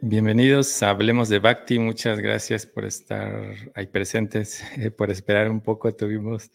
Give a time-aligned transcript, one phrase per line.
[0.00, 1.78] Bienvenidos Hablemos de Bhakti.
[1.78, 5.94] Muchas gracias por estar ahí presentes, eh, por esperar un poco.
[5.94, 6.50] Tuvimos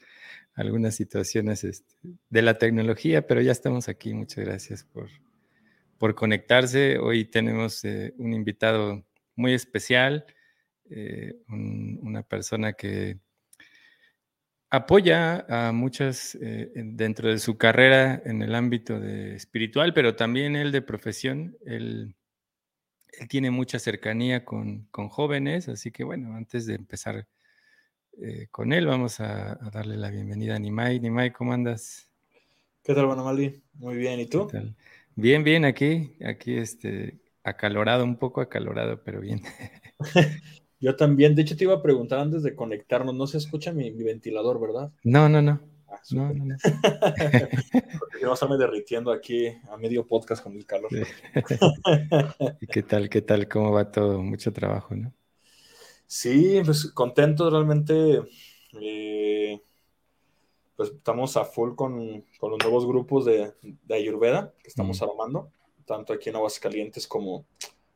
[0.55, 1.93] algunas situaciones este,
[2.29, 4.15] de la tecnología, pero ya estamos aquí.
[4.15, 5.09] Muchas gracias por,
[5.99, 6.97] por conectarse.
[6.97, 10.25] Hoy tenemos eh, un invitado muy especial,
[10.89, 13.19] eh, una persona que
[14.71, 20.71] apoya a muchas dentro de su carrera en el ámbito de espiritual, pero también él
[20.71, 21.55] de profesión.
[23.19, 27.27] Él tiene mucha cercanía con, jóvenes, así que bueno, antes de empezar
[28.21, 30.99] eh, con él, vamos a, darle la bienvenida a Nimai.
[30.99, 32.09] Nimai, ¿cómo andas?
[32.83, 33.63] ¿Qué tal, Mali?
[33.73, 34.49] Muy bien, ¿y tú?
[35.15, 39.41] Bien, bien, aquí, aquí este, acalorado, un poco acalorado, pero bien.
[40.79, 43.91] Yo también, de hecho te iba a preguntar antes de conectarnos, no se escucha mi
[43.91, 44.91] ventilador, ¿verdad?
[45.03, 45.72] No, no, no.
[45.93, 46.55] Ah, no, no, no.
[47.99, 50.89] Porque a estarme derritiendo aquí a medio podcast con el calor.
[52.61, 53.47] ¿Y qué tal, qué tal?
[53.47, 54.21] ¿Cómo va todo?
[54.21, 55.13] Mucho trabajo, ¿no?
[56.07, 58.23] Sí, pues contento realmente.
[58.81, 59.61] Eh,
[60.75, 63.53] pues estamos a full con, los nuevos grupos de,
[63.91, 65.51] Ayurveda que estamos armando,
[65.85, 67.45] tanto aquí en Aguascalientes como,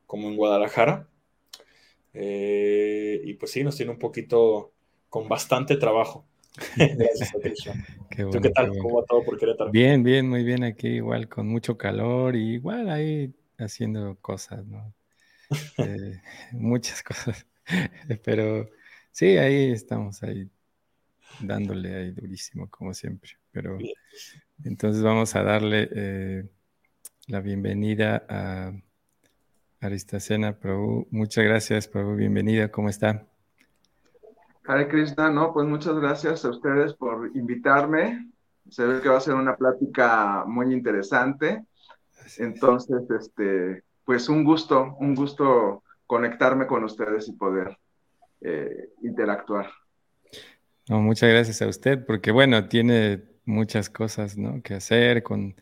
[0.05, 1.07] como en Guadalajara.
[2.13, 4.71] Eh, y pues sí, nos tiene un poquito
[5.09, 6.26] con bastante trabajo.
[6.77, 7.31] Gracias,
[8.31, 8.69] ¿Tú qué tal?
[8.79, 9.71] ¿Cómo va todo por Querétaro?
[9.71, 14.93] Bien, bien, muy bien aquí, igual con mucho calor y igual ahí haciendo cosas, ¿no?
[15.77, 16.19] Eh,
[16.51, 17.45] muchas cosas.
[18.23, 18.69] Pero
[19.11, 20.49] sí, ahí estamos, ahí
[21.39, 23.31] dándole ahí durísimo, como siempre.
[23.51, 23.77] Pero
[24.65, 26.43] entonces vamos a darle eh,
[27.27, 28.73] la bienvenida a
[29.79, 31.07] Aristacena Prabhu.
[31.11, 32.15] Muchas gracias, Prabhu.
[32.15, 33.25] Bienvenida, ¿cómo está?
[34.67, 38.27] Hare Krishna, no, pues muchas gracias a ustedes por invitarme.
[38.69, 41.63] Se ve que va a ser una plática muy interesante.
[42.37, 47.77] Entonces, este, pues un gusto, un gusto conectarme con ustedes y poder
[48.41, 49.69] eh, interactuar.
[50.89, 54.61] No, muchas gracias a usted, porque bueno, tiene muchas cosas ¿no?
[54.61, 55.55] que hacer con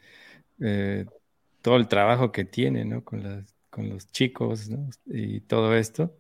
[0.60, 1.06] eh,
[1.62, 3.04] todo el trabajo que tiene ¿no?
[3.04, 4.90] con, las, con los chicos ¿no?
[5.06, 6.12] y todo esto.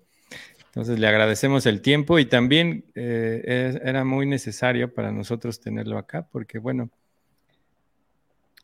[0.76, 6.28] Entonces le agradecemos el tiempo y también eh, era muy necesario para nosotros tenerlo acá
[6.30, 6.90] porque, bueno,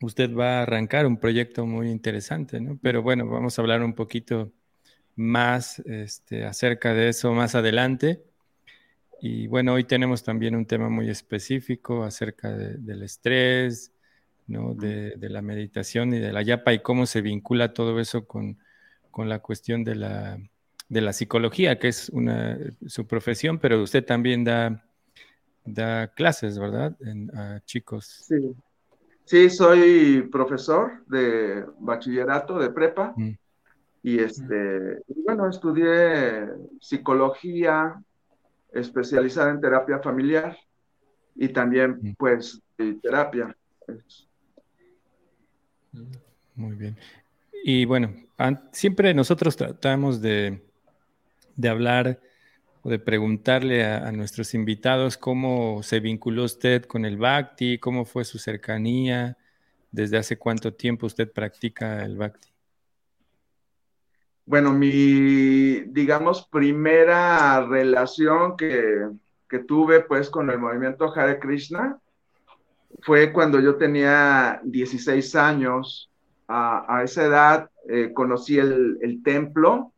[0.01, 2.77] usted va a arrancar un proyecto muy interesante, ¿no?
[2.81, 4.51] Pero bueno, vamos a hablar un poquito
[5.15, 8.21] más este, acerca de eso más adelante.
[9.21, 13.93] Y bueno, hoy tenemos también un tema muy específico acerca del estrés,
[14.47, 14.73] ¿no?
[14.73, 18.57] De, la meditación y de la yapa y cómo se vincula todo eso con
[19.15, 20.37] la cuestión de la
[20.91, 24.83] de la psicología, que es una, su profesión, pero usted también da,
[25.63, 26.97] da clases, ¿verdad?
[26.99, 28.25] En, a chicos.
[28.27, 28.53] Sí.
[29.23, 33.13] sí, soy profesor de bachillerato, de prepa.
[33.15, 33.31] Mm.
[34.03, 36.49] Y este, bueno, estudié
[36.81, 37.95] psicología
[38.73, 40.57] especializada en terapia familiar
[41.35, 42.13] y también, mm.
[42.17, 42.61] pues,
[43.01, 43.55] terapia.
[46.55, 46.97] Muy bien.
[47.63, 48.13] Y bueno,
[48.73, 50.69] siempre nosotros tratamos de,
[51.61, 52.19] de hablar
[52.83, 58.25] o de preguntarle a, nuestros invitados cómo se vinculó usted con el Bhakti, cómo fue
[58.25, 59.37] su cercanía,
[59.91, 62.49] desde hace cuánto tiempo usted practica el Bhakti.
[64.45, 69.09] Bueno, mi, digamos, primera relación que,
[69.67, 71.99] tuve pues con el movimiento Hare Krishna
[73.01, 76.09] fue cuando yo tenía 16 años.
[76.47, 79.90] A, esa edad eh, conocí el, el templo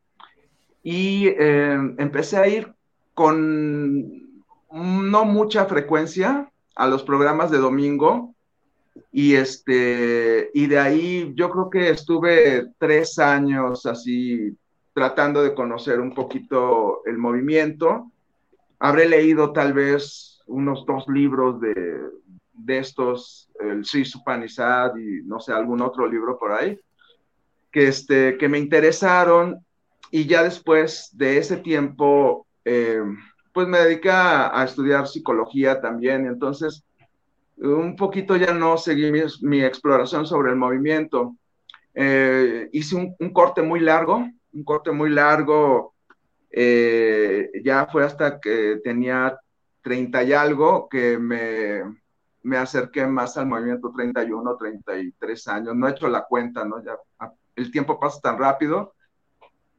[0.84, 2.72] y eh, empecé a ir
[3.14, 4.22] con
[4.70, 8.34] no mucha frecuencia a los programas de domingo
[9.10, 14.54] y este y de ahí yo creo que estuve tres años así
[14.92, 18.12] tratando de conocer un poquito el movimiento.
[18.78, 21.98] Habré leído tal vez unos dos libros de,
[22.52, 26.78] de estos el Sri Supanisad y no sé algún otro libro por ahí
[27.72, 29.64] que este que me interesaron
[30.14, 33.02] y ya después de ese tiempo, eh,
[33.52, 36.24] pues me dediqué a, estudiar psicología también.
[36.28, 36.84] Entonces,
[37.56, 39.10] un poquito ya no seguí
[39.42, 41.34] mi, exploración sobre el movimiento.
[41.94, 45.96] Eh, hice un, corte muy largo, un corte muy largo.
[46.48, 49.36] Eh, ya fue hasta que tenía
[49.82, 51.80] 30 y algo que me,
[52.44, 55.74] me acerqué más al movimiento 31, 33 años.
[55.74, 56.80] No he hecho la cuenta, ¿no?
[56.84, 56.96] Ya
[57.56, 58.93] el tiempo pasa tan rápido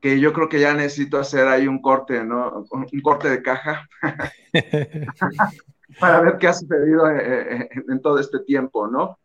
[0.05, 2.67] que yo creo que ya necesito hacer ahí un corte, ¿no?
[2.69, 3.89] Un corte de caja
[5.99, 9.17] para ver qué ha sucedido eh, eh, en, todo este tiempo, ¿no?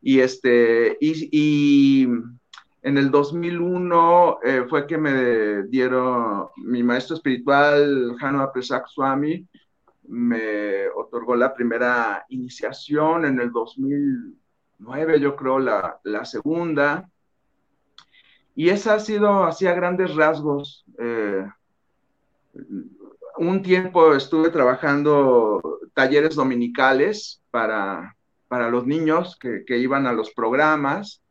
[0.00, 2.08] Y este, y,
[2.80, 9.46] En el 2001 eh, fue que me dieron mi maestro espiritual, Hanu Apresak Swami,
[10.08, 17.11] me otorgó la primera iniciación en el 2009, yo creo, la, la segunda.
[18.54, 20.84] Y esa ha sido así a grandes rasgos.
[20.98, 21.46] Eh,
[23.38, 28.16] un tiempo estuve trabajando talleres dominicales para,
[28.48, 31.22] para los niños que, que, iban a los programas.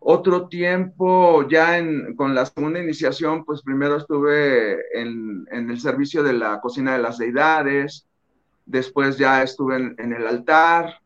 [0.00, 6.22] Otro tiempo, ya en, con la segunda iniciación, pues primero estuve en, en, el servicio
[6.22, 8.06] de la cocina de las deidades,
[8.66, 11.00] después ya estuve en, en el altar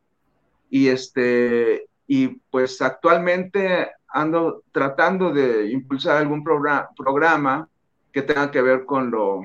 [0.69, 7.69] y, este, y pues actualmente ando tratando de impulsar algún programa,
[8.13, 9.43] que tenga que ver con lo,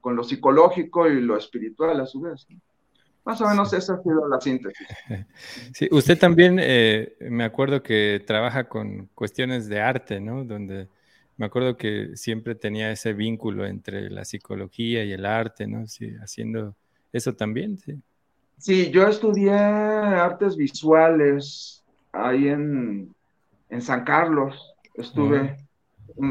[0.00, 2.46] con lo psicológico y lo espiritual a su vez.
[3.24, 4.86] Más o menos esa ha sido la síntesis.
[5.74, 10.44] Sí, usted también, eh, me acuerdo que trabaja con cuestiones de arte, ¿no?
[10.44, 10.88] Donde
[11.36, 15.86] me acuerdo que siempre tenía ese vínculo entre la psicología y el arte, ¿no?
[15.86, 16.76] Sí, haciendo
[17.12, 18.00] eso también, sí.
[18.58, 23.14] Sí, yo estudié artes visuales ahí en,
[23.68, 24.74] en San Carlos.
[24.94, 25.56] Estuve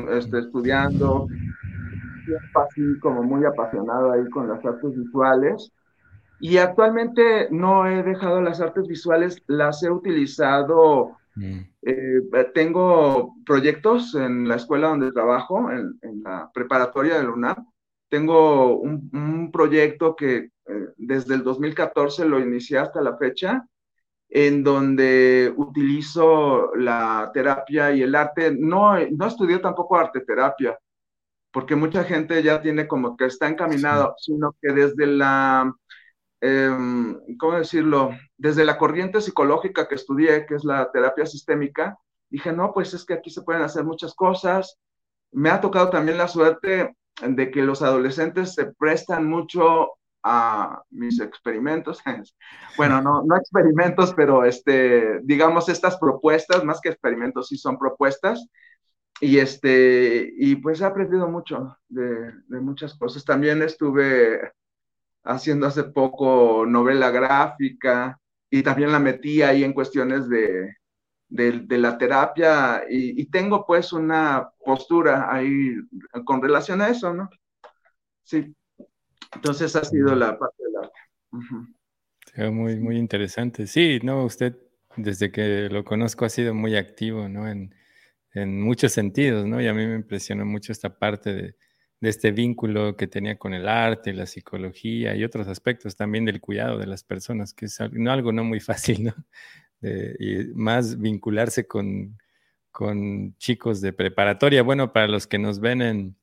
[0.09, 1.27] este, estudiando
[2.55, 5.71] así como muy apasionado ahí con las artes visuales.
[6.39, 11.17] Y actualmente no he dejado las artes visuales, las he utilizado.
[11.35, 11.59] Mm.
[11.81, 12.21] Eh,
[12.53, 17.65] tengo proyectos en la escuela donde trabajo, en, la preparatoria de la
[18.09, 20.49] Tengo un, proyecto que eh,
[20.97, 23.65] desde el 2014 lo inicié hasta la fecha,
[24.37, 28.53] en donde utilizo la terapia y el arte.
[28.53, 30.77] No, no estudié tampoco arte terapia,
[31.51, 35.73] porque mucha gente ya tiene como que está encaminado, sino que desde la,
[36.41, 38.11] em, ¿cómo decirlo?
[38.37, 41.97] Desde la corriente psicológica que estudié, que es la terapia sistémica,
[42.29, 44.77] dije, no, pues es que aquí se pueden hacer muchas cosas.
[45.31, 46.93] Me ha tocado también la suerte
[47.25, 49.91] de que los adolescentes se prestan mucho
[50.27, 52.01] a mis experimentos.
[52.77, 58.47] bueno, no, no experimentos, pero este, digamos estas propuestas, más que experimentos, sí son propuestas
[59.21, 63.23] y este, y pues he aprendido mucho de, muchas cosas.
[63.23, 64.51] También estuve
[65.23, 70.75] haciendo hace poco novela gráfica y también la metí ahí en cuestiones de,
[71.29, 75.75] de, la terapia y, tengo pues una postura ahí
[76.25, 77.29] con relación a eso, ¿no?
[78.23, 78.55] Sí.
[79.35, 82.51] Entonces ha sido la parte de la...
[82.51, 83.67] Muy, muy interesante.
[83.67, 84.57] Sí, no, usted
[84.97, 87.47] desde que lo conozco ha sido muy activo, ¿no?
[87.47, 87.75] En,
[88.35, 89.61] en muchos sentidos, ¿no?
[89.61, 91.55] Y a mí me impresionó mucho esta parte de,
[92.01, 96.77] este vínculo que tenía con el arte, la psicología y otros aspectos también del cuidado
[96.77, 99.13] de las personas, que es algo no, muy fácil, ¿no?
[100.19, 102.19] y más vincularse con,
[102.71, 104.61] con chicos de preparatoria.
[104.61, 106.15] Bueno, para los que nos ven en,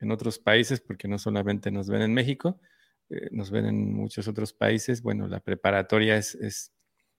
[0.00, 2.60] en otros países, porque no solamente nos ven en México,
[3.08, 6.72] eh, nos ven en muchos otros países, bueno, la preparatoria es, es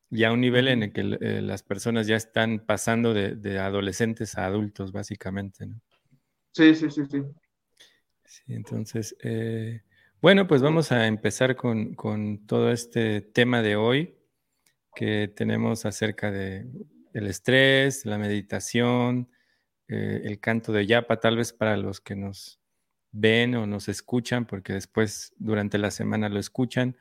[0.09, 4.45] ya un nivel en el que eh, las personas ya están pasando de, adolescentes a
[4.45, 5.81] adultos, básicamente, ¿no?
[6.53, 7.21] Sí, sí, sí, sí.
[8.25, 9.81] Sí, entonces, eh,
[10.21, 11.95] bueno, pues vamos a empezar con,
[12.47, 14.15] todo este tema de hoy
[14.95, 16.67] que tenemos acerca de
[17.13, 19.29] el estrés, la meditación,
[19.87, 22.59] eh, el canto de yapa, tal vez para los que nos
[23.19, 26.97] ven o nos escuchan, porque después durante la semana lo escuchan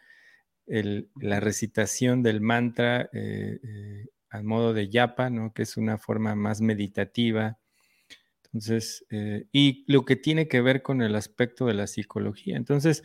[0.66, 5.52] la recitación del mantra eh, eh, al modo de yapa, ¿no?
[5.52, 7.58] que es una forma más meditativa.
[8.46, 12.56] Entonces, eh, y lo que tiene que ver con el aspecto de la psicología.
[12.56, 13.04] Entonces,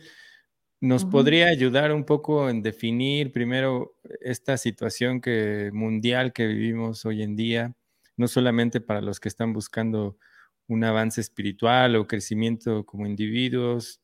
[0.80, 7.22] nos podría ayudar un poco en definir primero esta situación que, mundial que vivimos hoy
[7.22, 7.76] en día,
[8.16, 10.18] no solamente para los que están buscando
[10.68, 14.00] un avance espiritual o crecimiento como individuos,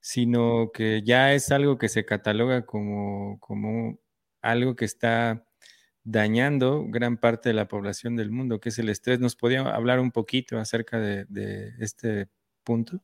[0.00, 3.98] sino que ya es algo que se cataloga como, como
[4.42, 5.44] algo que está
[6.04, 9.20] dañando gran parte de la población del mundo, que es el estrés.
[9.20, 12.28] ¿Nos podía hablar un poquito acerca de, este
[12.64, 13.00] punto?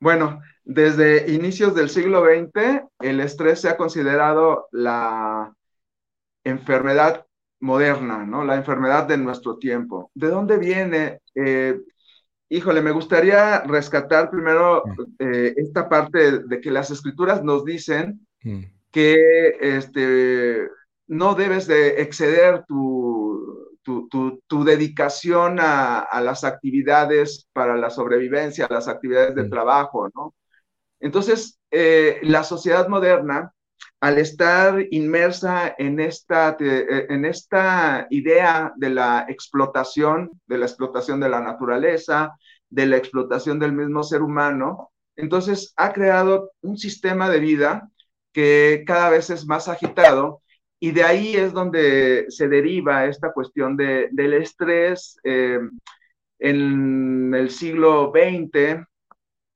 [0.00, 5.54] Bueno, desde inicios del siglo XX, el estrés se ha considerado la
[6.42, 7.26] enfermedad
[7.62, 8.44] moderna, ¿no?
[8.44, 10.10] La enfermedad de nuestro tiempo.
[10.14, 11.20] ¿De dónde viene?
[11.34, 11.80] Eh,
[12.52, 14.82] Híjole, me gustaría rescatar primero
[15.18, 18.60] eh, esta parte de, que las escrituras nos dicen mm.
[18.90, 20.68] que este,
[21.06, 28.86] no debes de exceder tu, tu, dedicación a, las actividades para la sobrevivencia, a las
[28.86, 29.50] actividades de mm.
[29.50, 30.34] trabajo, ¿no?
[31.00, 33.54] Entonces, eh, la sociedad moderna
[34.02, 41.28] al estar inmersa en esta, en esta idea de la explotación, de la explotación de
[41.28, 42.36] la naturaleza,
[42.68, 47.90] de la explotación del mismo ser humano, entonces ha creado un sistema de vida
[48.32, 50.42] que cada vez es más agitado
[50.80, 55.16] y de ahí es donde se deriva esta cuestión de, del estrés.
[55.22, 55.60] Eh,
[56.40, 58.84] en el siglo XX,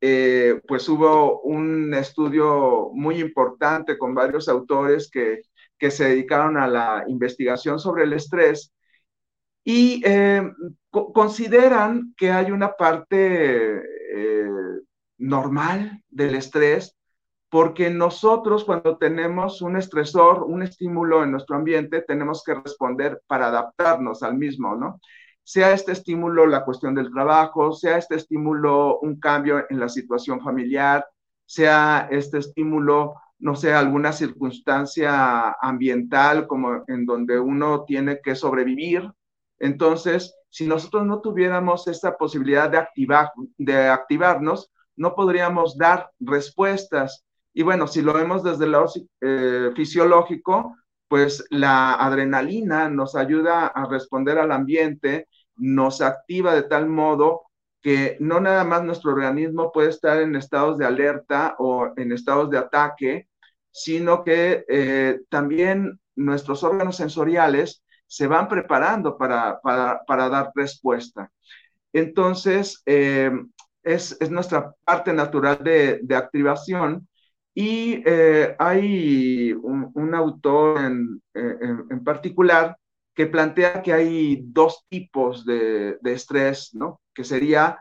[0.08, 5.42] eh, pues hubo un estudio muy importante con varios autores que,
[5.78, 8.72] que se dedicaron a la investigación sobre el estrés
[9.64, 10.42] y eh,
[10.90, 13.82] consideran que hay una parte
[15.18, 16.96] normal del estrés
[17.48, 23.48] porque nosotros cuando tenemos un estresor, un estímulo en nuestro ambiente, tenemos que responder para
[23.48, 25.00] adaptarnos al mismo, ¿no?
[25.48, 30.40] Sea este estímulo la cuestión del trabajo, sea este estímulo un cambio en la situación
[30.40, 31.06] familiar,
[31.44, 39.08] sea este estímulo, no sé, alguna circunstancia ambiental como en donde uno tiene que sobrevivir.
[39.60, 47.24] Entonces, si nosotros no tuviéramos esta posibilidad de, activar, de activarnos, no podríamos dar respuestas
[47.54, 50.76] y bueno, si lo vemos desde el lado eh, fisiológico,
[51.08, 55.26] pues la adrenalina nos ayuda a responder al ambiente,
[55.56, 57.42] nos activa de tal modo
[57.82, 62.50] que no nada más nuestro organismo puede estar en estados de alerta o en estados
[62.50, 63.28] de ataque,
[63.70, 71.30] sino que eh, también nuestros órganos sensoriales se van preparando para, para, dar respuesta.
[71.92, 73.30] Entonces, eh,
[73.82, 77.06] es, es, nuestra parte natural de, de activación
[77.58, 82.76] y eh, hay un, autor en, particular
[83.16, 87.00] que plantea que hay dos tipos de, de, estrés, ¿no?
[87.14, 87.80] Que sería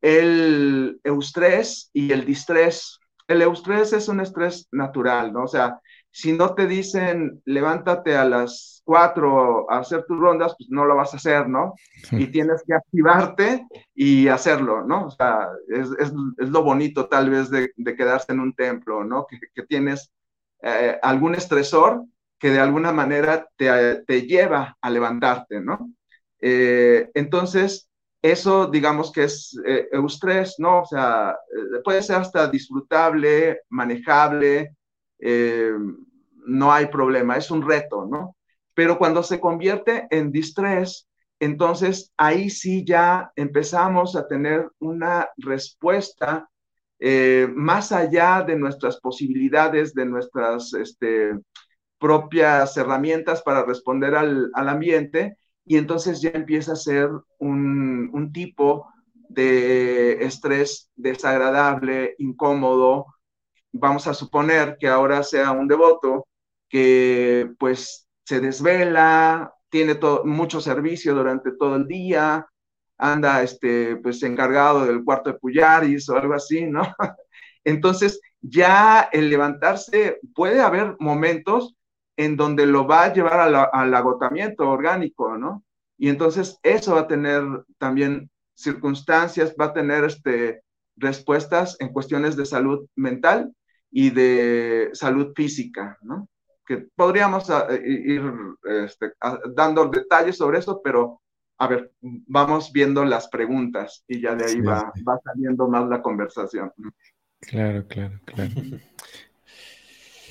[0.00, 3.00] el eustrés y el distrés.
[3.26, 5.44] El eustrés es un estrés natural, ¿no?
[5.44, 5.80] O sea,
[6.12, 10.94] si no te dicen levántate a las cuatro a hacer tus rondas, pues no lo
[10.94, 11.74] vas a hacer, ¿no?
[12.12, 13.66] Y tienes que activarte
[13.96, 15.06] y hacerlo, ¿no?
[15.06, 19.02] O sea, es, es, es lo bonito tal vez de, de, quedarse en un templo,
[19.02, 19.26] ¿no?
[19.26, 20.12] Que, que tienes
[20.62, 22.04] eh, algún estresor
[22.42, 25.92] que de alguna manera te, te lleva a levantarte, ¿no?
[26.40, 27.88] Eh, entonces,
[28.20, 30.80] eso digamos que es eh, eustrés, ¿no?
[30.80, 31.36] O sea,
[31.84, 34.74] puede ser hasta disfrutable, manejable,
[35.20, 35.70] eh,
[36.44, 38.36] no hay problema, es un reto, ¿no?
[38.74, 41.08] Pero cuando se convierte en distrés,
[41.38, 46.48] entonces ahí sí ya empezamos a tener una respuesta
[46.98, 51.34] eh, más allá de nuestras posibilidades, de nuestras este,
[52.02, 58.88] propias herramientas para responder al, ambiente, y entonces ya empieza a ser un, un tipo
[59.28, 63.06] de estrés desagradable, incómodo,
[63.70, 66.26] vamos a suponer que ahora sea un devoto
[66.68, 72.46] que pues se desvela, tiene mucho servicio durante todo el día,
[72.98, 76.82] anda este, pues encargado del cuarto de Puyaris o algo así, ¿no?
[77.64, 81.76] Entonces, ya el levantarse, puede haber momentos
[82.16, 83.40] en donde lo va a llevar
[83.72, 85.64] al agotamiento orgánico, ¿no?
[85.98, 87.42] Y entonces eso va a tener
[87.78, 90.62] también circunstancias, va a tener este,
[90.96, 93.52] respuestas en cuestiones de salud mental
[93.90, 96.28] y de salud física, ¿no?
[96.66, 98.22] Que podríamos ah, ir
[98.64, 99.12] este,
[99.54, 101.20] dando detalles sobre eso, pero
[101.58, 106.02] a ver, vamos viendo las preguntas y ya de ahí va, va saliendo más la
[106.02, 106.72] conversación.
[107.40, 108.50] Claro, claro, claro.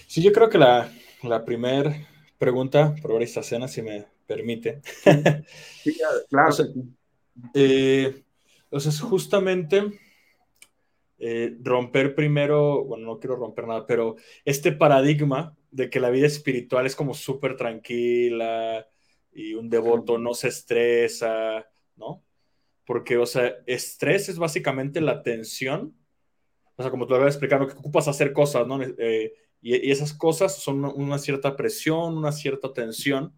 [0.07, 0.91] Sí, yo creo que la,
[1.23, 1.95] la primera
[2.37, 4.81] pregunta, por esta cena, si me permite.
[5.83, 5.97] Sí,
[6.29, 6.49] claro.
[6.49, 6.65] o sea,
[7.53, 8.23] eh,
[9.01, 9.99] justamente
[11.23, 16.25] eh, romper primero, bueno, no quiero romper nada, pero este paradigma de que la vida
[16.25, 18.87] espiritual es como súper tranquila
[19.31, 22.23] y un devoto no se estresa, ¿no?
[22.85, 25.95] Porque, o sea, estrés es básicamente la tensión,
[26.75, 28.81] o sea, como te lo había explicado, que ocupas hacer cosas, ¿no?
[28.81, 33.33] Eh, y, esas cosas son una cierta presión, una cierta tensión,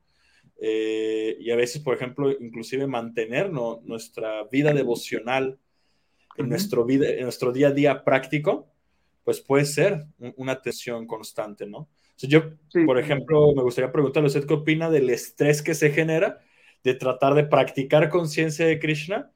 [0.59, 5.59] eh, y a veces, por ejemplo, inclusive mantener nuestra vida devocional
[6.37, 8.69] en, nuestro vida, en nuestro día a día práctico,
[9.23, 10.05] pues puede ser
[10.37, 11.89] una tensión constante, ¿no?
[12.17, 12.53] yo,
[12.85, 16.39] por ejemplo, me gustaría preguntarle, ¿usted qué opina del estrés que se genera
[16.83, 19.31] de tratar de practicar conciencia de Krishna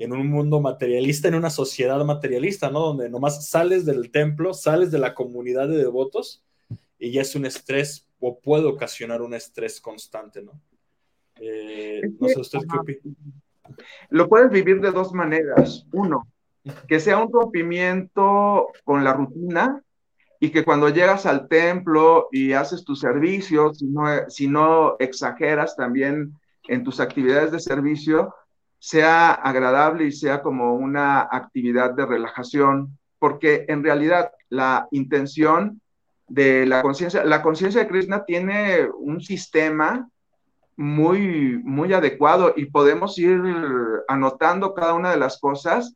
[0.00, 2.80] en un mundo materialista, en una sociedad materialista, ¿no?
[2.80, 6.42] Donde nomás sales del templo, sales de la comunidad de devotos
[6.98, 10.52] y ya es un estrés o puede ocasionar un estrés constante, ¿no?
[11.38, 13.14] Eh, no sé, ¿usted qué opina?
[14.08, 15.86] Lo puedes vivir de dos maneras.
[15.92, 16.26] Uno,
[16.88, 19.82] que sea un rompimiento con la rutina
[20.40, 25.76] y que cuando llegas al templo y haces tus servicios, si no, si no exageras
[25.76, 26.32] también
[26.68, 28.34] en tus actividades de servicio,
[28.80, 35.82] sea agradable y sea como una actividad de relajación, porque en realidad la intención
[36.26, 40.08] de la conciencia, la conciencia de Krishna tiene un sistema
[40.76, 43.38] muy, muy adecuado y podemos ir
[44.08, 45.94] anotando cada una de las cosas,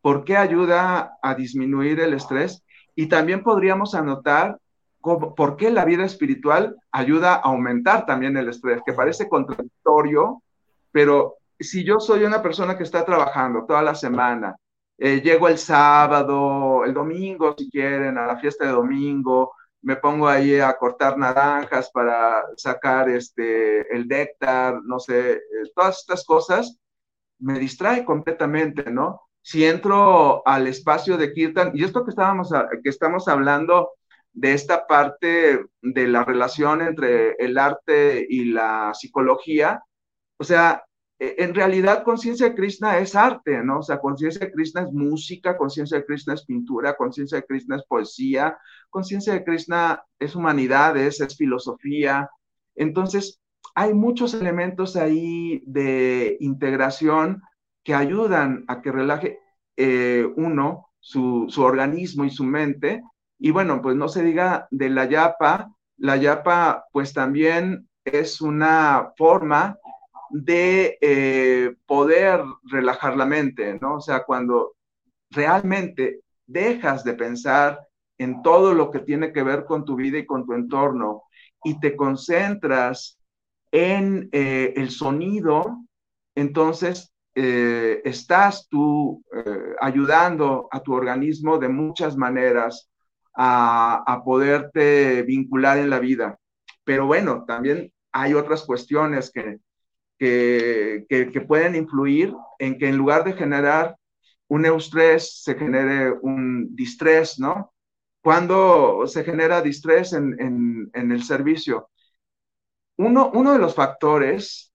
[0.00, 2.64] por qué ayuda a disminuir el estrés
[2.96, 4.58] y también podríamos anotar
[5.02, 10.42] por qué la vida espiritual ayuda a aumentar también el estrés, que parece contradictorio,
[10.92, 14.56] pero si yo soy una persona que está trabajando toda la semana,
[14.98, 20.28] eh, llego el sábado, el domingo, si quieren, a la fiesta de domingo, me pongo
[20.28, 25.40] ahí a cortar naranjas para sacar este, el néctar, no sé, eh,
[25.74, 26.78] todas estas cosas,
[27.38, 29.22] me distrae completamente, ¿no?
[29.42, 32.50] Si entro al espacio de Kirtan, y esto que, estábamos,
[32.82, 33.90] que estamos hablando
[34.32, 39.82] de esta parte de la relación entre el arte y la psicología,
[40.38, 40.84] o sea,
[41.38, 43.78] en realidad conciencia de Krishna es arte, ¿no?
[43.78, 47.76] O sea, conciencia de Krishna es música, conciencia de Krishna es pintura, conciencia de Krishna
[47.76, 48.58] es poesía,
[48.90, 52.28] conciencia de Krishna es humanidades, es filosofía.
[52.74, 53.40] Entonces,
[53.76, 57.42] hay muchos elementos ahí de integración
[57.84, 59.38] que ayudan a que relaje
[59.76, 63.02] eh, uno su, su, organismo y su mente.
[63.38, 69.12] Y bueno, pues no se diga de la yapa, la yapa pues también es una
[69.16, 69.78] forma
[70.32, 73.96] de eh, poder relajar la mente, ¿no?
[73.96, 74.74] O sea, cuando
[75.30, 77.78] realmente dejas de pensar
[78.18, 81.24] en todo lo que tiene que ver con tu vida y con tu entorno
[81.62, 83.18] y te concentras
[83.70, 85.84] en eh, el sonido,
[86.34, 89.22] entonces eh, estás tú
[89.80, 92.90] ayudando a tu organismo de muchas maneras
[93.34, 96.38] a, a poderte vincular en la vida.
[96.84, 99.58] Pero bueno, también hay otras cuestiones que,
[100.22, 103.96] que, pueden influir en que en lugar de generar
[104.48, 107.72] un eustrés, se genere un distrés, ¿no?
[108.22, 111.90] Cuando se genera distrés en, el servicio,
[112.98, 114.72] uno, uno de los factores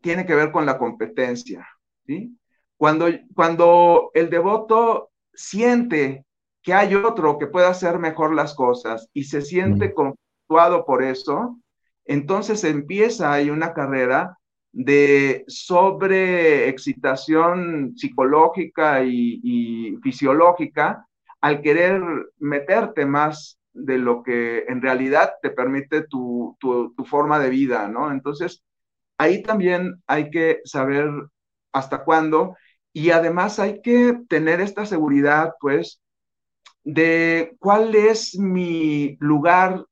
[0.00, 1.66] tiene que ver con la competencia,
[2.06, 2.38] ¿sí?
[2.78, 6.24] Cuando, cuando el devoto siente
[6.62, 9.92] que hay otro que pueda hacer mejor las cosas y se siente mm.
[9.94, 11.58] conflictuado por eso,
[12.06, 14.38] entonces empieza ahí una carrera
[14.72, 21.06] de sobreexcitación psicológica y, fisiológica
[21.40, 22.02] al querer
[22.38, 26.56] meterte más de lo que en realidad te permite tu,
[27.06, 28.10] forma de vida, ¿no?
[28.12, 28.62] Entonces,
[29.18, 31.10] ahí también hay que saber
[31.72, 32.56] hasta cuándo
[32.92, 36.00] y además hay que tener esta seguridad, pues,
[36.84, 39.84] de cuál es mi lugar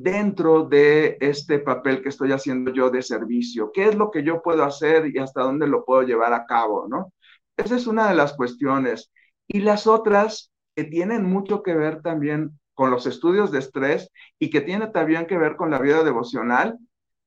[0.00, 3.70] dentro de este papel que estoy haciendo yo de servicio?
[3.72, 6.86] ¿Qué es lo que yo puedo hacer y hasta dónde lo puedo llevar a cabo?
[6.88, 7.12] ¿no?
[7.56, 9.12] Esa es una de las cuestiones.
[9.46, 14.50] Y las otras que tienen mucho que ver también con los estudios de estrés y
[14.50, 16.76] que tiene también que ver con la vida devocional,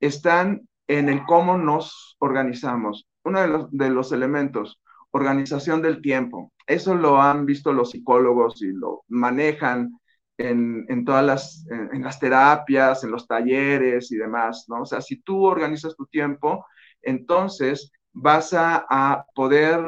[0.02, 3.08] están en el cómo nos organizamos.
[3.24, 6.52] Uno de los, de los elementos, organización del tiempo.
[6.66, 9.98] Eso lo han visto los psicólogos y lo manejan
[10.38, 14.84] en, todas las, en, las terapias, en los talleres y demás, ¿no?
[14.84, 16.66] O sea, si tú organizas tu tiempo,
[17.02, 19.80] entonces vas a, a poder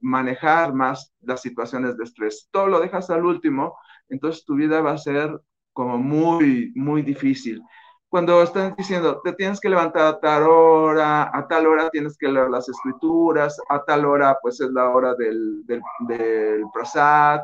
[0.00, 2.48] manejar más las situaciones de estrés.
[2.50, 3.76] Todo lo dejas al último,
[4.08, 5.40] entonces tu vida va a ser
[5.72, 7.62] como muy, muy difícil.
[8.08, 12.26] Cuando están diciendo, te tienes que levantar a tal hora, a tal hora tienes que
[12.26, 17.40] leer las escrituras, a tal hora pues es la hora del, del, del prasad,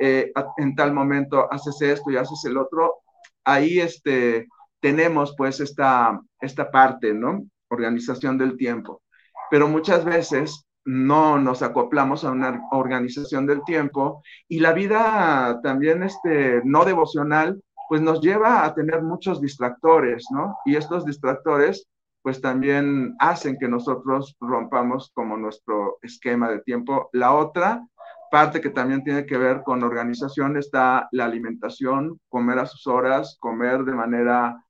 [0.00, 2.96] eh, en tal momento haces esto y haces el otro,
[3.44, 4.48] ahí este,
[4.80, 7.44] tenemos pues esta, esta parte, ¿no?
[7.68, 9.02] Organización del tiempo.
[9.50, 16.02] Pero muchas veces no nos acoplamos a una organización del tiempo y la vida también
[16.02, 20.56] este, no devocional pues nos lleva a tener muchos distractores, ¿no?
[20.64, 21.86] Y estos distractores
[22.22, 27.10] pues también hacen que nosotros rompamos como nuestro esquema de tiempo.
[27.12, 27.86] La otra
[28.32, 33.36] parte que también tiene que ver con organización está la alimentación, comer a sus horas,
[33.38, 34.64] comer de manera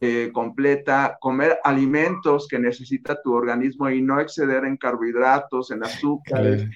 [0.00, 6.68] eh, completa, comer alimentos que necesita tu organismo y no exceder en carbohidratos, en azúcares.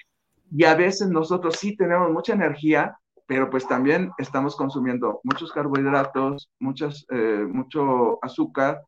[0.51, 6.51] Y a veces nosotros sí tenemos mucha energía, pero pues también estamos consumiendo muchos carbohidratos,
[6.59, 8.83] muchas, eh, mucho azúcar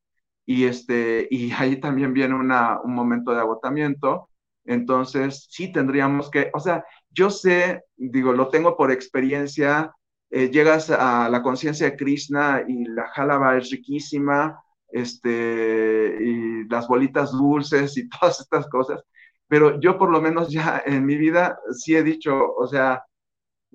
[0.45, 4.29] y, este, y ahí también viene una, un momento de agotamiento.
[4.65, 9.93] Entonces, sí tendríamos que, o sea, yo sé, digo, lo tengo por experiencia,
[10.31, 16.87] eh, llegas a la conciencia de Krishna y la jalaba es riquísima, este, y las
[16.89, 19.03] bolitas dulces y todas estas cosas,
[19.49, 23.05] pero yo por lo menos ya en mi vida sí he dicho, o sea,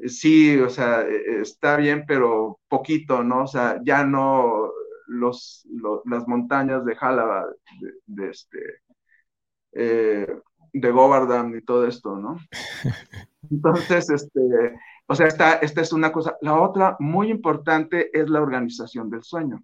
[0.08, 3.44] sí, o sea, e, está bien, pero poquito, ¿no?
[3.44, 4.72] O sea, ya no
[5.08, 5.66] los,
[6.06, 7.46] las montañas de Jalaba,
[8.06, 8.60] de, este,
[9.74, 10.28] eh,
[10.74, 12.38] de Govardhan y todo esto, ¿no?
[13.50, 14.76] Entonces, este,
[15.08, 16.38] o sea, esta, esta es una cosa.
[16.42, 19.64] La otra muy importante es la organización del sueño.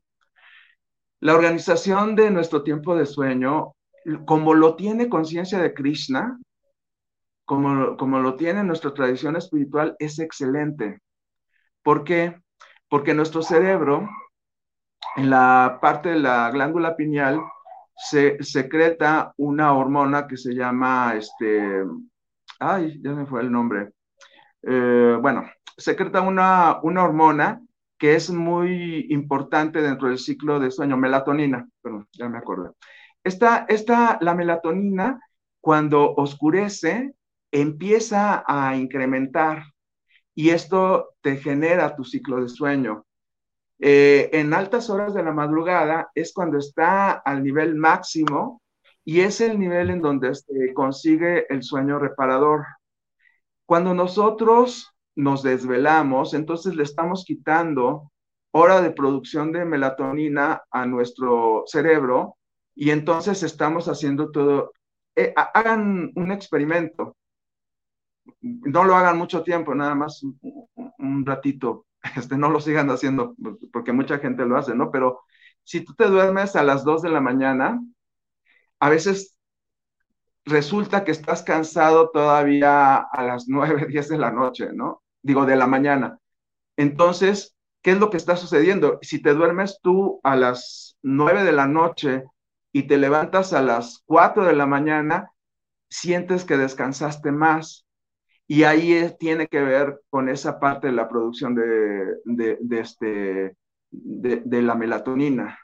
[1.19, 3.73] La organización de nuestro tiempo de sueño,
[4.25, 6.39] como lo tiene conciencia de Krishna,
[7.45, 10.99] como, como lo tiene nuestra tradición espiritual, es excelente.
[11.83, 12.41] ¿Por qué?
[12.89, 14.09] Porque nuestro cerebro,
[15.15, 17.39] en la parte de la glándula pineal,
[17.95, 21.83] se secreta una hormona que se llama, este,
[22.59, 23.91] ay, ya me fue el nombre.
[24.63, 27.61] Eh, bueno, secreta una, una hormona
[27.97, 32.71] que es muy importante dentro del ciclo de sueño, melatonina, perdón, ya me acordé.
[33.23, 35.19] Esta, esta, la melatonina,
[35.61, 37.15] cuando oscurece,
[37.51, 39.63] empieza a incrementar
[40.35, 43.04] y esto te genera tu ciclo de sueño.
[43.79, 48.61] Eh, en altas horas de la madrugada es cuando está al nivel máximo
[49.03, 52.65] y es el nivel en donde se consigue el sueño reparador.
[53.65, 58.11] Cuando nosotros nos desvelamos, entonces le estamos quitando
[58.51, 62.37] hora de producción de melatonina a nuestro cerebro
[62.73, 64.71] y entonces estamos haciendo todo.
[65.15, 67.15] Eh, hagan un experimento
[68.41, 70.23] no lo hagan mucho tiempo, nada más
[70.97, 71.84] un, ratito,
[72.15, 73.35] este, no lo sigan haciendo,
[73.71, 74.91] porque mucha gente lo hace, ¿no?
[74.91, 75.21] Pero
[75.63, 77.81] si tú te duermes a las 2 de la mañana,
[78.79, 79.35] a veces
[80.45, 85.03] resulta que estás cansado todavía a las 9, 10 de la noche, ¿no?
[85.21, 86.19] Digo, de la mañana.
[86.77, 88.99] Entonces, ¿qué es lo que está sucediendo?
[89.01, 92.23] Si te duermes tú a las 9 de la noche
[92.71, 95.31] y te levantas a las 4 de la mañana,
[95.89, 97.84] sientes que descansaste más
[98.47, 103.55] y ahí tiene que ver con esa parte de la producción de, este,
[103.89, 105.57] de, la melatonina.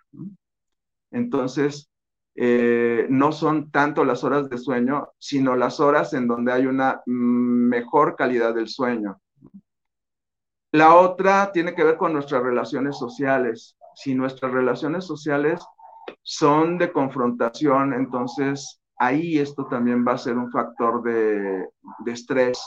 [1.12, 1.92] Entonces,
[2.36, 7.02] eh, no son tanto las horas de sueño, sino las horas en donde hay una
[7.06, 9.22] mejor calidad del sueño.
[10.72, 13.78] La otra tiene que ver con nuestras relaciones sociales.
[13.94, 15.62] Si nuestras relaciones sociales
[16.24, 21.68] son de confrontación, entonces ahí esto también va a ser un factor de,
[22.06, 22.62] estrés.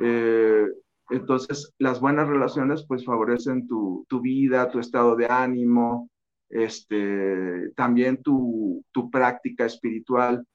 [0.00, 0.66] Eh,
[1.10, 6.08] entonces, las buenas relaciones pues favorecen tu, vida, tu estado de ánimo,
[6.48, 10.46] este, también tu, tu, práctica espiritual.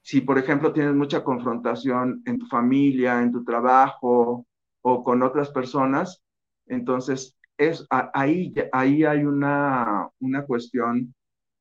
[0.00, 4.46] Si, por ejemplo, tienes mucha confrontación en tu familia, en tu trabajo
[4.80, 6.22] o con otras personas,
[6.66, 11.14] entonces es, ahí, ahí hay una, una cuestión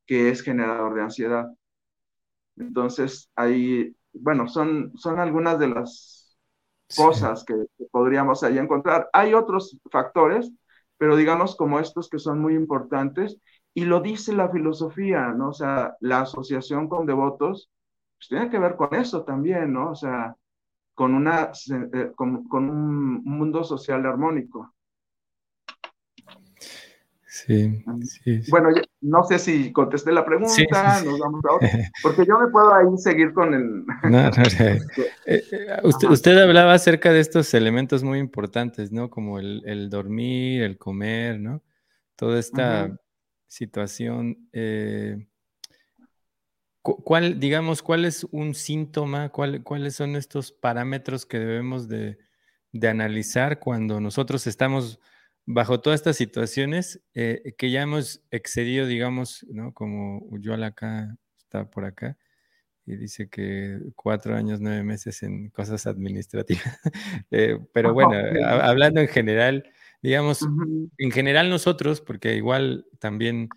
[0.05, 1.49] que es generador de ansiedad.
[2.57, 6.37] Entonces, ahí, bueno, son, son algunas de las
[6.95, 7.55] cosas que,
[7.91, 9.09] podríamos ahí encontrar.
[9.13, 10.51] Hay otros factores,
[10.97, 13.37] pero digamos como estos que son muy importantes,
[13.73, 15.49] y lo dice la filosofía, ¿no?
[15.49, 17.71] O sea, la asociación con devotos,
[18.17, 19.91] pues tiene que ver con eso también, ¿no?
[19.91, 20.35] O sea,
[20.93, 21.51] con, una,
[21.93, 24.73] eh, con un mundo social armónico.
[27.33, 28.69] Sí, sí, Bueno,
[29.01, 31.69] no sé si contesté la pregunta, nos vamos a otra,
[32.03, 33.83] porque yo me puedo ahí seguir con el...
[34.03, 34.79] No, no, eh,
[35.25, 35.43] eh,
[35.81, 39.09] usted, usted, hablaba acerca de estos elementos muy importantes, ¿no?
[39.09, 41.63] Como el, dormir, el comer, ¿no?
[42.15, 42.95] Toda esta
[43.47, 44.47] situación.
[44.53, 45.25] Eh,
[46.83, 49.29] ¿Cuál, digamos, cuál es un síntoma?
[49.29, 52.19] ¿Cuáles son estos parámetros que debemos de,
[52.73, 54.99] de analizar cuando nosotros estamos
[55.45, 59.73] bajo todas estas situaciones eh, que ya hemos excedido, digamos, ¿no?
[59.73, 62.17] Como Uyuala acá está por acá
[62.85, 66.63] y dice que cuatro años, nueve meses en cosas administrativas.
[67.31, 68.13] Eh, pero bueno,
[68.61, 69.63] hablando en general,
[70.01, 70.45] digamos,
[70.97, 73.49] en general nosotros, porque igual también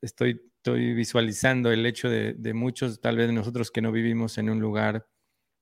[0.00, 4.48] estoy, estoy visualizando el hecho de, de muchos, tal vez nosotros que no vivimos en
[4.48, 5.06] un lugar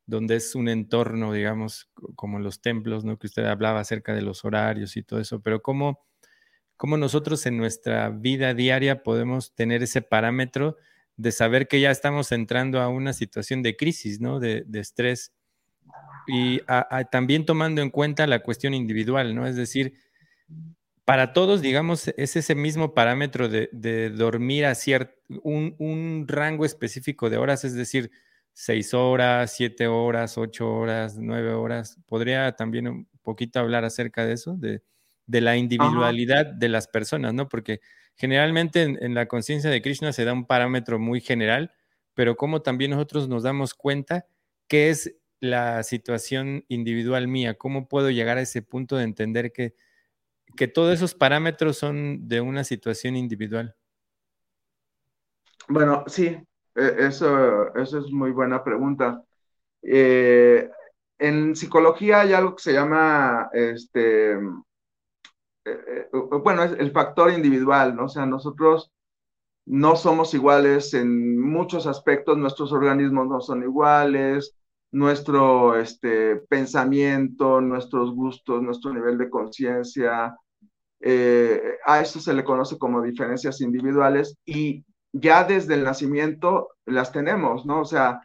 [0.09, 3.18] donde es un entorno, digamos, como los templos, ¿no?
[3.18, 6.01] Que usted hablaba acerca de los horarios y todo eso, pero cómo,
[6.79, 10.79] cómo nosotros en nuestra vida diaria podemos tener ese parámetro
[11.18, 14.40] de saber que ya estamos entrando a una situación de crisis, ¿no?
[14.40, 15.35] De, estrés.
[16.27, 16.62] Y
[17.11, 19.47] también tomando en cuenta la cuestión individual, ¿no?
[19.47, 19.92] Es decir,
[21.05, 27.29] para todos, digamos, es ese mismo parámetro de, dormir a cierto, un, un rango específico
[27.29, 28.11] de horas, es decir,
[28.59, 31.97] seis horas, siete horas, ocho horas, nueve horas.
[32.07, 34.83] Podría también poquito hablar acerca de eso, de,
[35.29, 37.49] la individualidad de las personas, ¿no?
[37.49, 37.81] Porque
[38.16, 41.73] generalmente en, la conciencia de Krishna se da un parámetro muy general,
[42.14, 44.27] pero como también nosotros nos damos cuenta
[44.66, 49.77] qué es la situación individual mía, cómo puedo llegar a ese punto de entender que,
[50.57, 53.77] que todos esos parámetros son de una situación individual.
[55.68, 56.38] Bueno, sí,
[56.78, 59.22] e, eso, es muy buena pregunta.
[59.82, 60.70] Eh,
[61.18, 64.38] en psicología hay algo que se llama, este, eh,
[65.64, 66.08] eh,
[66.42, 68.04] bueno, es el factor individual, ¿no?
[68.04, 68.92] O sea, nosotros
[69.66, 74.56] no somos iguales en muchos aspectos, nuestros organismos no son iguales,
[74.92, 80.36] nuestro este, pensamiento, nuestros gustos, nuestro nivel de conciencia,
[81.84, 87.66] a eso se le conoce como diferencias individuales y ya desde el nacimiento las tenemos,
[87.66, 87.81] ¿no?
[87.81, 88.21] O sea,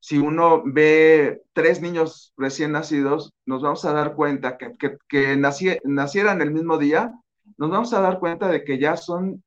[0.00, 6.42] si uno ve tres niños recién nacidos, nos vamos a dar cuenta que, que, nacieran
[6.42, 7.12] el mismo día,
[7.56, 9.42] nos vamos a dar cuenta de que ya son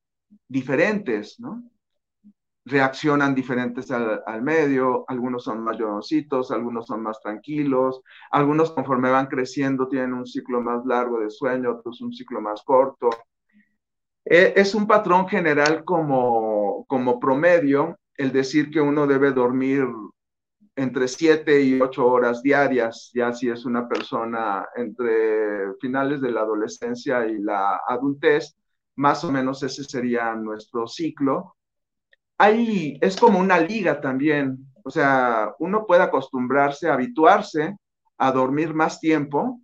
[0.48, 1.64] diferentes, ¿no?
[2.66, 9.10] Reaccionan diferentes al, al medio, algunos son más lloroncitos, algunos son más tranquilos, algunos conforme
[9.10, 13.10] van creciendo tienen un ciclo más largo de sueño, otros un ciclo más corto.
[14.26, 19.86] E, es un patrón general como, como promedio el decir que uno debe dormir
[20.76, 26.42] entre 7 y 8 horas diarias, ya si es una persona entre finales de la
[26.42, 28.56] adolescencia y la adultez,
[28.96, 31.56] más o menos ese sería nuestro ciclo.
[32.38, 37.78] Ahí es como una liga también, o sea, uno puede acostumbrarse, habituarse
[38.18, 39.62] a dormir más tiempo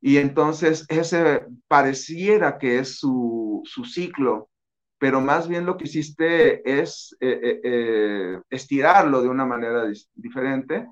[0.00, 4.50] y entonces ese pareciera que es su, su ciclo,
[4.98, 10.86] pero más bien lo que hiciste es eh, eh, eh, estirarlo de una manera diferente,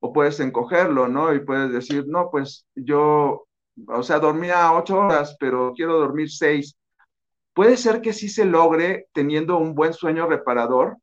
[0.00, 1.34] o puedes encogerlo, ¿no?
[1.34, 3.46] Y puedes decir, no, pues yo,
[3.88, 6.76] o sea, dormía ocho horas, pero quiero dormir seis.
[7.54, 10.98] Puede ser que sí se logre teniendo un buen sueño reparador,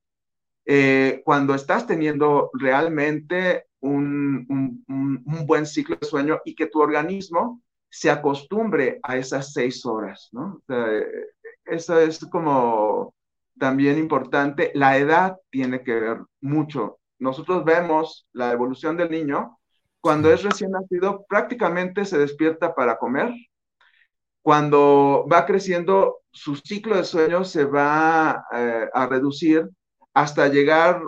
[1.26, 4.46] cuando estás teniendo realmente un,
[4.88, 10.30] un, buen ciclo de sueño y que tu organismo se acostumbre a esas seis horas,
[10.32, 10.62] ¿no?
[10.62, 10.88] O sea,
[11.66, 13.14] eso es como
[13.60, 14.72] también importante.
[14.74, 17.00] La edad tiene que ver mucho.
[17.20, 19.58] Nosotros vemos la evolución del niño.
[20.02, 23.34] Cuando es recién nacido, prácticamente se despierta para comer.
[24.42, 29.70] Cuando va creciendo, su ciclo de sueño se va eh, a reducir
[30.14, 31.02] hasta llegar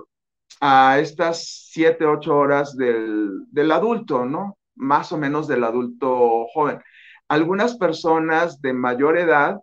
[0.61, 4.57] a estas siete, ocho horas del, del adulto, ¿no?
[4.75, 6.81] Más o menos del adulto joven.
[7.27, 9.59] Algunas personas de mayor edad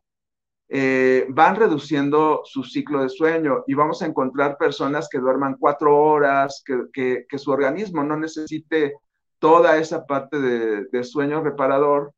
[0.75, 5.95] eh, van reduciendo su ciclo de sueño y vamos a encontrar personas que duerman cuatro
[5.95, 8.95] horas, que, su organismo no necesite
[9.39, 12.15] toda esa parte de, sueño reparador.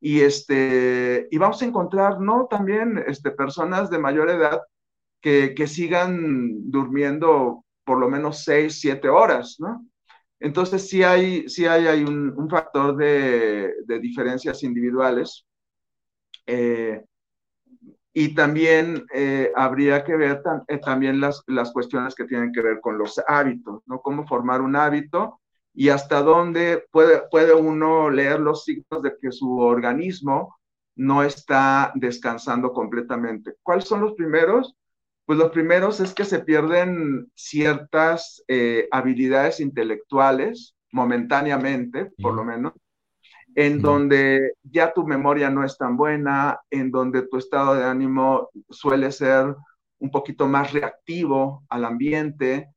[0.00, 2.46] Y, este, y vamos a encontrar, ¿no?
[2.48, 4.62] También este, personas de mayor edad
[5.20, 9.84] que, sigan durmiendo por lo menos seis, siete horas, ¿no?
[10.38, 15.44] Entonces sí hay, sí hay, hay un, factor de, diferencias individuales.
[16.46, 17.02] Eh,
[18.20, 22.80] y también eh, habría que ver eh, también las, las cuestiones que tienen que ver
[22.80, 24.00] con los hábitos, ¿no?
[24.00, 25.40] Cómo formar un hábito
[25.72, 30.58] y hasta dónde puede, puede uno leer los signos de que su organismo
[30.96, 33.54] no está descansando completamente.
[33.62, 34.74] ¿Cuáles son los primeros?
[35.24, 42.72] Pues los primeros es que se pierden ciertas eh, habilidades intelectuales momentáneamente, por lo menos,
[43.60, 48.50] en donde ya tu memoria no es tan buena, en donde tu estado de ánimo
[48.70, 49.52] suele ser
[49.98, 52.72] un poquito más reactivo al ambiente,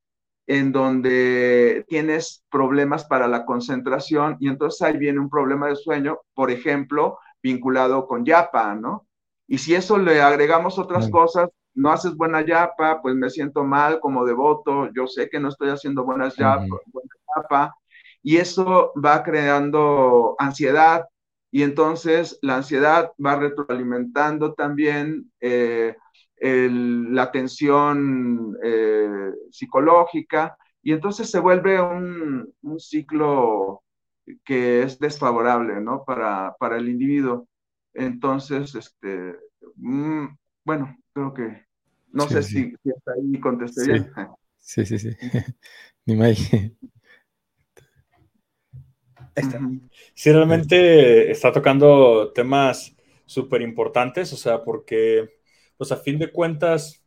[0.48, 6.18] en donde tienes problemas para la concentración y entonces ahí viene un problema de sueño,
[6.34, 9.06] por ejemplo, vinculado con yapa, ¿no?
[9.48, 14.00] Y si eso le agregamos otras cosas, no haces buena yapa, pues me siento mal
[14.00, 17.76] como devoto, yo sé que no estoy haciendo buenas yapa, buena yapa,
[18.24, 21.06] y eso va creando ansiedad
[21.52, 25.96] y entonces la ansiedad va retroalimentando también eh,
[26.40, 33.84] la tensión eh, psicológica y entonces se vuelve un, ciclo
[34.44, 36.04] que es desfavorable ¿no?
[36.04, 37.48] para, para el individuo.
[37.94, 39.36] Entonces, este,
[39.76, 40.26] mm,
[40.64, 41.66] bueno, creo que
[42.14, 43.92] no sé Si, hasta ahí contesté sí.
[43.92, 44.12] bien.
[44.58, 45.10] Sí, sí, sí.
[46.06, 46.16] Ni
[49.36, 49.74] más.
[50.14, 55.38] Sí, realmente está tocando temas súper importantes, o sea, porque,
[55.78, 57.04] pues a fin de cuentas,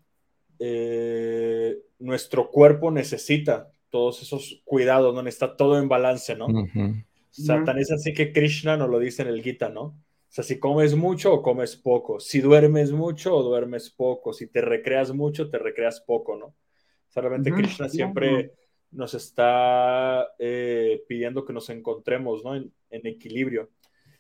[0.59, 5.23] eh, nuestro cuerpo necesita todos esos cuidados, ¿no?
[5.23, 6.47] Necesita todo en balance, ¿no?
[6.47, 9.83] O O sea, tan es así que Krishna nos lo dice en el Gita, ¿no?
[9.83, 9.97] O
[10.29, 14.61] sea, si comes mucho o comes poco, si duermes mucho o duermes poco, si te
[14.61, 16.47] recreas mucho, te recreas poco, ¿no?
[16.47, 16.57] O
[17.09, 18.53] sea, realmente Krishna siempre
[18.95, 22.57] nos está eh, pidiendo que nos encontremos, ¿no?
[22.57, 23.71] En, equilibrio.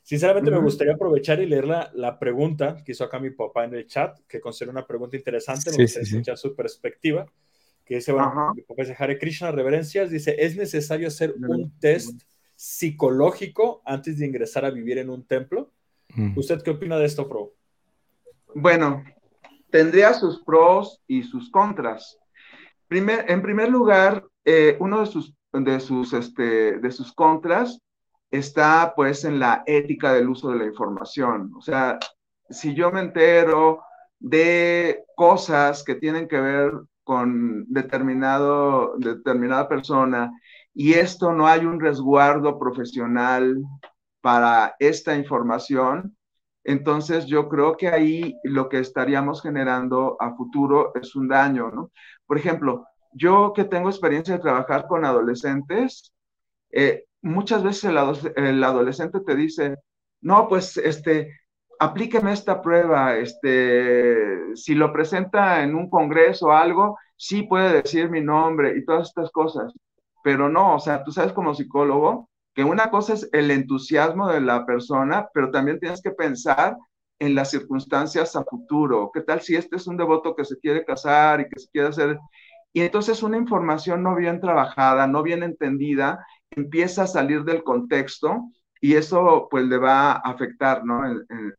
[0.02, 3.86] Sinceramente me gustaría aprovechar y leer la, pregunta que hizo acá mi papá en el
[3.86, 7.24] chat, que considero una pregunta interesante, me gustaría escuchar su perspectiva,
[7.84, 12.20] que dice, bueno, mi papá dice, Hare Krishna, reverencias, dice, ¿es necesario hacer un test
[12.56, 15.72] psicológico antes de ingresar a vivir en un templo.
[16.36, 17.54] ¿Usted qué opina de esto, Pro?
[18.54, 19.04] Bueno,
[19.70, 22.18] tendría sus pros y sus contras.
[22.86, 27.80] Primer, en primer lugar, eh, uno de sus, de, sus, este, de sus contras
[28.30, 31.52] está pues en la ética del uso de la información.
[31.56, 31.98] O sea,
[32.50, 33.82] si yo me entero
[34.18, 36.72] de cosas que tienen que ver
[37.04, 40.32] con determinado, determinada persona
[40.72, 43.62] y esto no hay un resguardo profesional
[44.20, 46.16] para esta información,
[46.64, 51.92] entonces yo creo que ahí lo que estaríamos generando a futuro es un daño, ¿no?
[52.26, 56.12] Por ejemplo, yo que tengo experiencia de trabajar con adolescentes,
[56.72, 59.76] eh, muchas veces el, adolescente te dice,
[60.20, 61.32] no, pues este,
[61.78, 68.10] aplíqueme esta prueba, este, si lo presenta en un congreso o algo, sí puede decir
[68.10, 69.72] mi nombre y todas estas cosas
[70.24, 74.40] pero no, o sea, tú sabes como psicólogo que una cosa es el entusiasmo de
[74.40, 76.78] la persona, pero también tienes que pensar
[77.18, 79.10] en las circunstancias a futuro.
[79.12, 81.88] ¿Qué tal si este es un devoto que se quiere casar y que se quiere
[81.88, 82.18] hacer?
[82.74, 88.50] Y entonces una información no bien trabajada, no bien entendida, empieza a salir del contexto
[88.80, 91.02] y eso pues le va a afectar, ¿no?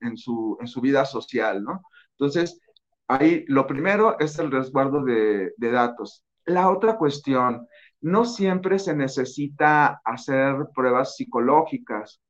[0.01, 1.81] En, su, en su vida social, ¿no?
[2.11, 2.61] Entonces,
[3.07, 6.23] ahí lo primero es el resguardo de, de datos.
[6.45, 7.67] La otra cuestión,
[8.01, 12.21] no siempre se necesita hacer pruebas psicológicas.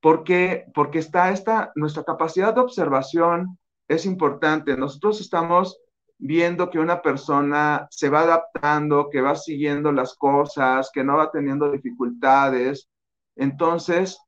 [0.00, 4.76] porque Porque está esta, nuestra capacidad de observación es importante.
[4.76, 5.78] Nosotros estamos
[6.18, 11.30] viendo que una persona se va adaptando, que va siguiendo las cosas, que no va
[11.30, 12.88] teniendo dificultades.
[13.36, 14.18] Entonces,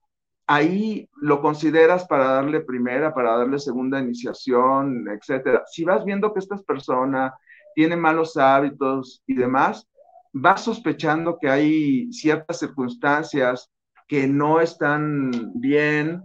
[0.47, 5.65] ahí lo consideras para darle primera, para darle segunda iniciación, etcétera.
[5.67, 7.35] Si vas viendo que esta persona
[7.75, 9.87] tiene malos hábitos y demás,
[10.33, 13.71] vas sospechando que hay ciertas circunstancias
[14.09, 16.23] que no están bien,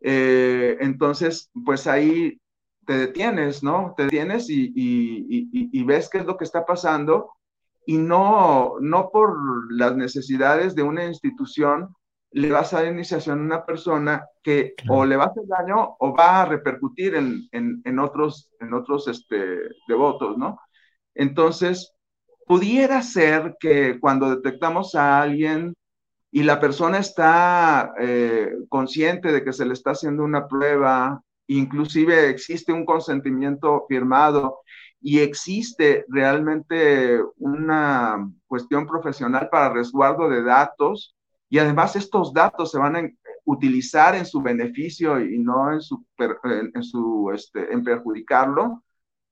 [0.00, 2.40] eh, entonces, pues ahí
[2.88, 3.92] te detienes, ¿no?
[3.94, 7.34] Te detienes y, ves qué es lo que está pasando
[7.84, 9.36] y no, no por
[9.70, 11.94] las necesidades de una institución
[12.30, 15.96] le vas a dar iniciación a una persona que o le va a hacer daño
[15.98, 20.58] o va a repercutir en, otros, en otros este, devotos, ¿no?
[21.14, 21.92] Entonces,
[22.46, 25.74] pudiera ser que cuando detectamos a alguien
[26.30, 32.30] y la persona está eh, consciente de que se le está haciendo una prueba, inclusive
[32.30, 34.60] existe un consentimiento firmado
[35.00, 41.16] y existe realmente una cuestión profesional para resguardo de datos
[41.48, 43.10] y además estos datos se van a
[43.44, 48.82] utilizar en su beneficio y no en su, en su este, en perjudicarlo,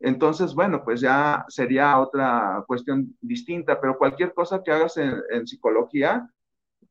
[0.00, 6.28] entonces, bueno, pues ya sería otra cuestión distinta, pero cualquier cosa que hagas en, psicología,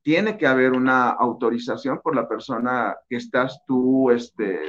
[0.01, 4.59] tiene que haber una autorización por la persona que estás tú, este,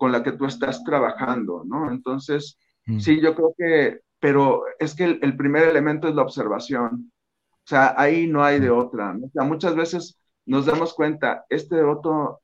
[0.00, 1.92] con la que tú estás trabajando, ¿no?
[1.92, 3.00] Entonces, mm.
[3.00, 7.12] sí, yo creo que, pero es que el, primer elemento es la observación.
[7.52, 8.78] O sea, ahí no hay de mm.
[8.78, 9.12] otra.
[9.12, 9.26] ¿no?
[9.26, 12.40] O sea, muchas veces nos damos cuenta, este otro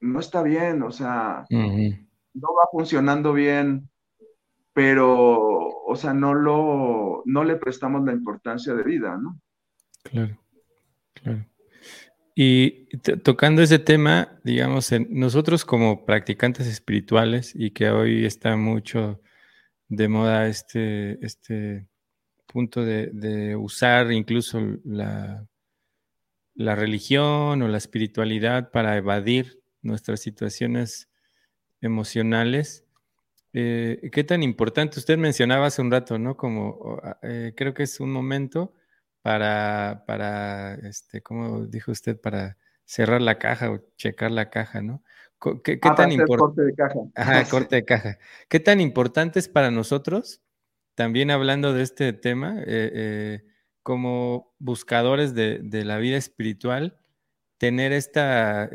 [0.00, 3.88] no está bien, o sea, no va funcionando bien
[4.72, 9.38] pero, o sea, no, lo, no le prestamos la importancia de vida, ¿no?
[10.02, 10.38] Claro,
[11.14, 11.44] claro.
[12.34, 12.86] Y
[13.22, 19.20] tocando ese tema, digamos, nosotros como practicantes espirituales y que hoy está mucho
[19.88, 21.86] de moda este, este
[22.46, 25.46] punto de, usar incluso la,
[26.54, 31.10] la religión o la espiritualidad para evadir nuestras situaciones
[31.82, 32.86] emocionales,
[33.52, 34.98] eh, ¿Qué tan importante?
[34.98, 36.36] Usted mencionaba hace un rato, ¿no?
[36.36, 38.72] Como eh, creo que es un momento
[39.22, 42.20] para, para, este, ¿cómo dijo usted?
[42.20, 45.02] Para cerrar la caja o checar la caja, ¿no?
[45.64, 46.38] ¿Qué, ah, tan importante?
[46.38, 47.00] Corte de caja.
[47.14, 48.18] Ajá, corte de caja.
[48.48, 50.40] ¿Qué tan importante es para nosotros,
[50.94, 53.44] también hablando de este tema, eh,
[53.82, 56.98] como buscadores de, de, la vida espiritual,
[57.58, 58.70] tener esta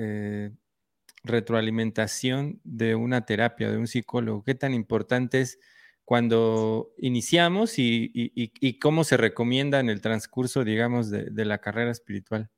[1.24, 4.44] retroalimentación de una terapia, de un psicólogo?
[4.44, 5.60] ¿Qué tan importante es
[6.08, 12.50] cuando iniciamos y, cómo se recomienda en el transcurso, digamos, de, la carrera espiritual?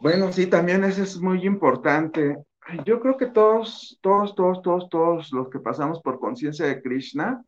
[0.00, 2.38] Bueno, sí, también eso es muy importante.
[2.86, 7.44] Yo creo que todos, todos, todos, todos, todos los que pasamos por conciencia de Krishna,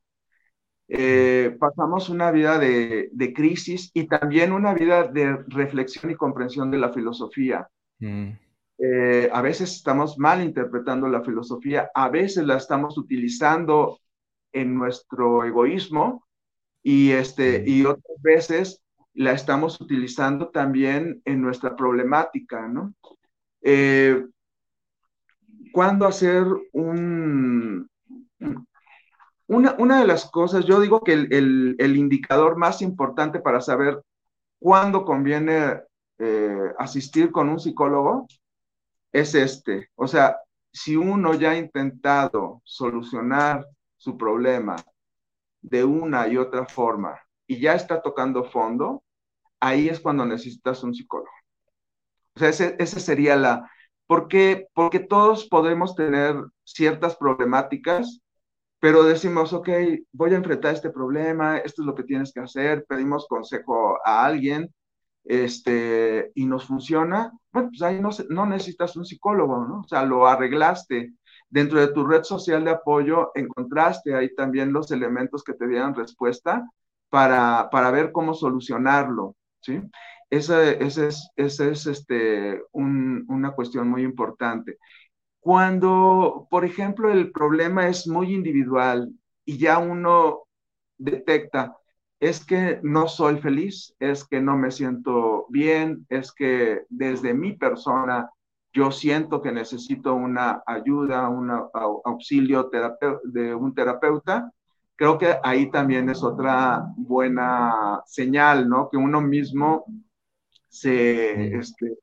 [0.88, 6.76] eh, pasamos una vida de, crisis y también una vida de reflexión y comprensión de
[6.76, 7.66] la filosofía.
[8.00, 8.32] Mm.
[8.78, 13.98] Eh, a veces estamos mal interpretando la filosofía, a veces la estamos utilizando
[14.52, 16.24] en nuestro egoísmo
[16.82, 18.80] y, este, y otras veces
[19.14, 22.94] la estamos utilizando también en nuestra problemática, ¿no?
[23.62, 24.24] Eh,
[25.72, 27.90] ¿Cuándo hacer un...
[29.48, 34.02] Una, una, de las cosas, yo digo que el, el, indicador más importante para saber
[34.58, 35.80] cuándo conviene
[36.18, 38.26] eh, asistir con un psicólogo
[39.12, 39.90] es este.
[39.94, 40.36] O sea,
[40.72, 44.76] si uno ya ha intentado solucionar su problema
[45.60, 49.02] de una y otra forma y ya está tocando fondo,
[49.60, 51.30] ahí es cuando necesitas un psicólogo.
[52.36, 53.70] O sea, ese, sería la...
[54.06, 54.68] ¿Por qué?
[54.72, 58.20] Porque todos podemos tener ciertas problemáticas,
[58.78, 59.68] pero decimos, ok,
[60.12, 64.24] voy a enfrentar este problema, esto es lo que tienes que hacer, pedimos consejo a
[64.24, 64.72] alguien,
[65.24, 69.80] este, y nos funciona, bueno, pues ahí no, no necesitas un psicólogo, ¿no?
[69.80, 71.14] O sea, lo arreglaste.
[71.50, 75.94] Dentro de tu red social de apoyo encontraste ahí también los elementos que te dieran
[75.94, 76.68] respuesta
[77.08, 79.80] para, para ver cómo solucionarlo, ¿sí?
[80.30, 80.98] Esa, es,
[81.36, 84.78] esa es este, una cuestión muy importante.
[85.40, 89.10] Cuando, por ejemplo, el problema es muy individual
[89.44, 90.42] y ya uno
[90.98, 91.74] detecta,
[92.20, 97.52] es que no soy feliz, es que no me siento bien, es que desde mi
[97.52, 98.30] persona
[98.72, 101.50] yo siento que necesito una ayuda, un
[102.04, 102.70] auxilio
[103.24, 104.52] de un terapeuta,
[104.96, 108.88] creo que ahí también es otra buena señal, ¿no?
[108.90, 109.84] Que uno mismo
[110.68, 111.98] se, este,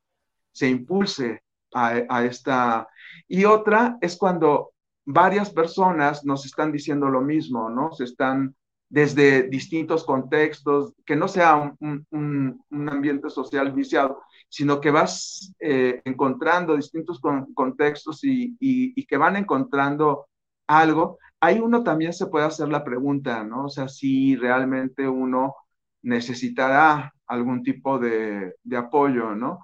[0.51, 1.43] se impulse
[1.73, 2.87] a, a, esta.
[3.27, 4.71] Y otra es cuando
[5.05, 7.91] varias personas nos están diciendo lo mismo, ¿no?
[7.91, 8.55] Se están
[8.95, 16.77] desde distintos contextos, que no sea un, ambiente social viciado, sino que vas eh, encontrando
[16.77, 17.19] distintos
[17.53, 20.27] contextos y, que van encontrando
[20.65, 23.65] algo ahí uno también se puede hacer la pregunta, ¿no?
[23.65, 25.55] O sea, si realmente uno
[26.01, 29.59] necesitará algún tipo de, apoyo, ¿no?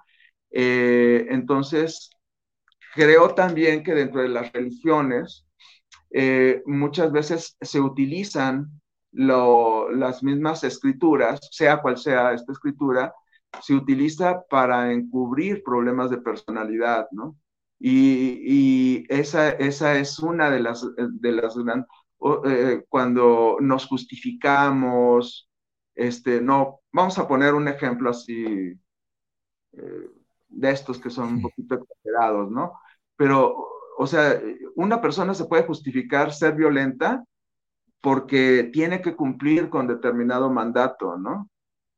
[0.50, 2.10] Eh, entonces,
[2.94, 5.46] creo también que dentro de las religiones
[6.10, 8.81] eh, muchas veces se utilizan
[9.12, 13.14] las mismas escrituras, sea cual sea esta escritura,
[13.60, 17.36] se utiliza para encubrir problemas de personalidad, ¿no?
[17.78, 21.56] Y, esa, esa, es una de las, de las
[22.44, 25.50] eh, cuando nos justificamos,
[25.94, 28.78] este, no, vamos a poner un ejemplo así
[29.72, 30.08] eh,
[30.48, 32.78] de estos que son un poquito exagerados, ¿no?
[33.16, 33.66] Pero,
[33.98, 34.40] o sea,
[34.76, 37.24] una persona se puede justificar ser violenta
[38.02, 41.48] porque tiene que cumplir con determinado mandato, ¿no?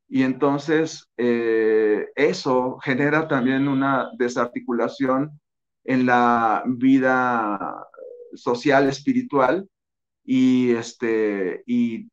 [0.09, 5.41] Y entonces eh, eso genera también una desarticulación
[5.83, 7.89] en la vida
[8.35, 9.69] social, espiritual,
[10.25, 12.09] y, este, y,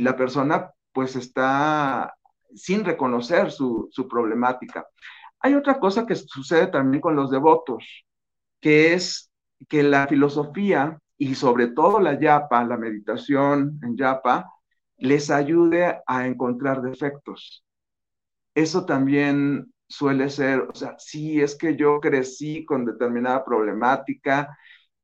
[0.00, 2.14] la persona pues está
[2.54, 4.86] sin reconocer su, problemática.
[5.40, 7.84] Hay otra cosa que sucede también con los devotos,
[8.60, 9.30] que es
[9.68, 14.52] que la filosofía y sobre todo la yapa, la meditación en yapa,
[14.98, 17.64] les ayude a encontrar defectos.
[18.54, 24.56] Eso también suele ser, o sea, sí, es que yo crecí con determinada problemática,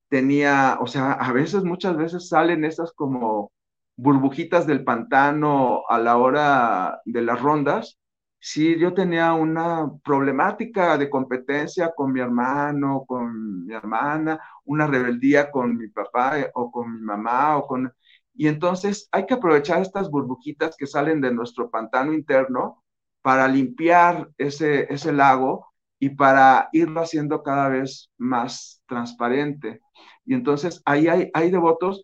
[0.09, 3.53] tenía, o sea, a veces, muchas veces salen esas como
[3.97, 7.99] burbujitas del pantano a la hora de las rondas.
[8.45, 15.51] Sí, yo tenía una problemática de competencia con mi hermano, con mi hermana, una rebeldía
[15.51, 17.93] con mi papá eh, o con mi mamá o con...
[18.35, 22.83] Y entonces hay que aprovechar estas burbujitas que salen de nuestro pantano interno
[23.23, 25.69] para limpiar ese, ese lago
[26.01, 29.81] y para irlo haciendo cada vez más transparente.
[30.25, 32.03] Y entonces ahí hay, hay devotos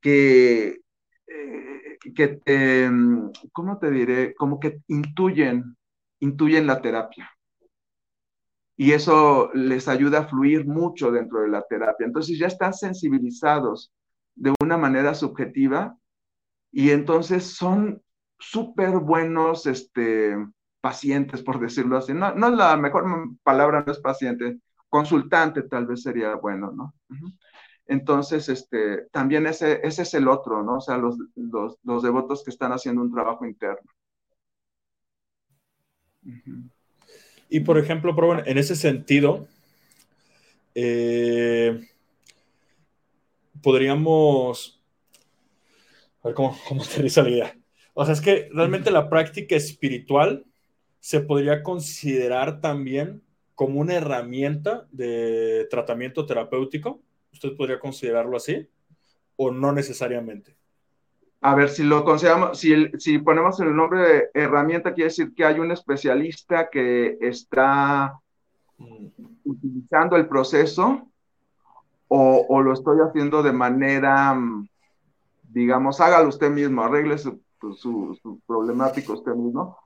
[0.00, 0.78] que,
[1.26, 1.73] eh,
[2.12, 4.34] que em, ¿cómo te diré?
[4.34, 5.76] Como que intuyen,
[6.20, 7.30] intuyen la terapia.
[8.76, 12.06] Y eso les ayuda a fluir mucho dentro de la terapia.
[12.06, 13.92] Entonces ya están sensibilizados
[14.34, 15.96] de una manera subjetiva
[16.72, 18.02] y entonces son
[18.38, 20.36] súper buenos este,
[20.80, 22.12] pacientes, por decirlo así.
[22.12, 23.04] No, no la mejor
[23.42, 26.94] palabra no es paciente, consultante tal vez sería bueno, ¿no?
[27.86, 30.76] Entonces, este, también ese, ese es el otro, ¿no?
[30.76, 33.90] O sea, los, los, los devotos que están haciendo un trabajo interno.
[37.48, 38.14] Y por ejemplo,
[38.44, 39.46] en ese sentido,
[40.74, 41.86] eh,
[43.62, 44.80] podríamos.
[46.22, 47.58] A ver cómo, cómo aterriza la idea.
[47.92, 50.44] O sea, es que realmente la práctica espiritual
[51.00, 53.22] se podría considerar también
[53.54, 57.03] como una herramienta de tratamiento terapéutico.
[57.34, 58.68] ¿Usted podría considerarlo así?
[59.36, 60.56] ¿O no necesariamente?
[61.40, 65.44] A ver, si lo consideramos, si, si ponemos el nombre de herramienta, quiere decir que
[65.44, 68.18] hay un especialista que está
[68.78, 69.06] mm.
[69.44, 71.08] utilizando el proceso
[72.06, 74.68] o, lo estoy haciendo de manera, mm,
[75.50, 77.42] digamos, hágalo usted mismo, arregle su,
[77.76, 79.76] su, problemático usted mismo.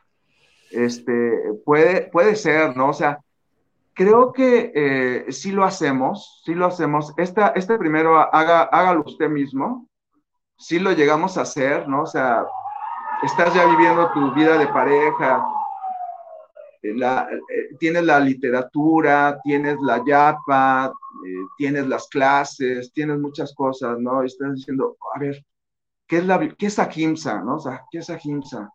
[0.71, 1.33] Este,
[1.65, 2.91] puede, puede ser, ¿no?
[2.91, 3.19] O sea,
[3.99, 7.13] creo que eh, si lo hacemos, si lo hacemos.
[7.17, 9.89] Este primero, hágalo usted mismo.
[10.57, 12.03] Si lo llegamos a hacer, ¿no?
[12.03, 12.47] O sea,
[13.25, 15.45] estás ya viviendo tu vida de pareja,
[16.83, 20.93] eh, eh, tienes la literatura, tienes la yapa,
[21.27, 24.23] eh, tienes las clases, tienes muchas cosas, ¿no?
[24.23, 25.45] Y estás diciendo, a ver,
[26.07, 27.59] ¿qué es, la, qué es ahimsa, no?
[27.91, 28.71] ¿qué es ahimsa?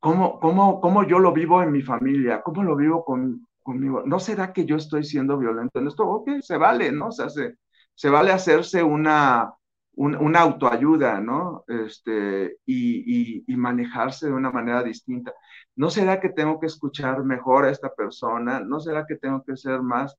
[0.00, 2.42] ¿Cómo, cómo, ¿Cómo yo lo vivo en mi familia?
[2.42, 4.02] ¿Cómo lo vivo con, conmigo?
[4.06, 6.04] ¿No será que yo estoy siendo violento en esto?
[6.08, 7.08] Ok, se vale, ¿no?
[7.08, 9.52] O sea, se, vale hacerse una,
[9.94, 11.64] una autoayuda, ¿no?
[11.68, 15.32] Este, y, y, manejarse de una manera distinta.
[15.76, 18.60] ¿No será que tengo que escuchar mejor a esta persona?
[18.60, 20.16] ¿No será que tengo que ser más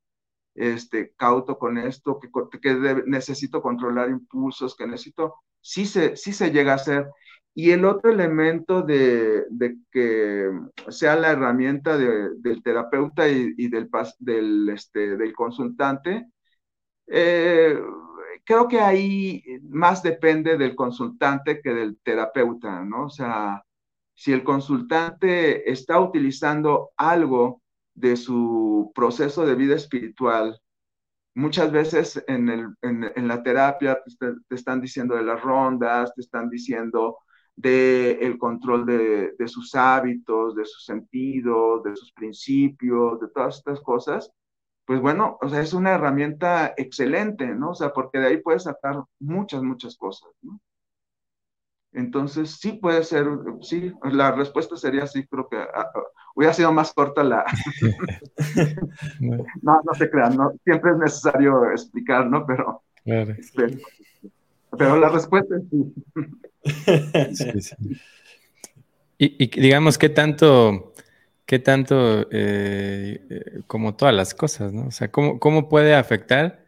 [0.55, 2.19] este, cauto con esto?
[2.19, 2.29] ¿Que,
[2.59, 4.75] que necesito controlar impulsos?
[4.75, 5.35] ¿Que necesito?
[5.61, 7.09] Sí se, sí se llega a hacer.
[7.55, 9.45] Y el otro elemento de,
[9.91, 10.49] que
[10.89, 16.27] sea la herramienta de, del terapeuta y, del, este, del consultante,
[17.07, 17.79] eh,
[18.43, 23.05] creo que ahí más depende del consultante que del terapeuta, ¿no?
[23.05, 23.63] O sea,
[24.15, 27.61] si el consultante está utilizando algo
[27.93, 30.59] de su proceso de vida espiritual,
[31.35, 36.49] muchas veces en, el, en, la terapia te, están diciendo de las rondas, te están
[36.49, 37.17] diciendo
[37.55, 43.57] del el control de, de sus hábitos, de sus sentidos, de sus principios, de todas
[43.57, 44.31] estas cosas
[44.85, 47.71] pues bueno, o sea, es una herramienta excelente, ¿no?
[47.71, 50.59] O sea, porque de ahí puedes sacar muchas, muchas cosas, ¿no?
[51.93, 53.27] Entonces, sí puede ser,
[53.61, 56.03] sí, la respuesta sería sí, creo que ah, ah,
[56.35, 57.45] hubiera sido más corta la...
[59.61, 60.51] no, no se crean, ¿no?
[60.63, 62.45] Siempre es necesario explicar, ¿no?
[62.45, 63.77] Pero, pero,
[64.79, 67.75] la respuesta es sí.
[69.17, 70.93] y digamos, ¿qué tanto
[71.45, 74.87] qué tanto, eh, eh, como todas las cosas, ¿no?
[74.87, 76.65] O sea, ¿cómo, ¿cómo, puede afectar,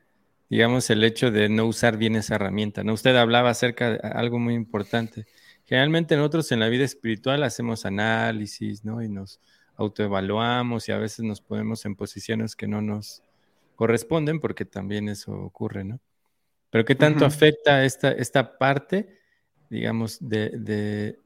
[0.50, 2.94] digamos, el hecho de no usar bien esa herramienta, ¿no?
[2.94, 5.26] Usted hablaba acerca de algo muy importante.
[5.66, 9.02] Generalmente nosotros en la vida espiritual hacemos análisis, ¿no?
[9.02, 9.40] Y nos
[9.78, 13.24] autoevaluamos y a veces nos ponemos en posiciones que no nos
[13.76, 16.00] corresponden porque también eso ocurre, ¿no?
[16.76, 19.08] Pero ¿qué tanto afecta esta, esta parte,
[19.70, 21.18] digamos, de,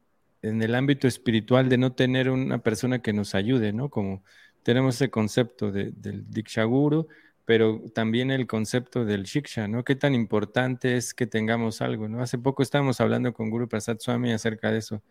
[0.44, 3.90] en el ámbito espiritual de no tener una persona que nos ayude, ¿no?
[3.90, 4.24] Como
[4.62, 7.08] tenemos ese concepto del Dikshaguru,
[7.46, 9.84] pero también el concepto del Shiksha, ¿no?
[9.84, 12.22] Qué tan importante es que tengamos algo, ¿no?
[12.22, 15.02] Hace poco estábamos hablando con Guru Prasad Swami acerca de eso.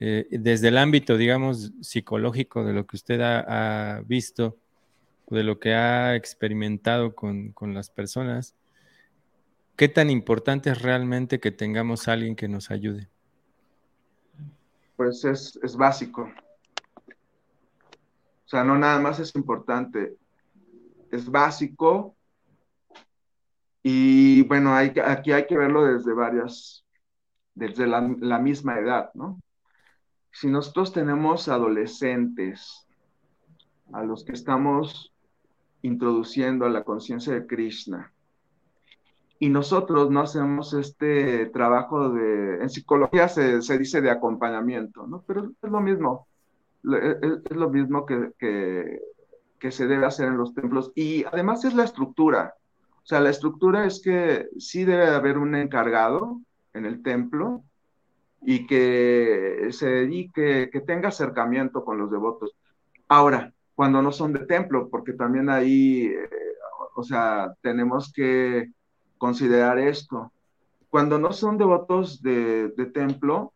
[0.00, 4.58] Eh, desde el ámbito, digamos, psicológico de lo que usted ha, visto,
[5.28, 8.56] de lo que ha experimentado con, con las personas,
[9.80, 13.08] ¿qué tan importante es realmente que tengamos a alguien que nos ayude?
[14.94, 16.30] pues es, es básico.
[18.44, 20.18] O sea, no nada más es importante,
[21.10, 22.14] es básico.
[23.82, 26.84] Y bueno, aquí hay que verlo desde varias,
[27.54, 29.40] desde la, la, misma edad, ¿no?
[30.30, 32.86] Si nosotros tenemos adolescentes
[33.94, 35.14] a los que estamos
[35.80, 38.12] introduciendo a la conciencia de Krishna,
[39.42, 45.24] y nosotros no hacemos este trabajo de, en psicología se, se dice de acompañamiento, ¿no?
[45.26, 46.28] Pero es lo mismo,
[46.84, 49.00] es, lo mismo que, que,
[49.58, 52.54] que, se debe hacer en los templos y además es la estructura,
[53.02, 56.38] o sea, la estructura es que sí debe haber un encargado
[56.74, 57.62] en el templo
[58.42, 62.54] y que se dedique, que tenga acercamiento con los devotos.
[63.08, 66.28] Ahora, cuando no son de templo, porque también ahí, eh,
[66.94, 68.70] o sea, tenemos que
[69.20, 70.32] considerar esto.
[70.88, 73.52] Cuando no son devotos de, templo,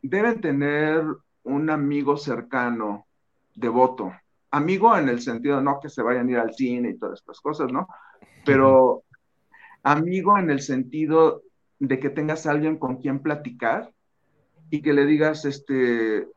[0.00, 1.04] deben tener
[1.42, 3.06] un amigo cercano,
[3.54, 4.12] devoto.
[4.52, 7.40] Amigo en el sentido, no que se vayan a ir al cine y todas estas
[7.40, 7.88] cosas, ¿no?
[8.46, 9.02] Pero
[9.82, 11.42] amigo en el sentido
[11.80, 13.92] de que tengas alguien con quien platicar
[14.70, 16.28] y que le digas, este,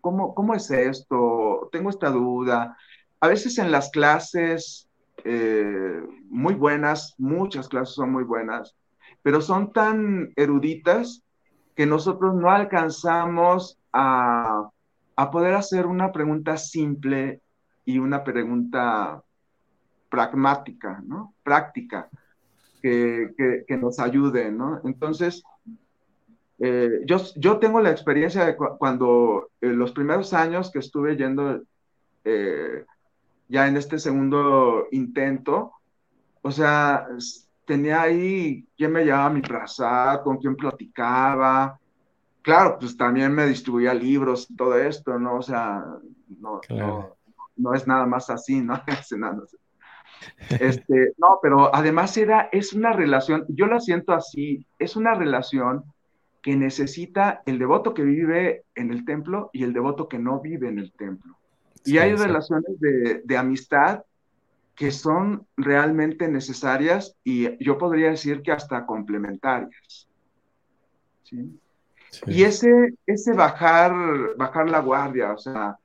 [0.00, 1.68] ¿cómo, cómo es esto?
[1.70, 2.76] Tengo esta duda,
[3.20, 4.87] a veces en las clases
[5.24, 8.76] eh, muy buenas, muchas clases son muy buenas,
[9.22, 11.22] pero son tan eruditas
[11.74, 14.70] que nosotros no alcanzamos a,
[15.32, 17.40] poder hacer una pregunta simple
[17.84, 19.22] y una pregunta
[20.08, 21.34] pragmática, ¿no?
[21.42, 22.08] Práctica,
[22.80, 24.80] que, nos ayude, ¿no?
[24.84, 25.42] Entonces,
[26.60, 31.62] eh, yo, yo tengo la experiencia de cuando eh, los primeros años que estuve yendo
[33.48, 35.72] ya en este segundo intento,
[36.42, 37.06] o sea,
[37.64, 41.78] tenía ahí quién me llevaba mi plaza, con quién platicaba.
[42.42, 45.36] Claro, pues también me distribuía libros y todo esto, ¿no?
[45.36, 45.84] O sea,
[46.40, 46.60] no,
[47.56, 48.82] no, es nada más así, ¿no?
[50.50, 55.84] Este, no, pero además era, es una relación, yo la siento así, es una relación
[56.42, 60.68] que necesita el devoto que vive en el templo y el devoto que no vive
[60.68, 61.38] en el templo.
[61.84, 64.02] Y hay relaciones de, de, amistad
[64.74, 70.08] que son realmente necesarias y yo podría decir que hasta complementarias.
[71.24, 71.58] ¿sí?
[72.26, 73.92] Y ese, ese bajar,
[74.36, 75.78] bajar la guardia, o sea,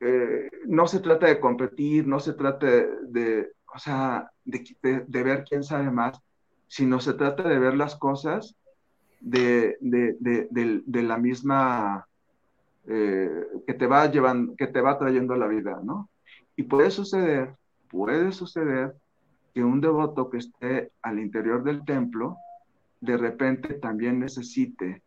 [0.00, 5.44] eh, no se trata de competir, no se trata de, o sea, de, de, ver
[5.44, 6.20] quién sabe más,
[6.68, 8.54] sino se trata de ver las cosas
[9.20, 12.07] de, de la misma
[12.90, 16.08] eh, que te va llevando, que te va trayendo la vida, ¿no?
[16.56, 17.54] Y puede suceder,
[17.90, 18.94] puede suceder
[19.52, 22.38] que un devoto que esté al interior del templo,
[23.02, 25.02] de repente también necesite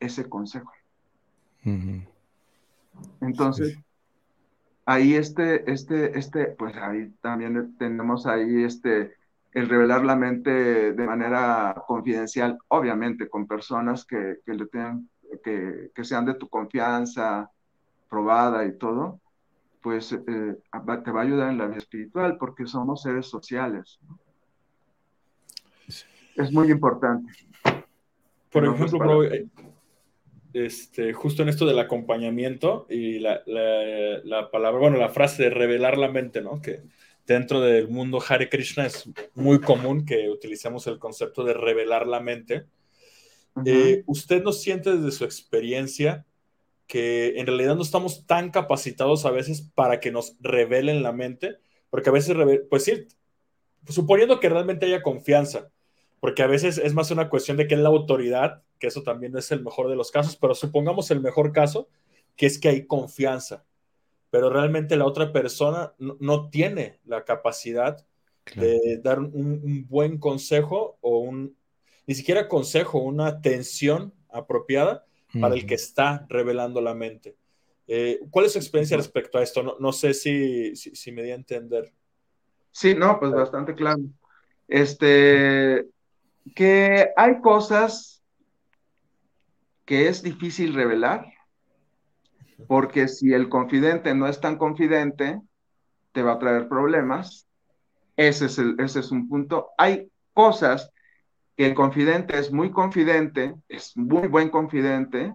[0.00, 0.72] ese consejo.
[3.20, 3.78] Entonces,
[4.84, 9.14] ahí este, este, este, pues ahí también tenemos ahí este,
[9.52, 15.08] el revelar la mente de manera confidencial, obviamente con personas que, que le tengan
[15.42, 17.50] que, sean de tu confianza,
[18.08, 19.20] probada y todo,
[19.82, 23.98] pues eh, te va a ayudar en la vida espiritual porque somos seres sociales.
[26.36, 27.32] Es muy importante.
[28.50, 29.46] Por ejemplo, eh,
[30.52, 35.98] este, justo en esto del acompañamiento y la, la, palabra, bueno, la frase de revelar
[35.98, 36.62] la mente, ¿no?
[36.62, 36.82] Que
[37.26, 42.20] dentro del mundo Hare Krishna es muy común que utilicemos el concepto de revelar la
[42.20, 42.66] mente
[43.64, 46.26] eh, ¿Usted no siente desde su experiencia
[46.86, 51.58] que en realidad no estamos tan capacitados a veces para que nos revelen la mente?
[51.90, 52.36] Porque a veces,
[52.68, 53.06] pues sí,
[53.88, 55.70] suponiendo que realmente haya confianza,
[56.20, 59.36] porque a veces es más una cuestión de que es la autoridad, que eso también
[59.36, 61.88] es el mejor de los casos, pero supongamos el mejor caso,
[62.36, 63.64] que es que hay confianza,
[64.30, 68.04] pero realmente la otra persona no, tiene la capacidad
[68.56, 71.56] de dar un, buen consejo o un,
[72.06, 75.04] ni siquiera consejo, una atención apropiada
[75.40, 77.36] para el que está revelando la mente.
[77.86, 79.76] Eh, ¿Cuál es su experiencia respecto a esto?
[79.78, 81.92] No, sé si, si, me di a entender.
[82.70, 84.02] Sí, no, pues bastante claro.
[84.68, 85.86] Este,
[86.54, 88.22] que hay cosas
[89.84, 91.26] que es difícil revelar,
[92.66, 95.40] porque si el confidente no es tan confidente,
[96.12, 97.46] te va a traer problemas.
[98.16, 99.70] Ese es, el, ese es un punto.
[99.76, 100.93] Hay cosas
[101.56, 105.32] que el confidente es muy confidente, es muy buen confidente,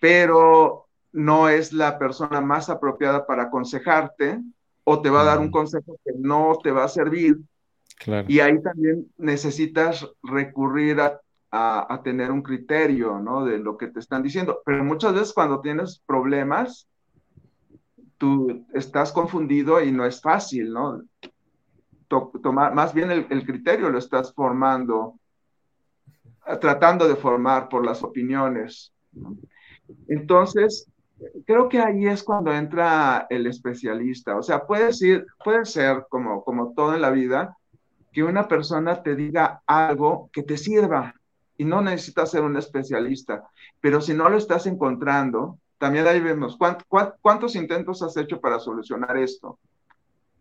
[0.00, 4.40] pero no es la persona más apropiada para aconsejarte
[4.84, 7.38] o te va a dar un consejo que no te va a servir.
[8.28, 11.20] Y ahí también necesitas recurrir a,
[11.50, 13.44] a, tener un criterio, ¿no?
[13.44, 14.62] De lo que te están diciendo.
[14.64, 16.86] Pero muchas veces cuando tienes problemas,
[18.18, 21.02] tú estás confundido y no es fácil, ¿no?
[22.08, 25.18] Tomar, más bien el, criterio lo estás formando,
[26.46, 28.92] eh, tratando de formar por las opiniones.
[30.08, 30.90] Entonces,
[31.46, 34.36] creo que ahí es cuando entra el especialista.
[34.36, 37.56] O sea, puede ser, puede ser como, como todo en la vida,
[38.12, 41.14] que una persona te diga algo que te sirva
[41.56, 43.48] y no necesitas ser un especialista.
[43.80, 46.58] Pero si no lo estás encontrando, también ahí vemos
[47.20, 49.58] cuántos intentos has hecho para solucionar esto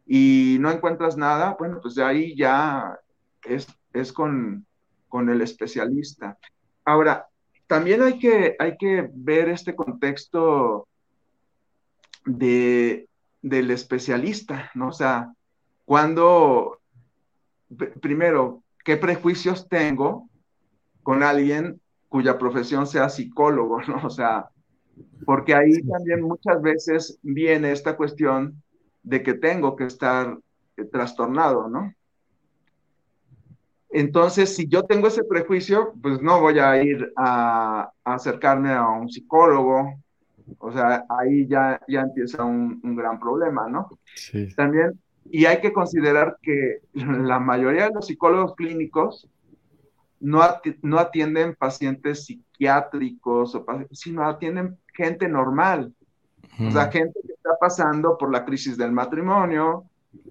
[0.07, 2.97] y no encuentras nada, bueno, pues de ahí ya
[3.43, 4.65] es, es con,
[5.09, 6.37] con el especialista.
[6.85, 7.27] Ahora,
[7.67, 10.87] también hay que, hay que ver este contexto
[12.25, 13.09] de,
[13.41, 14.89] del especialista, ¿no?
[14.89, 15.33] O sea,
[15.83, 16.79] cuando,
[18.01, 20.29] primero, ¿qué prejuicios tengo
[21.03, 24.05] con alguien cuya profesión sea psicólogo, ¿no?
[24.05, 24.49] O sea,
[25.25, 28.63] porque ahí también muchas veces viene esta cuestión
[29.07, 30.37] de que tengo que estar
[30.75, 31.93] eh, trastornado, ¿no?
[33.89, 39.09] Entonces, si yo tengo ese prejuicio, pues no voy a ir a, acercarme a un
[39.09, 39.93] psicólogo
[40.59, 43.89] O sea, ahí ya, ya empieza un, un gran problema, ¿no?
[44.13, 44.53] Sí.
[44.55, 49.29] También, y hay que considerar que la mayoría de los psicólogos clínicos
[50.19, 50.41] no,
[50.81, 55.93] no atienden pacientes psiquiátricos, o, sino atienden gente normal.
[56.59, 59.85] O sea, gente que está pasando por la crisis del matrimonio,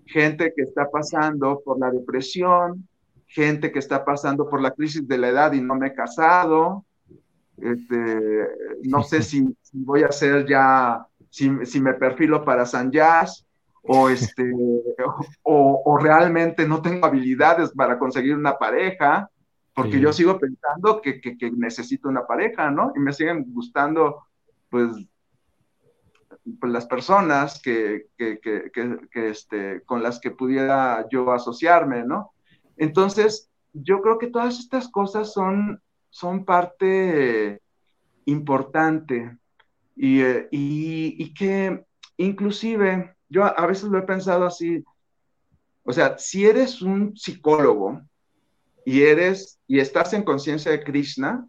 [0.05, 2.87] gente que está pasando por la depresión,
[3.27, 6.85] gente que está pasando por la crisis de la edad y no me he casado.
[7.57, 8.49] Este,
[8.83, 13.47] no sé si, voy a hacer ya, si, si, me perfilo para San Jazz
[13.83, 14.53] o, este,
[15.43, 19.31] o, o, realmente no tengo habilidades para conseguir una pareja
[19.73, 22.93] porque yo sigo pensando que, que, que, necesito una pareja, ¿no?
[22.97, 24.25] Y me siguen gustando,
[24.71, 24.89] pues
[26.63, 28.71] las personas que, que,
[29.13, 32.33] este, con las que pudiera yo asociarme, ¿no?
[32.77, 35.81] Entonces, yo creo que todas estas cosas son,
[36.11, 37.61] son parte
[38.27, 39.37] importante
[39.95, 41.85] y, eh, y, y que
[42.17, 44.85] inclusive yo a veces lo he pensado así,
[45.83, 48.01] o sea, si eres un psicólogo,
[48.87, 51.47] y eres y estás en conciencia de Krishna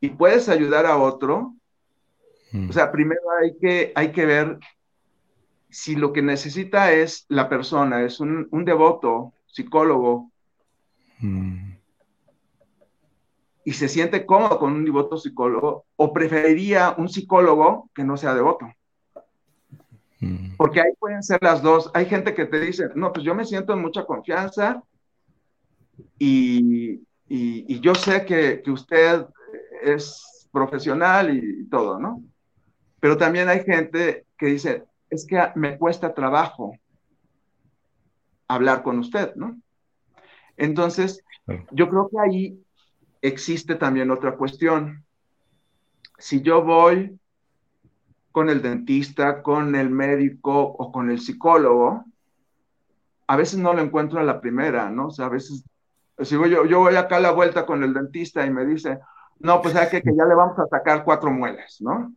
[0.00, 1.54] y puedes ayudar a otro,
[2.52, 2.70] mm.
[2.70, 4.58] o sea, primero hay que, hay que ver
[5.70, 10.30] si lo que necesita es la persona, es un, devoto, psicólogo,
[11.20, 11.72] mm.
[13.64, 18.34] y se siente cómodo con un devoto psicólogo, o preferiría un psicólogo que no sea
[18.34, 18.66] devoto.
[20.20, 20.56] Mm.
[20.56, 21.90] Porque ahí pueden ser las dos.
[21.94, 24.82] Hay gente que te dice, no, pues yo me siento en mucha confianza
[26.18, 29.26] y, y, yo sé que, que, usted
[29.82, 32.22] es profesional y, todo, ¿no?
[33.00, 36.76] Pero también hay gente que dice, es que me cuesta trabajo
[38.48, 39.58] hablar con usted, ¿no?
[40.56, 41.22] Entonces,
[41.70, 42.64] yo creo que ahí
[43.22, 45.04] existe también otra cuestión.
[46.18, 47.18] Si yo voy
[48.32, 52.04] con el dentista, con el médico o con el psicólogo,
[53.26, 55.08] a veces no lo encuentro a la primera, ¿no?
[55.08, 55.64] O sea, a veces
[56.24, 58.98] si yo, yo voy acá a la vuelta con el dentista y me dice,
[59.38, 62.12] no, pues hay que, que ya le vamos a sacar cuatro muelas, ¿no?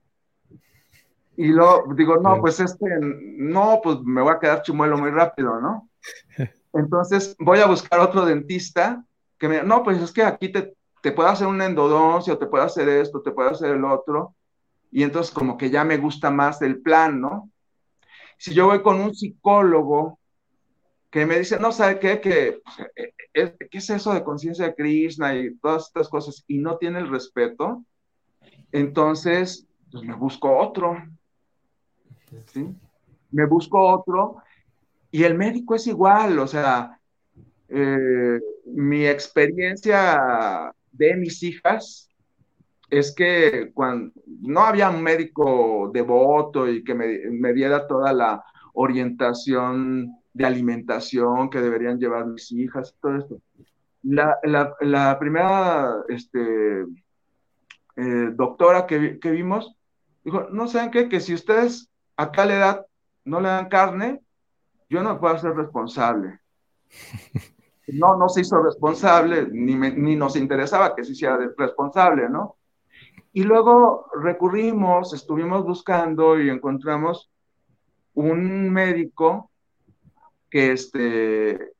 [1.41, 5.59] Y luego digo, no, pues este, no, pues me voy a quedar chimuelo muy rápido,
[5.59, 5.89] ¿no?
[6.73, 9.03] Entonces voy a buscar otro dentista
[9.39, 12.63] que me, no, pues es que aquí te, te puedo hacer una endodoncia, te puedo
[12.63, 14.35] hacer esto, te puedo hacer el otro.
[14.91, 17.49] Y entonces como que ya me gusta más el plan, ¿no?
[18.37, 20.19] Si yo voy con un psicólogo
[21.09, 22.21] que me dice, no, ¿sabe qué?
[22.21, 22.61] Que,
[22.95, 26.43] eh, eh, ¿Qué es eso de conciencia de Krishna y todas estas cosas?
[26.45, 27.83] Y no tiene el respeto,
[28.71, 30.97] entonces, pues me busco otro.
[32.47, 32.67] ¿Sí?
[33.31, 34.37] Me busco otro
[35.11, 36.99] y el médico es igual, o sea,
[37.67, 42.09] eh, mi experiencia de mis hijas
[42.89, 44.11] es que cuando
[44.41, 51.61] no había un médico devoto y que me, diera toda la orientación de alimentación que
[51.61, 53.41] deberían llevar mis hijas, todo esto.
[54.03, 54.37] La,
[54.81, 56.81] la, primera este,
[57.95, 59.75] eh, doctora que, que, vimos
[60.23, 61.90] dijo, no saben qué, que si ustedes
[62.21, 62.85] a tal edad
[63.25, 64.21] no le dan carne,
[64.89, 66.39] yo no puedo ser responsable.
[67.87, 72.55] No, no se hizo responsable, ni, ni nos interesaba que se hiciera responsable, ¿no?
[73.33, 77.29] Y luego recurrimos, estuvimos buscando y encontramos
[78.13, 79.51] un médico
[80.49, 81.73] que, este,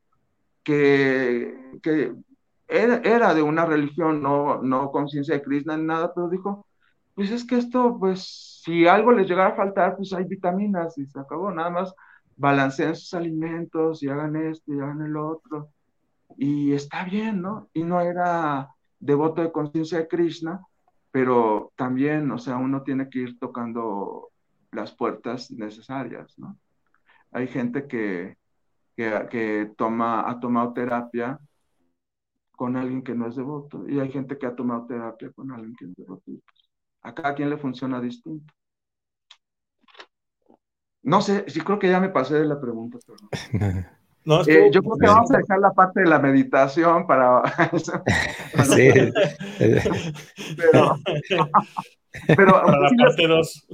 [0.63, 2.13] que, que
[2.67, 6.65] era, era, de una religión, no, no conciencia de Krishna ni nada, pero dijo,
[7.15, 11.07] pues es que esto, pues si algo les llegara a faltar, pues hay vitaminas y
[11.07, 11.95] se acabó, nada más
[12.37, 15.71] balanceen sus alimentos y hagan esto y hagan el otro.
[16.37, 17.69] Y está bien, ¿no?
[17.73, 20.61] Y no era devoto de conciencia de Krishna,
[21.09, 24.29] pero también, o sea, uno tiene que ir tocando
[24.71, 26.55] las puertas necesarias, ¿no?
[27.31, 28.37] Hay gente que,
[28.95, 31.39] que, toma, ha tomado terapia
[32.51, 35.73] con alguien que no es devoto y hay gente que ha tomado terapia con alguien
[35.75, 36.31] que es devoto.
[37.01, 38.53] A cada quien le funciona distinto.
[41.03, 42.99] No sé, sí creo que ya me pasé de la pregunta.
[44.23, 47.41] No, eh, yo creo que vamos a dejar la parte de la meditación para...
[48.65, 48.91] sí.
[50.57, 50.95] pero,
[52.27, 53.67] pero, para la parte 2.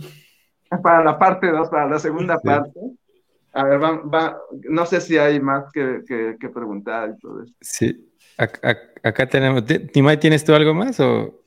[0.82, 2.80] Para la parte 2, para la segunda parte.
[3.54, 4.38] A ver, va,
[4.70, 7.54] no sé si hay más que, que, preguntar y todo eso.
[7.60, 8.08] Sí,
[8.38, 9.64] acá, tenemos.
[9.66, 11.00] Timay, ¿tienes tú algo más?
[11.00, 11.42] O?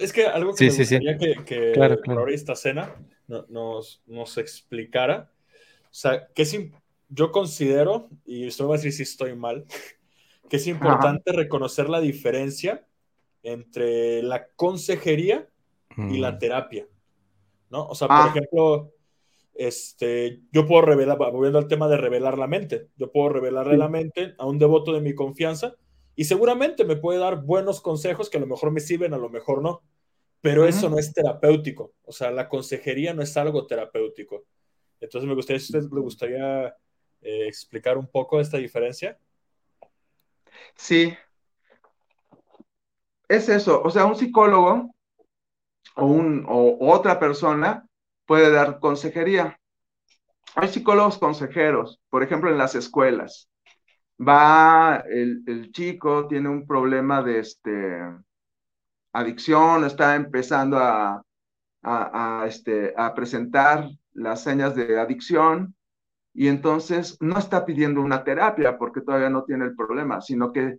[0.00, 2.94] Es que algo que me gustaría que, que claro, esta cena
[3.48, 5.30] nos, nos explicara.
[5.84, 6.72] O sea, que
[7.08, 9.64] yo considero, y esto va a decir si estoy mal,
[10.48, 12.86] que es importante reconocer la diferencia
[13.42, 15.48] entre la consejería
[15.96, 16.38] y la mm.
[16.38, 16.86] terapia.
[17.70, 17.86] ¿no?
[17.86, 18.28] O sea, por ah.
[18.30, 18.92] ejemplo,
[19.54, 23.88] este, yo puedo revelar, volviendo al tema de revelar la mente, yo puedo revelarle la
[23.88, 25.74] mente a un devoto de mi confianza
[26.18, 29.28] y seguramente me puede dar buenos consejos que a lo mejor me sirven, a lo
[29.28, 29.84] mejor no,
[30.40, 34.44] pero eso no es terapéutico, o sea, la consejería no es algo terapéutico.
[34.98, 36.74] Entonces me gustaría, si usted le gustaría
[37.20, 39.16] eh, explicar un poco esta diferencia.
[40.74, 41.14] Sí.
[43.28, 44.92] Es eso, o sea, un psicólogo
[45.94, 47.86] o, un, o otra persona
[48.26, 49.56] puede dar consejería.
[50.56, 53.48] Hay psicólogos consejeros, por ejemplo, en las escuelas.
[54.20, 58.00] Va el, chico, tiene un problema de este,
[59.12, 61.22] adicción, está empezando a,
[62.46, 65.74] este, a presentar las señas de adicción
[66.34, 70.78] y entonces no está pidiendo una terapia porque todavía no tiene el problema, sino que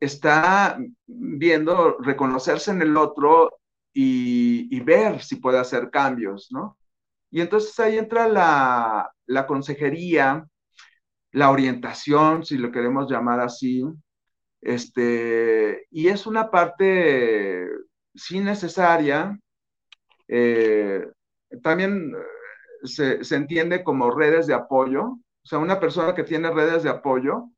[0.00, 3.58] está viendo reconocerse en el otro
[3.92, 6.76] y, ver si puede hacer cambios, ¿no?
[7.30, 10.46] Y entonces ahí entra la, la consejería,
[11.34, 13.82] la orientación, si lo queremos llamar así,
[14.60, 17.66] este, y es una parte
[18.14, 19.36] sí necesaria,
[20.28, 21.04] eh,
[21.60, 22.12] también
[22.84, 26.90] se, se, entiende como redes de apoyo, o sea, una persona que tiene redes de
[26.90, 27.50] apoyo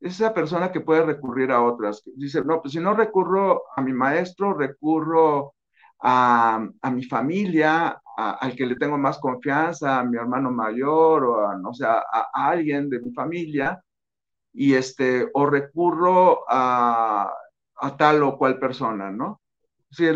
[0.00, 2.02] es esa persona que puede recurrir a otras.
[2.16, 5.54] Dice, no, pues si no recurro a mi maestro, recurro
[6.00, 11.48] a, a mi familia, al que le tengo más confianza, a mi hermano mayor o
[11.48, 12.02] a, no sé, a,
[12.32, 13.82] alguien de mi familia,
[14.52, 17.32] y este, o recurro a,
[17.76, 19.40] a tal o cual persona, ¿no?
[19.90, 20.06] Sí,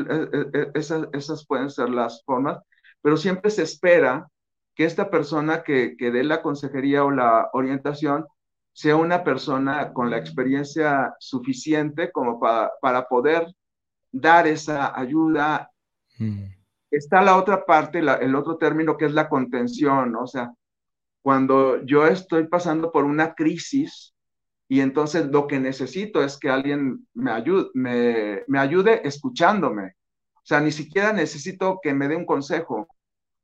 [0.75, 2.59] esas, esas pueden ser las formas,
[3.01, 4.29] pero siempre se espera
[4.75, 8.27] que esta persona que, que dé la consejería o la orientación
[8.73, 13.53] sea una persona con la experiencia suficiente como para, para poder
[14.13, 15.71] dar esa ayuda.
[16.19, 16.58] Mm.
[16.91, 20.53] Está la otra parte, el otro término que es la contención, o sea,
[21.23, 24.15] cuando yo estoy pasando por una crisis
[24.69, 29.95] y entonces lo que necesito es que alguien me ayude, me, me ayude escuchándome.
[30.35, 32.89] O sea, ni siquiera necesito que me dé un consejo,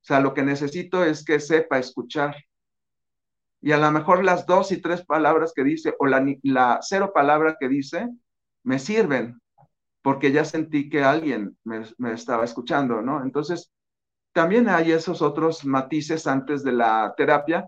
[0.05, 2.35] o sea, lo que necesito es que sepa escuchar.
[3.63, 7.13] Y a lo mejor las dos y tres palabras que dice, o la, la cero
[7.15, 8.09] palabra que dice,
[8.63, 9.41] me sirven,
[10.05, 13.23] porque ya sentí que alguien me, estaba escuchando, ¿no?
[13.23, 13.73] Entonces,
[14.35, 17.67] también hay esos otros matices antes de la terapia.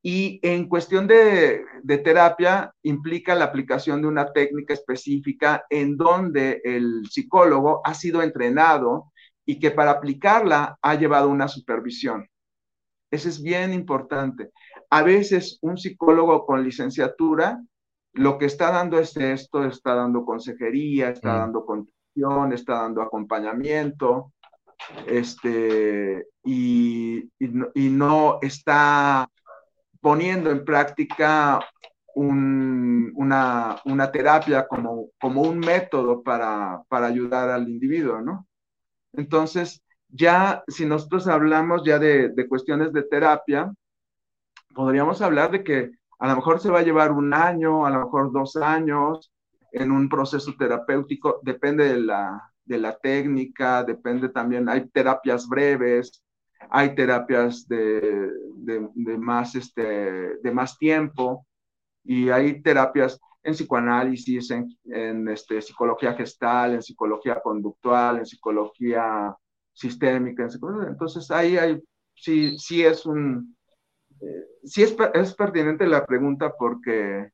[0.00, 6.60] Y en cuestión de, de, terapia, implica la aplicación de una técnica específica en donde
[6.62, 9.12] el psicólogo ha sido entrenado
[9.44, 12.28] y que para aplicarla ha llevado una supervisión.
[13.10, 14.52] Eso es bien importante.
[14.90, 17.60] A veces un psicólogo con licenciatura
[18.14, 21.38] lo que está dando es esto, está dando consejería, está mm.
[21.38, 24.32] dando contención, está dando acompañamiento,
[25.06, 29.28] este, y, y, no, está
[30.00, 31.60] poniendo en práctica
[32.14, 38.46] una, una, terapia como, como un método para, para ayudar al individuo, ¿no?
[39.12, 43.72] Entonces, ya si nosotros hablamos ya de, cuestiones de terapia,
[44.74, 48.04] podríamos hablar de que a lo mejor se va a llevar un año, a lo
[48.04, 49.32] mejor dos años
[49.72, 56.22] en un proceso terapéutico, depende de la, de la técnica, depende también, hay terapias breves,
[56.70, 61.46] hay terapias de, de, más, este, de más tiempo
[62.04, 69.34] y hay terapias en psicoanálisis, en, este, psicología gestal, en psicología conductual, en psicología
[69.72, 70.48] sistémica.
[70.88, 71.82] entonces ahí hay,
[72.14, 73.54] sí, sí es un,
[74.64, 77.30] sí es, es, pertinente la pregunta porque,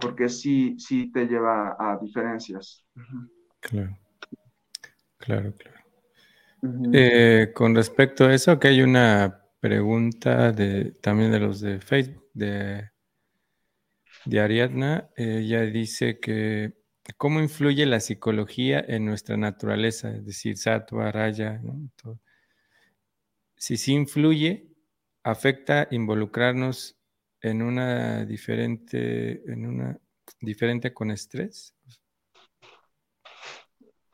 [0.00, 2.84] porque sí, sí te lleva a diferencias.
[3.60, 3.98] Claro,
[5.18, 5.80] claro, claro.
[6.92, 12.28] Eh, con respecto a eso, que hay una pregunta de, también de los de Facebook,
[12.34, 12.90] de
[14.24, 16.74] de Ariadna, ella dice que
[17.16, 21.60] cómo influye la psicología en nuestra naturaleza, es decir, sattva, raya,
[23.56, 24.69] Si sí influye,
[25.22, 26.96] afecta involucrarnos
[27.40, 29.98] en una diferente, en una
[30.40, 31.74] diferente con estrés.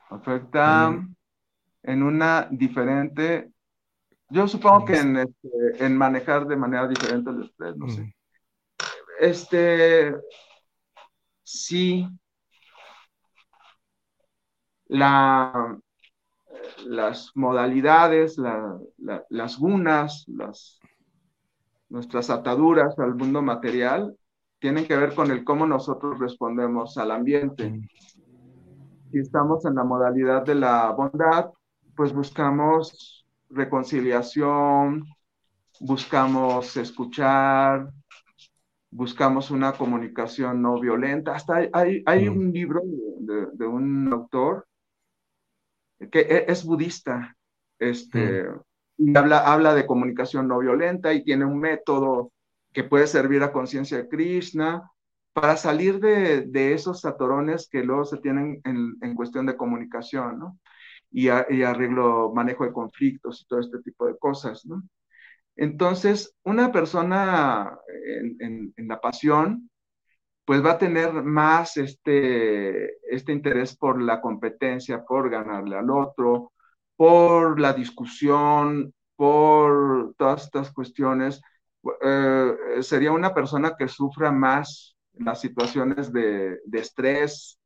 [0.09, 1.05] Afecta
[1.83, 3.51] en una diferente,
[4.29, 8.13] yo supongo que en, este, en manejar de manera diferente el estrés, no sé.
[9.19, 10.15] Este,
[11.43, 12.07] sí,
[14.85, 15.77] la,
[16.85, 20.79] las modalidades, las gunas, las,
[21.89, 24.15] nuestras ataduras al mundo material
[24.59, 27.81] tienen que ver con el cómo nosotros respondemos al ambiente.
[29.11, 31.51] Si estamos en la modalidad de la bondad,
[31.95, 35.05] pues buscamos reconciliación,
[35.79, 37.89] buscamos escuchar,
[38.89, 41.35] buscamos una comunicación no violenta.
[41.35, 42.37] Hasta hay, hay, mm.
[42.37, 44.67] un libro de, un autor
[46.11, 47.35] que e, es, budista,
[47.79, 48.61] este, mm.
[48.97, 52.31] Y habla, habla de comunicación no violenta y tiene un método
[52.73, 54.91] que puede servir a conciencia de Krishna
[55.33, 60.39] para salir de, de, esos atorones que luego se tienen en, en cuestión de comunicación,
[60.39, 60.59] ¿no?
[61.11, 64.83] Y, y, arreglo, manejo de conflictos y todo este tipo de cosas, ¿no?
[65.57, 67.77] Entonces, una persona
[68.39, 69.69] en, la pasión,
[70.45, 76.53] pues va a tener más este, este interés por la competencia, por ganarle al otro,
[76.97, 81.41] por la discusión, por todas estas cuestiones.
[82.03, 87.59] Eh, sería una persona que sufra más las situaciones de, estrés.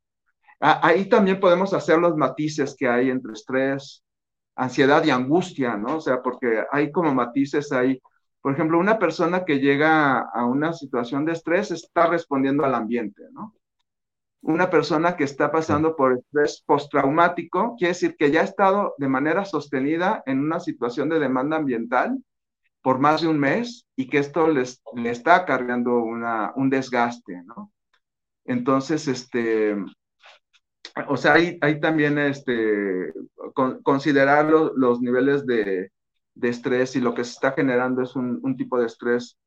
[0.60, 4.04] ahí también podemos hacer los matices que hay entre estrés,
[4.54, 5.96] ansiedad y angustia, ¿no?
[5.96, 8.00] O sea, porque hay como matices ahí.
[8.40, 13.22] Por ejemplo, una persona que llega a una situación de estrés está respondiendo al ambiente,
[13.32, 13.54] ¿no?
[14.42, 19.08] Una persona que está pasando por estrés postraumático quiere decir que ya ha estado de
[19.08, 22.18] manera sostenida en una situación de demanda ambiental
[22.82, 27.42] por más de un mes y que esto les, le está cargando una, un desgaste,
[27.44, 27.72] ¿no?
[28.44, 29.76] Entonces, este,
[31.08, 33.12] o sea, hay, hay también este,
[33.82, 35.90] considerar los niveles de,
[36.40, 39.38] estrés y lo que se está generando es un, tipo de estrés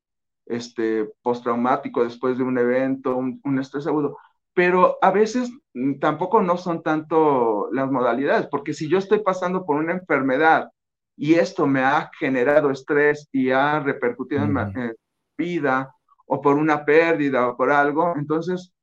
[0.46, 4.18] este, postraumático después de un evento, un, estrés agudo.
[4.56, 9.66] Pero a veces mm, tampoco no son tanto las modalidades, porque si yo estoy pasando
[9.66, 10.72] por una enfermedad
[11.16, 14.91] y esto me ha generado estrés y ha repercutido en mi
[15.38, 15.93] vida
[16.26, 18.74] o por una pérdida o por algo, entonces,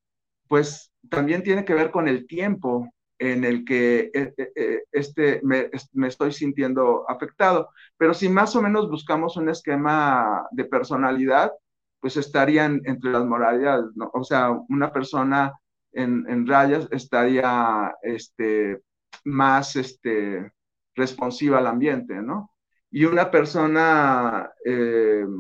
[0.47, 5.41] pues también tiene que ver con el tiempo en el que eh, eh, eh, este,
[5.45, 5.71] me,
[6.09, 7.71] estoy sintiendo afectado.
[7.97, 11.53] Pero si más o menos buscamos un esquema de personalidad,
[12.01, 14.11] pues estarían entre las moralidades, ¿no?
[14.13, 15.53] O sea, una persona
[15.93, 18.81] en, rayas estaría este,
[19.25, 20.53] más este,
[20.95, 22.51] responsiva al ambiente, ¿no?
[22.91, 25.37] Y una persona en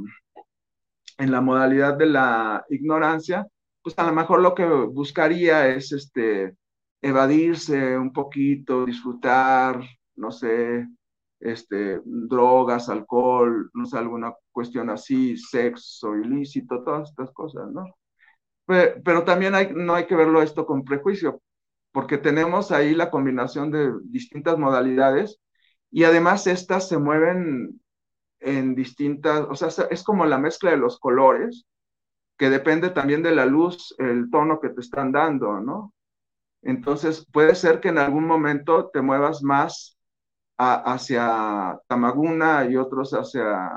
[1.18, 3.46] la modalidad de la ignorancia,
[3.82, 6.57] pues a lo mejor lo que buscaría es este,
[7.00, 9.82] evadirse un poquito, disfrutar,
[10.16, 10.86] no sé,
[11.40, 17.84] este, drogas, alcohol, no sé, alguna cuestión así, sexo ilícito, todas estas cosas, ¿no?
[18.66, 21.40] Pero, también no hay que verlo esto con prejuicio,
[21.92, 25.40] porque tenemos ahí la combinación de distintas modalidades
[25.90, 27.80] y además estas se mueven
[28.40, 31.66] en distintas, o sea, es como la mezcla de los colores,
[32.38, 35.94] que depende también de la luz, el tono que te están dando, ¿no?
[36.62, 39.98] Entonces, puede ser que en algún momento te muevas más
[40.58, 43.70] hacia Tamaguna y otros hacia,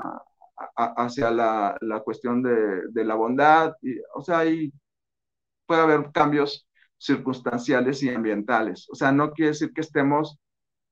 [0.76, 3.74] hacia la, cuestión de, la bondad.
[3.82, 4.72] Y, o sea, ahí
[5.66, 6.66] puede haber cambios
[6.98, 8.88] circunstanciales y ambientales.
[8.90, 10.38] O sea, no quiere decir que estemos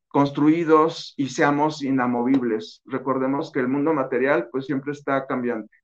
[0.08, 2.82] construidos y seamos inamovibles.
[2.84, 5.74] Recordemos que el mundo material pues siempre está cambiante.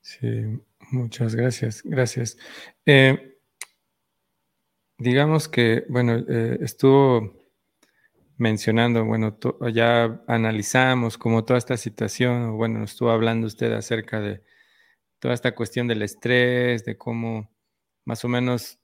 [0.00, 0.60] Sí,
[0.90, 2.36] muchas gracias, gracias.
[2.84, 3.38] Eh,
[4.98, 7.41] digamos que, bueno, eh, estuvo
[8.42, 9.38] mencionando, bueno,
[9.72, 14.42] ya analizamos como toda esta situación, bueno, estuvo hablando usted acerca de
[15.20, 17.52] toda esta cuestión del estrés, de cómo
[18.04, 18.80] más o menos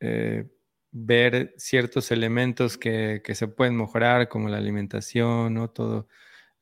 [0.00, 0.46] eh,
[0.90, 5.70] ver ciertos elementos que, se pueden mejorar, como la alimentación, ¿no?
[5.70, 6.06] Todo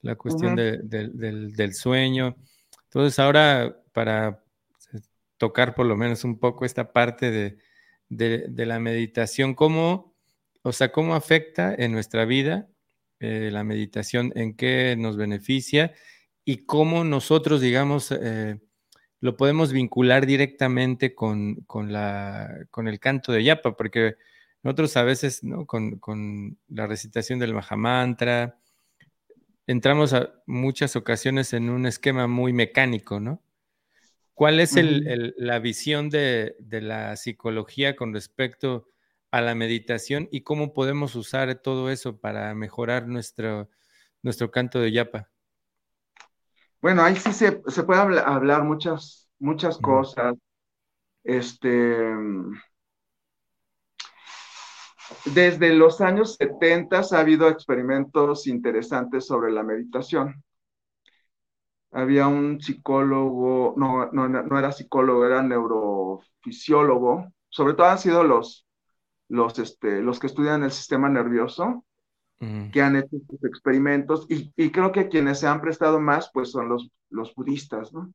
[0.00, 2.36] la cuestión del, sueño.
[2.84, 4.40] Entonces, ahora para
[5.36, 7.58] tocar por lo menos un poco esta parte
[8.08, 10.09] de, la meditación, ¿cómo,
[10.62, 12.68] o sea, cómo afecta en nuestra vida
[13.18, 15.92] eh, la meditación, en qué nos beneficia
[16.44, 18.60] y cómo nosotros, digamos, eh,
[19.20, 24.16] lo podemos vincular directamente con, la, con el canto de yapa, porque
[24.62, 25.66] nosotros a veces, ¿no?
[25.66, 28.58] Con, con la recitación del Mahamantra,
[29.66, 33.42] entramos a muchas ocasiones en un esquema muy mecánico, ¿no?
[34.40, 38.88] ¿Cuál es la visión de, la psicología con respecto
[39.30, 43.68] a la meditación y cómo podemos usar todo eso para mejorar nuestro,
[44.22, 45.28] nuestro canto de yapa?
[46.80, 50.34] Bueno, ahí sí se, puede hablar, muchas, muchas cosas.
[51.22, 52.14] Este,
[55.26, 60.42] desde los años 70 ha habido experimentos interesantes sobre la meditación.
[61.92, 68.66] Había un psicólogo, no, no, no era psicólogo, era neurofisiólogo, sobre todo han sido los,
[69.30, 71.86] los, este, los que estudian el sistema nervioso,
[72.72, 76.50] que han hecho estos experimentos, y, y, creo que quienes se han prestado más, pues
[76.50, 78.14] son los, los budistas, ¿no?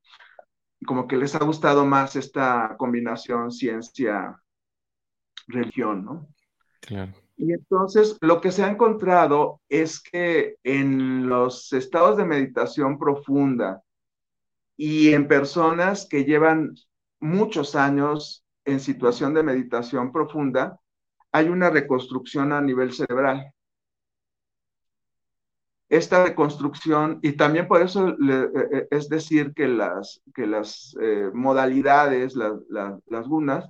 [0.87, 6.27] Como que les ha gustado más esta combinación ciencia-religión, ¿no?
[6.81, 7.13] Claro.
[7.37, 13.83] Y entonces lo que se ha encontrado es que en los estados de meditación profunda
[14.75, 16.73] y en personas que llevan
[17.19, 20.79] muchos años en situación de meditación profunda,
[21.35, 23.51] hay una reconstrucción a nivel cerebral
[25.89, 28.15] esta reconstrucción, y también por eso eh,
[28.71, 33.69] eh, es decir que las, que las eh, modalidades, las gunas,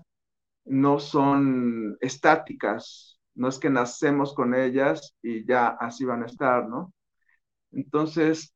[0.66, 6.68] no son estáticas, no es que nacemos con ellas y ya así van a estar,
[6.68, 6.94] ¿no?
[7.72, 8.54] Entonces,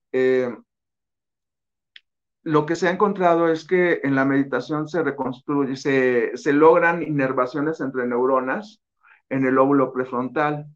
[2.43, 7.03] lo que se ha encontrado es que en la meditación se reconstruye, se, se logran
[7.03, 8.81] inervaciones entre neuronas
[9.29, 10.67] en el lóbulo prefrontal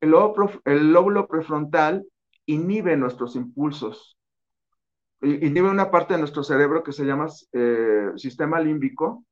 [0.00, 2.06] el lóbulo, prefrontal
[2.46, 4.16] inhibe nuestros impulsos,
[5.20, 9.24] inhibe una parte de nuestro cerebro que se llama eh, sistema límbico,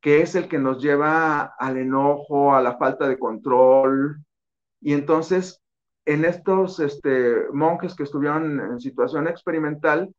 [0.00, 4.18] que es el que nos lleva al enojo, a la falta de control.
[4.80, 5.62] Y entonces,
[6.06, 10.14] en estos este, monjes que estuvieron en situación experimental,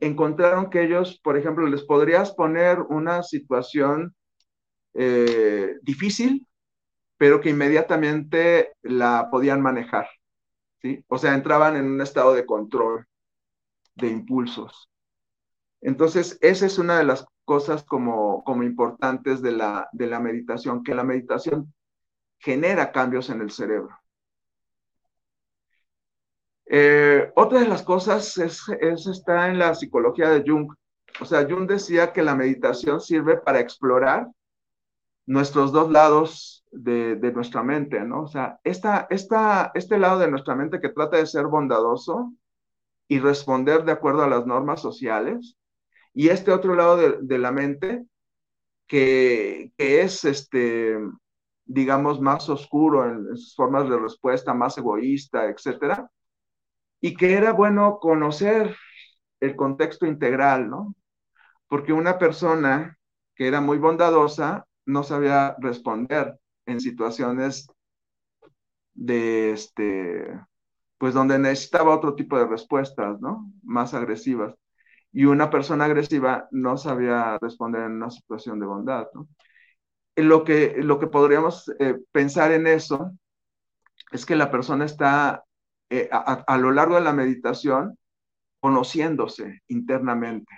[0.00, 4.14] encontraron que ellos, por ejemplo, les podrías poner una situación
[4.94, 6.46] eh, difícil
[7.20, 10.08] pero que inmediatamente la podían manejar.
[10.80, 11.04] ¿sí?
[11.06, 13.06] O sea, entraban en un estado de control
[13.94, 14.90] de impulsos.
[15.82, 20.82] Entonces, esa es una de las cosas como, como importantes de la, de la meditación,
[20.82, 21.74] que la meditación
[22.38, 23.94] genera cambios en el cerebro.
[26.64, 30.72] Eh, otra de las cosas es, es, está en la psicología de Jung.
[31.20, 34.26] O sea, Jung decía que la meditación sirve para explorar
[35.30, 38.24] nuestros dos lados de, nuestra mente, ¿no?
[38.24, 42.32] O sea, esta, esta, este lado de nuestra mente que trata de ser bondadoso
[43.06, 45.56] y responder de acuerdo a las normas sociales,
[46.12, 48.06] y este otro lado de, la mente
[48.88, 50.98] que, es, este,
[51.64, 56.10] digamos, más oscuro en, en, sus formas de respuesta, más egoísta, etcétera,
[57.00, 58.74] y que era bueno conocer
[59.38, 60.96] el contexto integral, ¿no?
[61.68, 62.98] Porque una persona
[63.36, 67.68] que era muy bondadosa no sabía responder en situaciones
[68.94, 70.38] de este,
[70.98, 73.50] pues donde necesitaba otro tipo de respuestas, ¿no?
[73.62, 74.54] Más agresivas.
[75.12, 79.28] Y una persona agresiva no sabía responder en una situación de bondad, ¿no?
[80.16, 83.12] Lo que, lo que podríamos eh, pensar en eso
[84.12, 85.44] es que la persona está
[85.88, 87.96] eh, a lo largo de la meditación
[88.60, 90.52] conociéndose internamente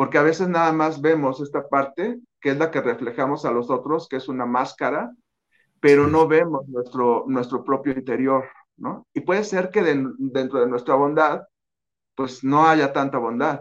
[0.00, 3.68] porque a veces nada más vemos esta parte, que es la que reflejamos a los
[3.68, 5.14] otros, que es una máscara,
[5.78, 8.46] pero no vemos nuestro, nuestro propio interior,
[8.78, 9.06] ¿no?
[9.12, 11.42] Y puede ser que dentro de nuestra bondad,
[12.14, 13.60] pues no haya tanta bondad.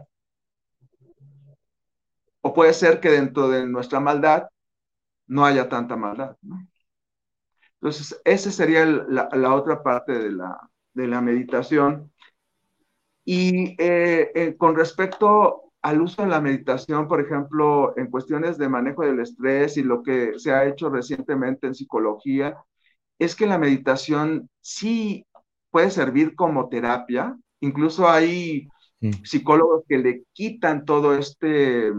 [2.40, 4.48] O puede ser que dentro de nuestra maldad
[5.28, 6.66] no haya tanta maldad, ¿no?
[7.82, 10.58] Entonces, esa sería la, otra parte de la,
[10.94, 12.14] de la meditación.
[13.26, 18.70] Y eh, eh, con respecto al uso de la meditación, por ejemplo, en cuestiones de
[18.70, 22.58] manejo del estrés y lo que se ha hecho recientemente en psicología,
[23.18, 25.26] es que la meditación sí
[25.72, 27.38] puede servir como terapia.
[27.62, 28.68] Incluso hay
[29.24, 31.92] psicólogos que le quitan todo este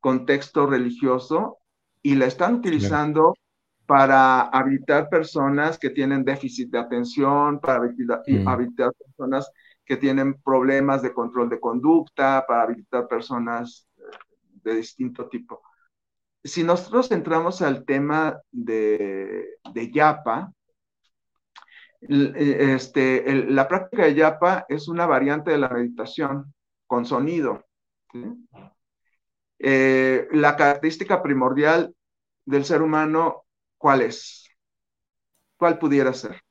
[0.00, 1.58] contexto religioso
[2.02, 3.34] y la están utilizando
[3.86, 8.92] para habilitar personas que tienen déficit de atención, para habilitar, mm.
[9.04, 9.50] personas
[9.86, 14.02] que tienen problemas de control de conducta, para habilitar personas eh,
[14.64, 15.62] de distinto tipo.
[16.42, 20.52] Si nosotros entramos al tema de, de YAPA,
[22.00, 26.52] eh, este, la práctica de YAPA es una variante de la meditación
[26.86, 27.64] con sonido.
[29.58, 31.94] Eh, la característica primordial
[32.44, 33.44] del ser humano,
[33.78, 34.48] ¿cuál es?
[35.56, 36.45] ¿Cuál pudiera ser?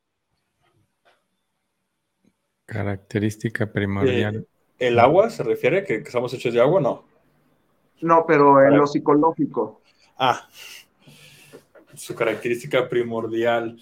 [2.66, 4.36] Característica primordial.
[4.78, 6.80] Eh, ¿El agua se refiere que, que estamos hechos de agua?
[6.80, 7.04] No.
[8.00, 9.80] No, pero en lo psicológico.
[10.18, 10.46] Ah,
[11.94, 13.78] su característica primordial.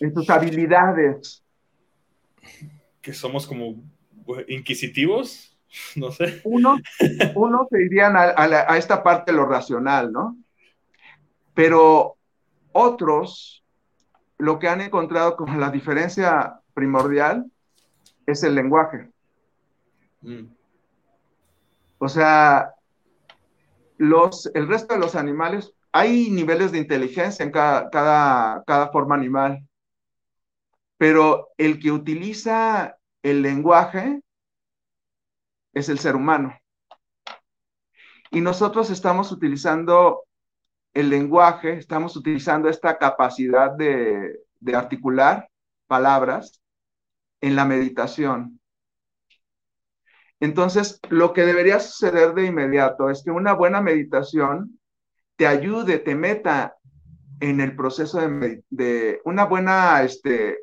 [0.00, 1.42] En sus habilidades.
[3.00, 3.76] Que somos como
[4.46, 5.58] inquisitivos,
[5.96, 6.40] no sé.
[6.44, 6.76] Uno,
[7.34, 10.36] uno se irían a, a, esta parte de lo racional, ¿no?
[11.54, 12.16] Pero
[12.72, 13.64] otros,
[14.36, 17.50] lo que han encontrado como la diferencia primordial
[18.28, 19.10] es el lenguaje.
[20.20, 20.46] Mm.
[21.98, 22.74] O sea,
[23.96, 29.14] los, el resto de los animales, hay niveles de inteligencia en cada, cada, cada forma
[29.14, 29.66] animal,
[30.98, 34.20] pero el que utiliza el lenguaje
[35.72, 36.54] es el ser humano.
[38.30, 40.24] Y nosotros estamos utilizando
[40.92, 45.48] el lenguaje, estamos utilizando esta capacidad de, de articular
[45.86, 46.60] palabras
[47.40, 48.60] en la meditación.
[50.40, 54.78] Entonces, lo que debería suceder de inmediato es que una buena meditación
[55.36, 56.76] te ayude, te meta
[57.40, 60.58] en el proceso de, de una buena, este,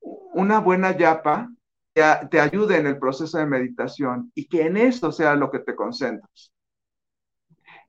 [0.00, 1.48] una buena yapa,
[1.92, 5.74] te, ayude en el proceso de meditación y que en eso sea lo que te
[5.74, 6.52] concentres.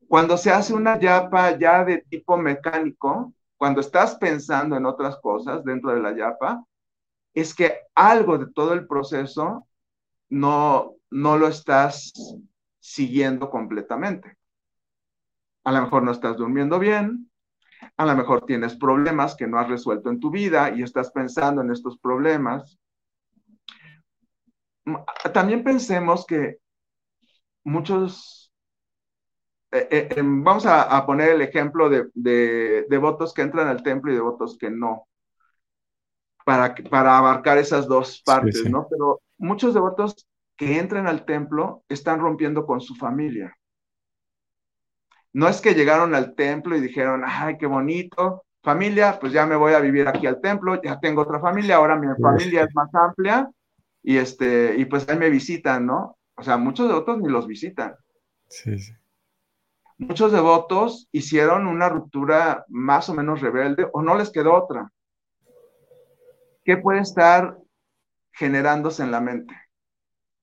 [0.08, 5.64] Cuando se hace una yapa ya de tipo mecánico, cuando estás pensando en otras cosas
[5.64, 6.64] dentro de la yapa,
[7.34, 9.68] es que algo de todo el proceso
[10.30, 12.14] no, no lo estás
[12.80, 14.38] siguiendo completamente.
[15.64, 17.32] A lo mejor no estás durmiendo bien,
[17.98, 21.62] a lo mejor tienes problemas que no has resuelto en tu vida y estás pensando
[21.62, 22.78] en estos problemas.
[25.34, 26.58] También pensemos que
[27.64, 28.52] muchos,
[29.72, 34.12] eh, eh, em, vamos a, poner el ejemplo de, de, devotos que entran al templo
[34.12, 35.08] y devotos que no,
[36.46, 38.88] para, para abarcar esas dos partes, ¿no?
[38.90, 43.56] Pero muchos devotos que entran al templo están rompiendo con su familia.
[45.34, 49.56] No es que llegaron al templo y dijeron, ay, qué bonito, familia, pues ya me
[49.56, 52.94] voy a vivir aquí al templo, ya tengo otra familia, ahora mi familia es más
[52.94, 53.50] amplia
[54.04, 56.18] y, este, y pues ahí me visitan, ¿no?
[56.36, 57.96] O sea, muchos devotos ni los visitan.
[58.48, 58.94] Sí, sí.
[59.98, 64.92] Muchos devotos hicieron una ruptura más o menos rebelde o no les quedó otra.
[66.64, 67.58] ¿Qué puede estar
[68.32, 69.54] generándose en la mente?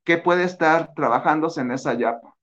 [0.04, 2.34] ¿Qué puede estar trabajándose en esa yapa?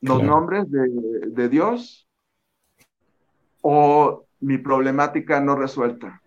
[0.00, 2.08] ¿Los nombres de, Dios
[3.60, 6.22] o mi problemática no resuelta?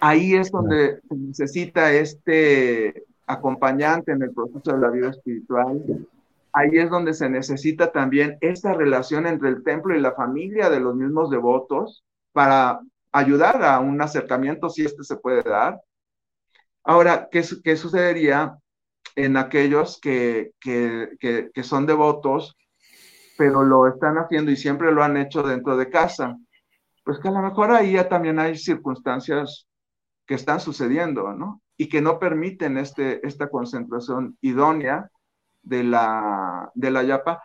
[0.00, 6.06] Ahí es donde se necesita este acompañante en el proceso de la vida espiritual.
[6.52, 10.80] Ahí es donde se necesita también esta relación entre el templo y la familia de
[10.80, 12.80] los mismos devotos para
[13.14, 15.80] ayudar a un acercamiento si este se puede dar.
[16.82, 18.58] Ahora, ¿qué, qué sucedería
[19.14, 22.56] en aquellos que, que, que, son devotos,
[23.38, 26.36] pero lo están haciendo y siempre lo han hecho dentro de casa?
[27.04, 29.68] Pues que a lo mejor ahí ya también hay circunstancias
[30.26, 31.62] que están sucediendo, ¿no?
[31.76, 35.08] Y que no permiten este, esta concentración idónea
[35.62, 37.40] de la, de la yapa.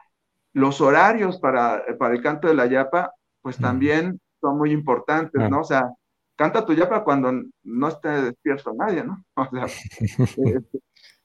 [0.53, 5.61] Los horarios para, para el canto de la yapa, pues también son muy importantes, ¿no?
[5.61, 5.91] O sea,
[6.35, 7.31] canta tu yapa cuando
[7.63, 9.23] no esté despierto nadie, ¿no?
[9.35, 9.65] O sea,
[9.99, 10.61] este,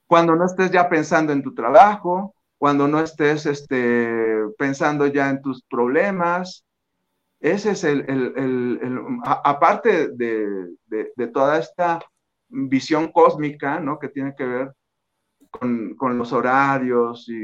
[0.07, 5.43] cuando no estés ya pensando en tu trabajo, cuando no estés este, pensando ya en
[5.43, 6.65] tus problemas.
[7.41, 12.01] Ese es el, el, el, aparte de, de, de, toda esta
[12.49, 13.99] visión cósmica, ¿no?
[13.99, 14.73] Que tiene que ver
[15.51, 17.35] con, con los horarios y,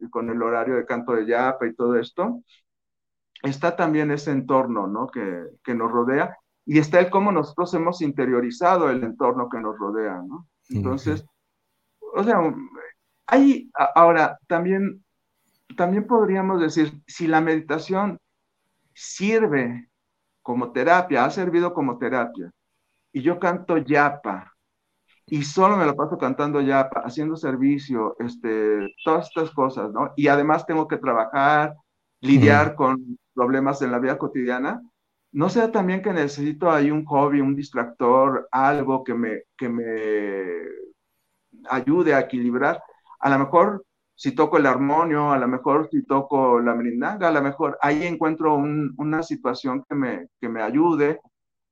[0.00, 2.42] y, con el horario de canto de yapa y todo esto,
[3.42, 5.08] está también ese entorno ¿no?
[5.08, 9.78] que, que, nos rodea y está el cómo nosotros hemos interiorizado el entorno que nos
[9.78, 10.22] rodea.
[10.22, 10.46] ¿no?
[10.68, 11.24] Entonces,
[12.14, 12.38] o sea,
[13.26, 15.04] hay, ahora, también,
[15.76, 18.18] también podríamos decir, si la meditación
[18.94, 19.88] sirve
[20.42, 22.50] como terapia, ha servido como terapia,
[23.12, 24.52] y yo canto yapa,
[25.26, 30.12] y solo me lo paso cantando yapa, haciendo servicio, este, todas estas cosas, ¿no?
[30.16, 31.74] Y además tengo que trabajar,
[32.20, 34.82] lidiar con problemas en la vida cotidiana,
[35.32, 39.84] no sea también que necesito ahí un hobby, un distractor, algo que me, que me
[41.68, 42.82] ayude a equilibrar.
[43.18, 43.84] A lo mejor
[44.14, 48.06] si toco el armonio, a lo mejor si toco la merindanga, a lo mejor ahí
[48.06, 51.20] encuentro una situación que me, que me ayude,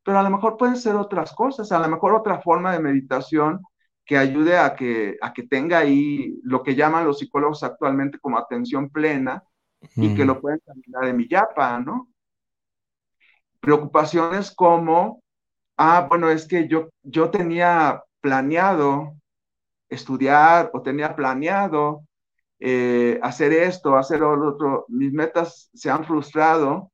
[0.02, 3.60] pero a lo mejor pueden ser otras cosas, a lo mejor otra forma de meditación
[4.04, 8.38] que ayude a que, a que tenga ahí lo que llaman los psicólogos actualmente como
[8.38, 9.44] atención plena,
[9.98, 12.08] y que lo pueden caminar de mi yapa, ¿no?
[13.60, 15.22] Preocupaciones como,
[15.78, 19.16] ah, bueno, es que yo, yo tenía planeado
[19.88, 22.04] estudiar o tenía planeado
[22.60, 26.92] eh, hacer esto, hacer lo otro, mis metas se han frustrado,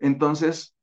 [0.00, 0.74] entonces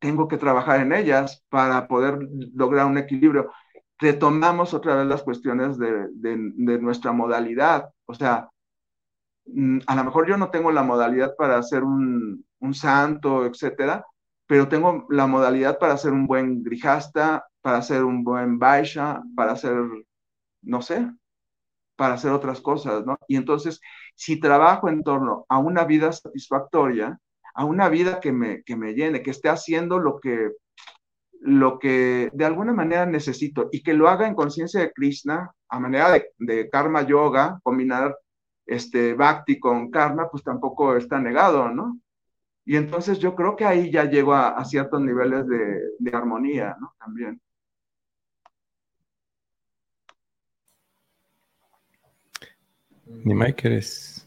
[0.00, 2.18] tengo que trabajar en ellas para poder
[2.54, 3.52] lograr un equilibrio.
[3.98, 8.55] Retomamos otra vez las cuestiones de, de, de nuestra modalidad, o sea, Mm,
[9.86, 14.04] a lo mejor yo no tengo la modalidad para ser un, santo, etcétera,
[14.46, 19.54] pero tengo la modalidad para ser un buen grijasta, para ser un buen baisha, para
[19.56, 19.76] ser,
[20.62, 21.08] no sé,
[21.96, 23.16] para hacer otras cosas, ¿no?
[23.28, 23.80] Y entonces,
[24.14, 27.18] si trabajo en torno a una vida satisfactoria,
[27.54, 30.50] a una vida que me, que me llene, que esté haciendo lo que,
[31.40, 35.80] lo que de alguna manera necesito y que lo haga en conciencia de Krishna, a
[35.80, 38.16] manera de, de, karma yoga, combinar
[38.66, 42.00] este bhakti con karma, pues tampoco está negado, ¿no?
[42.64, 46.76] Y entonces yo creo que ahí ya llego a, a ciertos niveles de, de armonía,
[46.80, 46.94] ¿no?
[46.98, 47.40] También.
[53.06, 54.26] Ni Mike eres.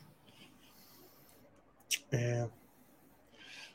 [2.11, 2.47] Eh,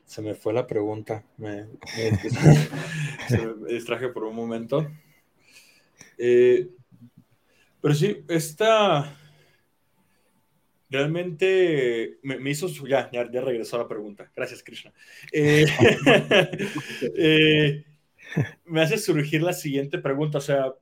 [0.07, 1.23] se me fue la pregunta.
[1.37, 2.19] Me, me,
[3.29, 4.87] se me distraje por un momento.
[6.17, 6.71] Eh,
[7.83, 9.15] pero sí, esta
[10.89, 12.69] realmente me, me hizo.
[12.87, 14.31] Ya, ya, ya, regresó la pregunta.
[14.35, 14.93] Gracias, Krishna.
[15.33, 15.67] Eh,
[17.17, 17.85] eh,
[18.65, 20.39] me hace surgir la siguiente pregunta.
[20.39, 20.73] O sea,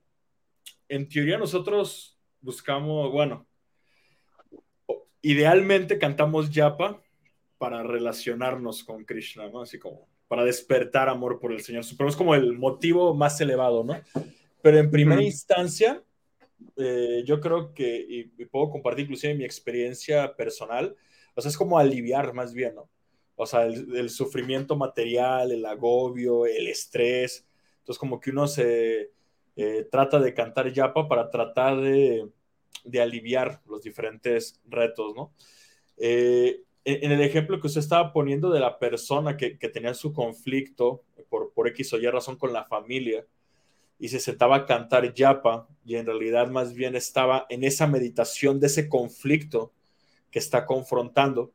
[0.89, 3.47] en teoría, nosotros buscamos, bueno,
[5.23, 7.01] idealmente cantamos yapa
[7.59, 9.63] para relacionarnos con Krishna, ¿no?
[9.63, 12.11] Así como para despertar amor por el Señor Supremo.
[12.11, 14.01] Es como el motivo más elevado, ¿no?
[14.63, 15.27] Pero en primera uh -huh.
[15.27, 16.03] instancia,
[16.77, 20.97] eh, yo creo que, y, y, puedo compartir inclusive mi experiencia personal,
[21.35, 22.91] o sea, es como aliviar más bien, ¿no?
[23.37, 27.47] O sea, el, el sufrimiento material, el agobio, el estrés.
[27.79, 29.11] Entonces, como que uno se
[29.57, 32.29] eh, trata de cantar yapa para tratar de
[32.85, 35.33] de aliviar los diferentes retos, ¿no?
[35.99, 40.13] Eh, en el ejemplo que usted estaba poniendo de la persona que, que tenía su
[40.13, 43.25] conflicto por, por, X o Y razón con la familia
[44.03, 48.59] y se sentaba a cantar yapa y en realidad más bien estaba en esa meditación
[48.59, 49.73] de ese conflicto
[50.33, 51.53] que está confrontando,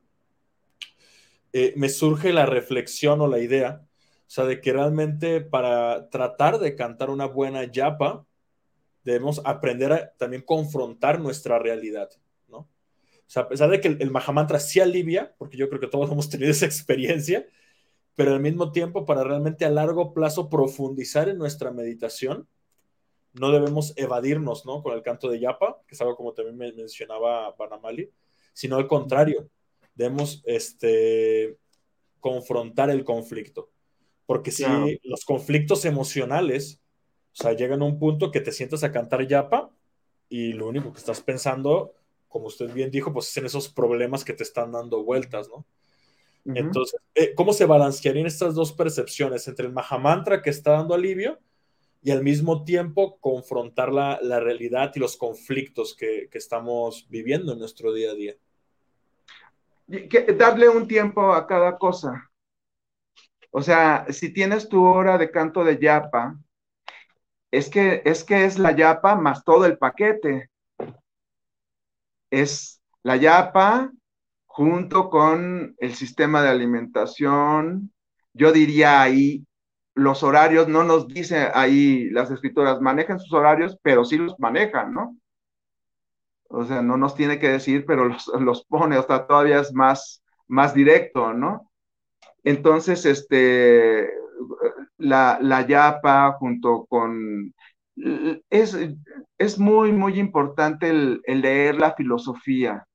[1.52, 6.58] eh, me surge la reflexión o la idea, o sea, de que realmente para tratar
[6.60, 8.26] de cantar una buena yapa,
[9.04, 12.10] debemos aprender a también confrontar nuestra realidad,
[12.48, 12.60] ¿no?
[12.60, 12.70] O
[13.30, 16.10] sea, a pesar de que el, el Mahamantra sí alivia, porque yo creo que todos
[16.14, 17.46] hemos tenido esa experiencia,
[18.18, 22.50] pero al mismo tiempo, para realmente a largo plazo profundizar en nuestra meditación,
[23.34, 24.82] no debemos evadirnos, ¿no?
[24.82, 28.12] Con el canto de yapa, que es algo como también me mencionaba Banamali,
[28.54, 29.48] sino al contrario,
[29.94, 31.60] debemos este,
[32.20, 33.70] confrontar el conflicto.
[34.26, 34.88] Porque si claro.
[35.04, 36.82] los conflictos emocionales
[37.40, 39.70] o sea, llegan a un punto que te sientas a cantar yapa
[40.28, 41.94] y lo único que estás pensando,
[42.28, 45.64] como usted bien dijo, pues es en esos problemas que te están dando vueltas, ¿no?
[46.48, 46.60] Uh -huh.
[46.60, 51.40] Entonces, eh, ¿cómo se balancearían estas dos percepciones entre el Mahamantra que está dando alivio
[52.02, 57.52] y al mismo tiempo confrontar la, la realidad y los conflictos que, que, estamos viviendo
[57.52, 58.36] en nuestro día a día?
[60.38, 62.30] Darle un tiempo a cada cosa.
[63.52, 66.38] O sea, si tienes tu hora de canto de yapa,
[67.52, 70.50] es que, es que es la yapa más todo el paquete.
[72.30, 73.92] Es la yapa
[74.58, 77.94] junto con el sistema de alimentación.
[78.34, 79.46] Yo diría ahí,
[79.94, 84.96] los horarios, no nos dicen ahí las escritoras, manejan sus horarios, pero sí los manejan,
[84.96, 85.16] ¿no?
[86.50, 89.72] O sea, no nos tiene que decir, pero los, los pone, o sea, todavía es
[89.76, 91.72] más, más directo, ¿no?
[92.44, 94.10] Entonces, este,
[94.98, 97.54] la, la yapa junto con...
[98.50, 98.76] Es,
[99.38, 102.88] es muy, muy importante el leer la filosofía.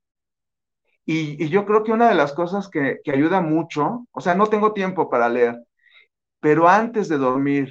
[1.04, 4.72] Y, yo creo que una de las cosas que, ayuda mucho, o sea, no tengo
[4.72, 5.56] tiempo para leer,
[6.40, 7.68] pero antes de dormir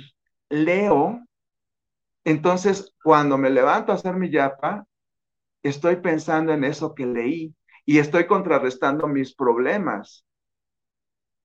[0.49, 1.21] leo,
[2.25, 4.85] entonces cuando me levanto a hacer mi yapa,
[5.63, 7.55] estoy pensando en eso que leí
[7.85, 10.25] y estoy contrarrestando mis problemas.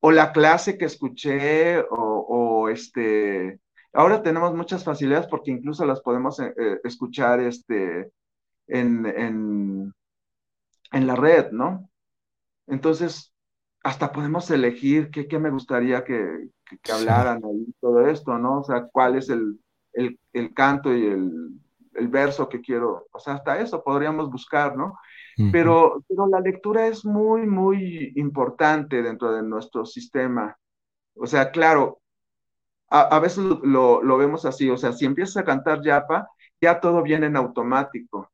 [0.00, 3.60] O la clase que escuché, o, este,
[3.92, 6.52] ahora tenemos muchas facilidades porque incluso las podemos eh,
[6.84, 8.12] escuchar este,
[8.68, 9.92] en,
[10.92, 11.88] en, la red, ¿no?
[12.66, 13.32] Entonces,
[13.82, 18.60] hasta podemos elegir qué, qué me gustaría que, que, que hablaran ahí, todo esto, ¿no?
[18.60, 19.60] O sea, cuál es el,
[19.92, 21.60] el, el canto y el,
[21.94, 24.98] el verso que quiero, o sea, hasta eso podríamos buscar, ¿no?
[25.52, 30.56] Pero, pero la lectura es muy, muy importante dentro de nuestro sistema.
[31.14, 32.00] O sea, claro,
[32.88, 36.26] a, a veces lo, lo, vemos así, o sea, si empiezas a cantar yapa,
[36.58, 38.30] ya todo viene en automático.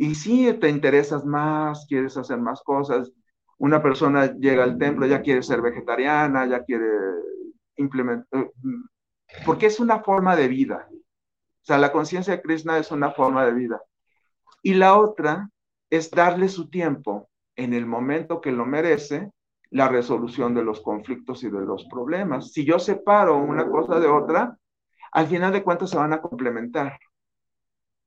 [0.00, 3.12] Y si te interesas más, quieres hacer más cosas,
[3.58, 6.86] una persona llega al templo, ya quiere ser vegetariana, ya quiere
[7.76, 8.50] implementar, eh,
[9.44, 10.88] porque es una forma de vida.
[10.88, 13.82] O sea, la conciencia de Krishna es una forma de vida.
[14.62, 15.50] Y la otra
[15.90, 19.32] es darle su tiempo en el momento que lo merece
[19.70, 22.52] la resolución de los conflictos y de los problemas.
[22.52, 24.56] Si yo separo una cosa de otra,
[25.10, 27.00] al final de cuentas se van a complementar.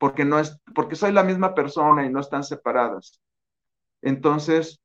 [0.01, 3.21] Porque no es, porque soy la misma persona y no están separadas.
[4.01, 4.81] Entonces,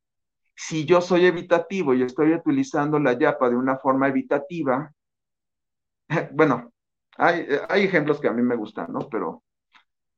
[0.54, 4.92] si yo soy evitativo y estoy utilizando la yapa de una forma evitativa,
[6.34, 6.70] bueno,
[7.16, 9.08] hay, hay ejemplos que a mí me gustan, ¿no?
[9.08, 9.42] Pero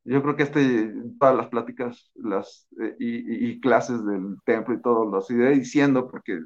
[0.03, 5.05] yo creo que este, todas las pláticas las, eh, y, clases del templo y todo
[5.05, 6.41] lo iré diciendo porque,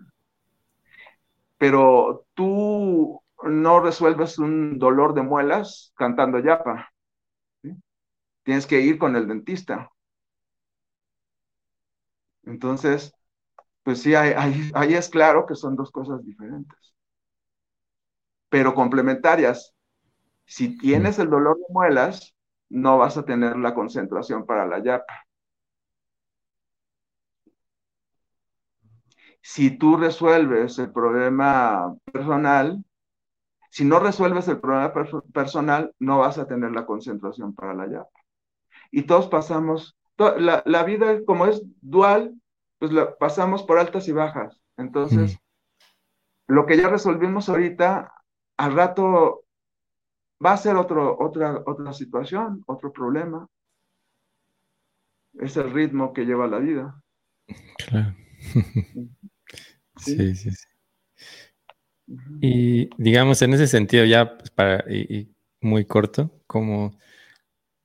[1.56, 6.91] pero tú no resuelves un dolor de muelas cantando yapa.
[8.44, 9.90] Tienes que ir con el dentista.
[12.44, 13.12] Entonces,
[13.84, 14.34] pues sí, ahí,
[14.74, 16.94] ahí es claro que son dos cosas diferentes,
[18.48, 19.74] pero complementarias.
[20.46, 22.34] Si tienes el dolor de muelas,
[22.70, 25.14] no vas a tener la concentración para la yapa.
[29.42, 32.84] Si tú resuelves el problema personal,
[33.70, 34.92] si no resuelves el problema
[35.34, 38.21] personal, no vas a tener la concentración para la yapa.
[38.92, 42.34] Y todos pasamos, la, la, vida como es dual,
[42.78, 44.60] pues la, pasamos por altas y bajas.
[44.76, 46.52] Entonces, mm.
[46.54, 48.12] lo que ya resolvimos ahorita,
[48.58, 49.44] al rato
[50.44, 53.48] va a ser otro, otra, otra situación, otro problema.
[55.40, 57.02] Es el ritmo que lleva la vida.
[57.78, 58.14] Claro.
[59.96, 60.66] sí, sí, sí.
[62.40, 66.98] Y digamos, en ese sentido, ya pues, para, y, muy corto, ¿cómo,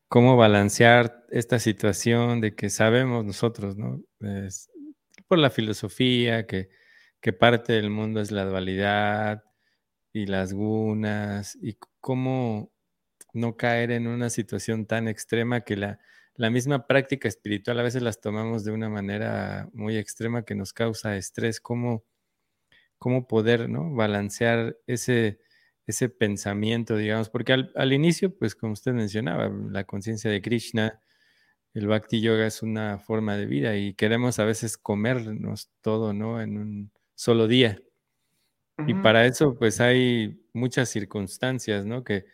[0.07, 4.01] cómo balancear esta situación de que sabemos nosotros, ¿no?
[5.27, 6.69] por la filosofía, que,
[7.39, 9.43] parte del mundo es la dualidad,
[10.13, 12.71] y las gunas y cómo
[13.33, 15.99] no caer en una situación tan extrema que la,
[16.35, 20.73] la misma práctica espiritual a veces las tomamos de una manera muy extrema que nos
[20.73, 22.03] causa estrés, cómo,
[22.97, 23.93] cómo poder ¿no?
[23.93, 25.39] balancear ese,
[25.87, 31.01] ese pensamiento, digamos, porque al, al, inicio, pues como usted mencionaba, la conciencia de Krishna,
[31.73, 36.41] el Bhakti Yoga es una forma de vida y queremos a veces comernos todo, ¿no?
[36.41, 37.81] En un solo día.
[38.85, 42.03] Y para eso, pues hay muchas circunstancias, ¿no?
[42.03, 42.25] Que,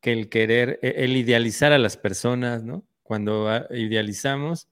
[0.00, 2.86] que el querer, e, el idealizar a las personas, ¿no?
[3.02, 4.68] Cuando idealizamos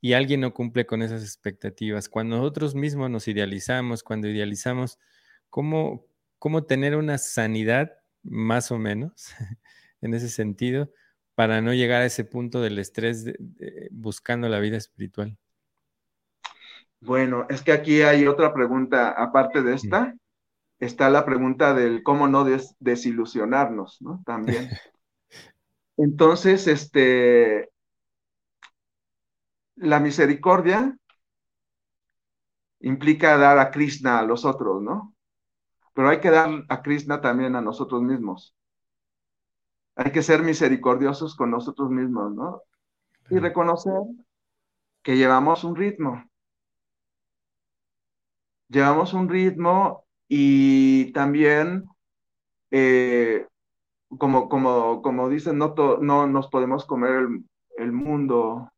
[0.00, 4.98] y alguien no cumple con esas expectativas, cuando nosotros mismos nos idealizamos, cuando idealizamos,
[5.50, 6.06] ¿cómo,
[6.44, 9.34] cómo tener una sanidad más o menos
[10.02, 10.92] en ese sentido
[11.34, 13.24] para no llegar a ese punto del estrés
[13.90, 15.38] buscando la vida espiritual?
[17.00, 20.14] Bueno, es que aquí hay otra pregunta aparte de esta
[20.78, 22.44] está la pregunta del cómo no
[22.78, 24.22] desilusionarnos, ¿no?
[24.26, 24.68] También.
[25.96, 27.70] Entonces, este,
[29.76, 30.94] la misericordia
[32.80, 35.13] implica dar a Krishna a los otros, ¿no?
[35.94, 38.54] Pero hay que dar a Krishna también a nosotros mismos.
[39.96, 42.62] Hay que ser misericordiosos con nosotros mismos, ¿no?
[43.30, 44.02] Y reconocer
[45.02, 46.24] que llevamos un ritmo.
[48.68, 51.84] Llevamos un ritmo y también,
[52.72, 53.46] eh,
[54.18, 57.28] como, como, como dicen, no, no nos podemos comer
[57.76, 58.72] el, mundo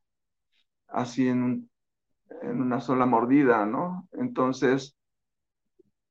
[0.88, 1.70] así en,
[2.42, 4.08] en, una sola mordida, ¿no?
[4.12, 4.96] Entonces,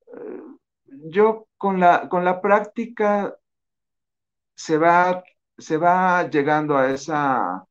[0.07, 0.44] eh,
[1.09, 3.35] yo con la, con la práctica
[4.55, 5.23] se va,
[5.57, 7.65] se va llegando a esa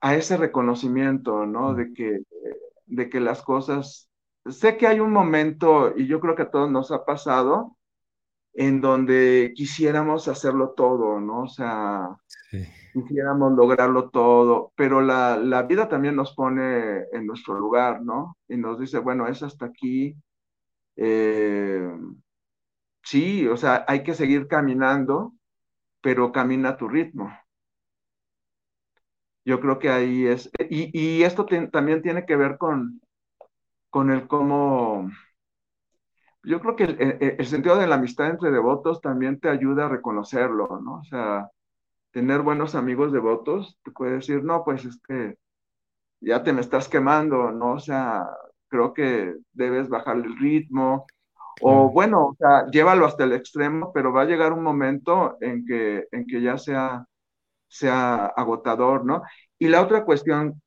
[0.00, 1.74] a ese reconocimiento, ¿no?
[1.74, 2.20] De que,
[2.86, 4.06] de que las cosas
[4.50, 7.76] sé que hay un momento, y yo creo que a todos nos ha pasado,
[8.54, 11.42] en donde quisiéramos hacerlo todo, ¿no?
[11.42, 12.08] O sea,
[12.92, 18.36] quisiéramos lograrlo todo, pero la, la, vida también nos pone en nuestro lugar, ¿no?
[18.48, 20.16] Y nos dice, bueno, es hasta aquí.
[20.96, 21.88] Eh,
[23.02, 25.34] sí, o sea, hay que seguir caminando,
[26.02, 27.30] pero camina a tu ritmo.
[29.44, 33.00] Yo creo que ahí es, y, y esto también tiene que ver con,
[33.90, 35.10] con el cómo...
[36.42, 36.84] Yo creo que
[37.38, 41.00] el, sentido de la amistad entre devotos también te ayuda a reconocerlo, ¿no?
[41.00, 41.50] O sea,
[42.12, 45.36] tener buenos amigos devotos te puede decir, no, pues es que
[46.20, 47.74] ya te me estás quemando, ¿no?
[47.74, 48.26] O sea,
[48.76, 51.06] creo que debes bajar el ritmo,
[51.62, 55.64] o bueno, o sea, llévalo hasta el extremo, pero va a llegar un momento en
[55.64, 57.06] que, en que ya sea,
[57.68, 59.22] sea agotador, ¿no?
[59.58, 60.60] Y la otra cuestión,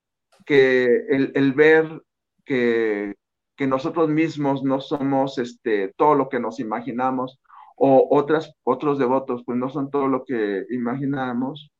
[0.46, 2.02] que el, el ver
[2.44, 3.16] que,
[3.56, 7.40] que nosotros mismos no somos este, todo lo que nos imaginamos,
[7.76, 11.72] o otras, otros devotos, pues no son todo lo que imaginamos,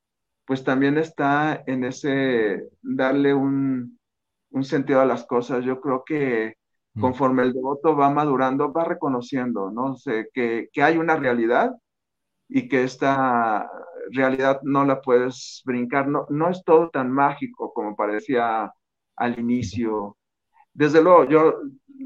[0.46, 3.99] pues también está en ese darle un,
[4.52, 5.64] un sentido a las cosas.
[5.66, 6.56] Yo creo que
[6.94, 7.02] mm.
[7.02, 9.96] conforme el devoto va madurando, va reconociendo, ¿no?
[9.96, 11.72] sé, que, que, hay una realidad
[12.48, 13.70] y que esta,
[14.12, 18.72] realidad no la puedes brincar, no, no es todo tan mágico como parecía
[19.16, 20.18] al inicio.
[20.74, 21.62] Desde luego, yo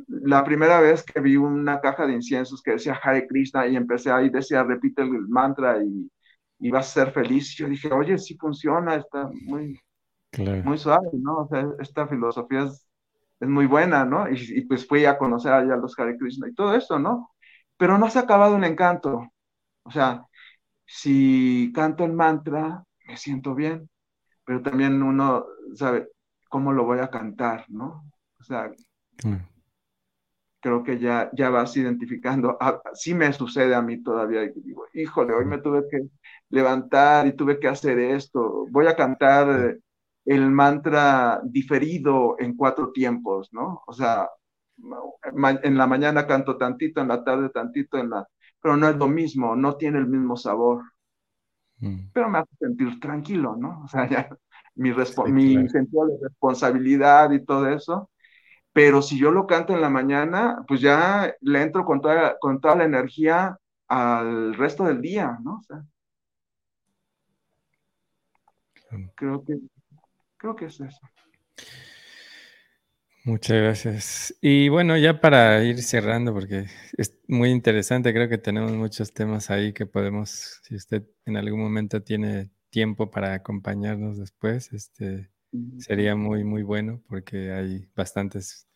[0.07, 4.11] la primera vez que vi una caja de inciensos que decía Hare Krishna y empecé
[4.11, 6.09] ahí, decía, repite el mantra y,
[6.59, 9.79] y vas a ser feliz, yo dije, oye, sí funciona, está muy,
[10.37, 11.39] muy suave, ¿no?
[11.39, 12.87] O sea, esta filosofía es,
[13.39, 14.29] es muy buena, ¿no?
[14.29, 17.31] Y, pues fui a conocer allá a los Hare Krishna y todo eso, ¿no?
[17.77, 19.31] Pero no se ha acabado el encanto.
[19.83, 20.25] O sea,
[20.85, 23.89] si canto el mantra, me siento bien,
[24.45, 25.45] pero también uno
[25.75, 26.09] sabe
[26.49, 28.05] cómo lo voy a cantar, ¿no?
[28.39, 28.71] O sea,
[30.59, 32.57] creo que ya, ya vas identificando.
[32.59, 34.43] Ah, sí me sucede a mí todavía.
[34.45, 36.07] Y digo, híjole, hoy me tuve que
[36.49, 38.65] levantar y tuve que hacer esto.
[38.71, 39.77] Voy a cantar
[40.25, 43.83] el mantra diferido en cuatro tiempos, ¿no?
[43.87, 44.29] O sea,
[45.63, 48.27] en la mañana canto tantito, en la tarde tantito, en la...
[48.61, 50.83] pero no es lo mismo, no tiene el mismo sabor.
[51.77, 52.11] Mm.
[52.13, 53.83] Pero me hace sentir tranquilo, ¿no?
[53.83, 54.29] O sea, ya
[54.75, 58.09] mi, mi sentido de responsabilidad y todo eso.
[58.73, 62.59] Pero si yo lo canto en la mañana, pues ya le entro con toda, con
[62.59, 65.57] toda la energía al resto del día, ¿no?
[65.57, 65.83] O sea,
[69.15, 69.59] creo que,
[70.43, 70.99] creo que es eso.
[73.23, 74.35] Muchas gracias.
[74.41, 76.65] Y bueno, ya para ir cerrando, porque
[76.97, 81.61] es muy interesante, creo que tenemos muchos temas ahí que podemos, si usted en algún
[81.61, 85.31] momento tiene tiempo para acompañarnos después, este
[85.77, 88.67] sería muy, muy bueno, porque hay bastantes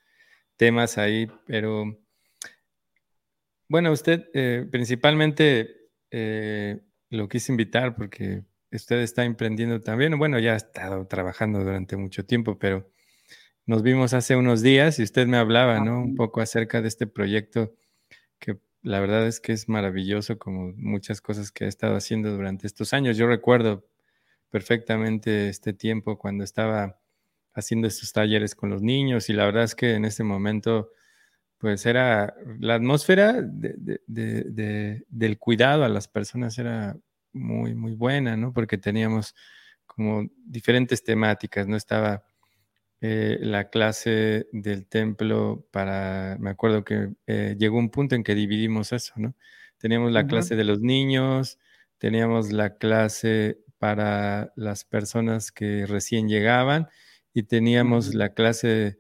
[0.56, 2.00] temas ahí, pero
[3.68, 6.80] bueno, usted eh, principalmente eh,
[7.10, 12.26] lo quise invitar porque usted está emprendiendo también, bueno, ya ha estado trabajando durante mucho
[12.26, 12.90] tiempo, pero
[13.66, 16.02] nos vimos hace unos días y usted me hablaba, ¿no?
[16.02, 17.74] Un poco acerca de este proyecto
[18.40, 22.68] que la verdad es que es maravilloso como muchas cosas que ha estado haciendo durante
[22.68, 23.18] estos años.
[23.18, 23.86] Yo recuerdo
[24.50, 27.00] perfectamente este tiempo cuando estaba
[27.54, 30.92] haciendo estos talleres con los niños y la verdad es que en ese momento
[31.58, 36.96] pues era la atmósfera del cuidado a las personas era
[37.38, 38.54] muy, muy buena, ¿no?
[38.54, 39.36] Porque teníamos
[39.86, 41.76] como diferentes temáticas, ¿no?
[41.78, 42.24] Estaba
[43.02, 48.36] eh, la clase del templo para, me acuerdo que eh, llegó un punto en que
[48.36, 49.36] dividimos eso, ¿no?
[49.78, 51.60] Teníamos la clase de los niños,
[52.00, 56.88] teníamos la clase para las personas que recién llegaban
[57.34, 58.98] y teníamos la clase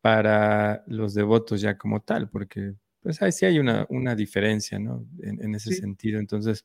[0.00, 5.06] para los devotos ya como tal, porque pues ahí sí hay una, diferencia, ¿no?
[5.22, 6.20] En, ese sentido.
[6.20, 6.64] Entonces,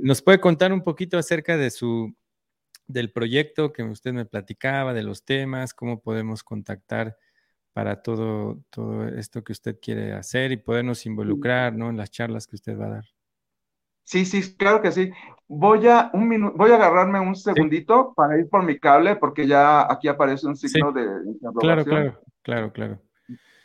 [0.00, 2.14] ¿nos puede contar un poquito acerca de su,
[2.86, 7.16] del proyecto que usted me platicaba, de los temas, cómo podemos contactar
[7.72, 11.90] para todo, todo esto que usted quiere hacer y podernos involucrar ¿no?
[11.90, 13.04] en las charlas que usted va a dar.
[14.02, 15.10] Sí, sí, claro que sí.
[15.48, 19.92] Voy a, un voy a agarrarme un segundito para ir por mi cable porque ya
[19.92, 21.06] aquí aparece un signo de
[21.58, 23.02] Claro, claro, claro, claro.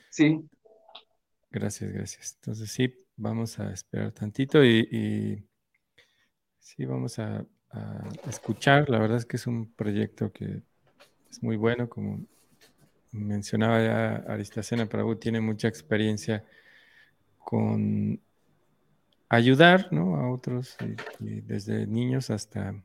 [0.09, 0.43] Sí.
[1.51, 2.35] Gracias, gracias.
[2.41, 5.50] Entonces sí, vamos a esperar tantito y, y
[6.61, 7.45] sí, vamos a,
[8.27, 8.89] escuchar.
[8.89, 10.61] La verdad es que es un proyecto que
[11.29, 12.19] es muy bueno, como
[13.13, 16.43] mencionaba ya Aristacena Prabhu, tiene mucha experiencia
[17.37, 18.19] con
[19.29, 20.75] ayudar a otros,
[21.19, 22.75] desde niños hasta,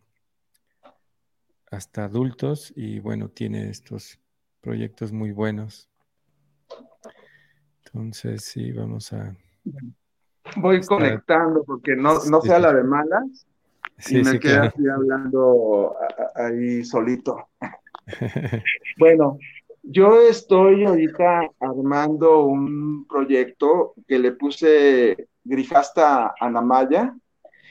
[1.72, 4.20] hasta adultos, y bueno, tiene estos
[4.60, 5.88] proyectos muy buenos.
[7.84, 9.36] Entonces, sí, vamos a...
[10.58, 13.46] Voy conectando porque no, no sea la de malas
[14.08, 15.96] y me quedé así hablando
[16.34, 17.48] ahí solito.
[18.98, 19.38] bueno,
[19.82, 27.14] yo estoy ahorita armando un proyecto que le puse Grijasta Anamaya,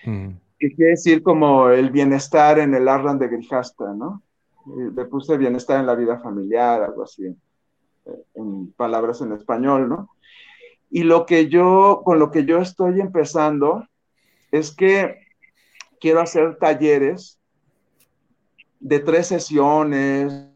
[0.05, 0.29] mm.
[0.57, 4.23] que quiere decir como el bienestar en el Arran de Grijasta, ¿no?
[4.95, 10.09] Le puse bienestar en la vida familiar, algo así, eh, en palabras en español, ¿no?
[10.89, 13.85] Y lo que yo, con lo que yo estoy empezando
[14.51, 15.24] es que
[16.05, 17.39] quiero hacer talleres
[18.79, 20.51] de tres sesiones,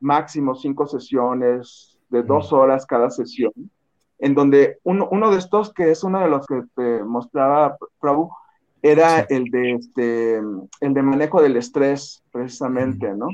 [0.00, 3.52] máximo cinco sesiones, de dos horas cada sesión,
[4.18, 8.30] en donde uno, uno de estos, que es uno de los que te mostraba Prabhu,
[8.80, 13.28] era el, de, este, el de manejo del estrés, precisamente, ¿no?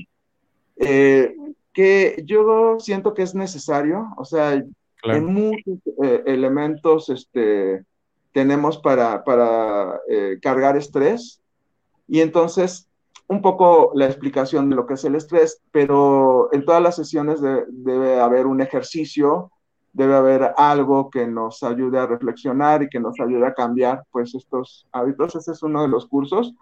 [0.79, 1.33] Eh,
[1.73, 4.55] que yo siento que es necesario, o sea,
[5.05, 7.85] en muchos eh, elementos este,
[8.33, 11.41] tenemos para, para eh, cargar estrés.
[12.09, 12.89] Y entonces,
[13.29, 17.41] un poco la explicación de lo que es el estrés, pero en todas las sesiones
[17.41, 19.51] debe haber un ejercicio
[19.93, 24.35] debe haber algo que nos ayude a reflexionar y que nos ayude a cambiar pues
[24.35, 25.35] estos hábitos.
[25.35, 26.55] Ese es uno de los cursos.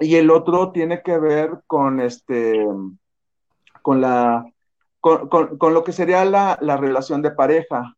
[0.00, 2.66] Y el otro tiene que ver con este,
[3.82, 4.44] con la,
[5.00, 7.96] con, con, lo que sería la, la, relación de pareja,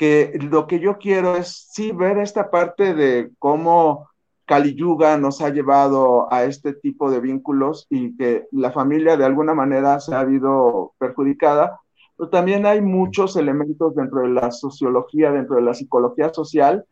[0.00, 4.08] que lo que yo quiero es sí ver esta parte de cómo
[4.46, 9.26] Kali Yuga nos ha llevado a este tipo de vínculos y que la familia de
[9.26, 11.82] alguna manera se ha habido perjudicada,
[12.16, 16.86] pero también hay muchos elementos dentro de la sociología, dentro de la psicología social,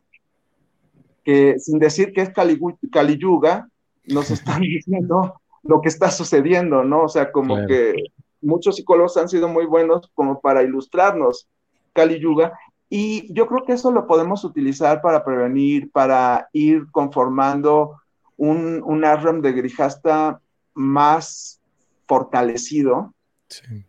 [1.24, 2.60] que sin decir que es Kali,
[2.93, 3.70] Kali Yuga,
[4.05, 7.05] nos están diciendo lo que está sucediendo, ¿no?
[7.05, 7.94] O sea, como que
[8.43, 11.48] muchos psicólogos han sido muy buenos como para ilustrarnos
[11.94, 12.52] Kali Yuga,
[12.90, 18.01] y yo creo que eso lo podemos utilizar para prevenir, para ir conformando
[18.36, 20.40] un, un ARM de Grijasta
[20.74, 21.60] más
[22.06, 23.15] fortalecido,
[23.48, 23.85] sí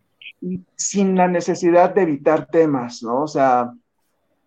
[0.76, 3.22] sin la necesidad de evitar temas, ¿no?
[3.22, 3.72] O sea,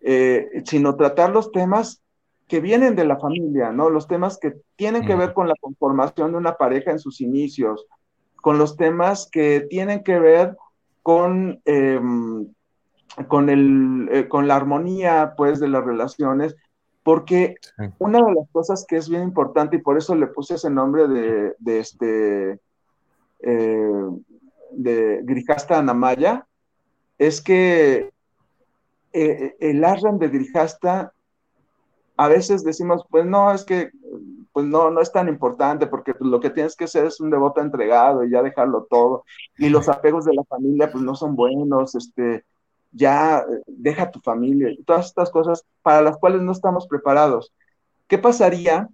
[0.00, 2.02] eh, sino tratar los temas
[2.48, 3.88] que vienen de la familia, ¿no?
[3.88, 7.86] Los temas que tienen que ver con la conformación de una pareja en sus inicios,
[8.36, 10.56] con los temas que tienen que ver
[11.02, 12.52] con, em,
[13.28, 16.56] con, el, eh, con la armonía, pues, de las relaciones,
[17.02, 17.56] porque
[17.98, 21.06] una de las cosas que es bien importante, y por eso le puse ese nombre
[21.06, 22.60] de, de este,
[23.40, 23.90] eh,
[24.70, 26.46] de Grijasta Anamaya
[27.18, 28.10] es que
[29.12, 31.12] eh, el ashram de Grijasta
[32.16, 33.90] a veces decimos, pues no, es que
[34.52, 37.30] pues no, no es tan importante porque pues, lo que tienes que ser es un
[37.30, 39.24] devoto entregado y ya dejarlo todo.
[39.58, 42.44] Y los apegos de la familia pues no son buenos, este,
[42.94, 47.52] ya deja tu familia y todas estas cosas para las cuales no estamos preparados.
[48.06, 48.88] ¿Qué pasaría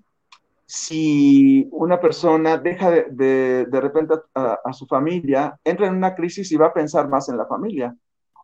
[0.71, 6.57] si una persona deja de, de, repente a, su familia, entra en una crisis y
[6.57, 7.93] va a pensar más en la familia.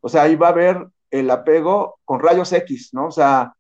[0.03, 3.07] O sea, ahí va a ver el apego con rayos X, ¿no?
[3.07, 3.53] O sea,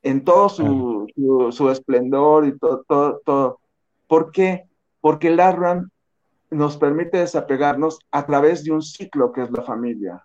[0.00, 1.08] en todo su,
[1.50, 3.60] su, esplendor y todo, todo, todo.
[4.06, 4.68] ¿Por qué?
[5.00, 5.90] Porque el Arran
[6.50, 10.24] nos permite desapegarnos a través de un ciclo que es la familia.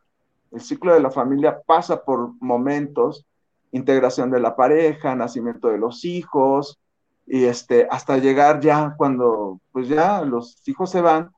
[0.52, 3.26] El ciclo de la familia pasa por momentos,
[3.72, 6.80] integración de la pareja, nacimiento de los hijos,
[7.28, 11.32] y este, hasta llegar ya cuando pues ya los hijos se van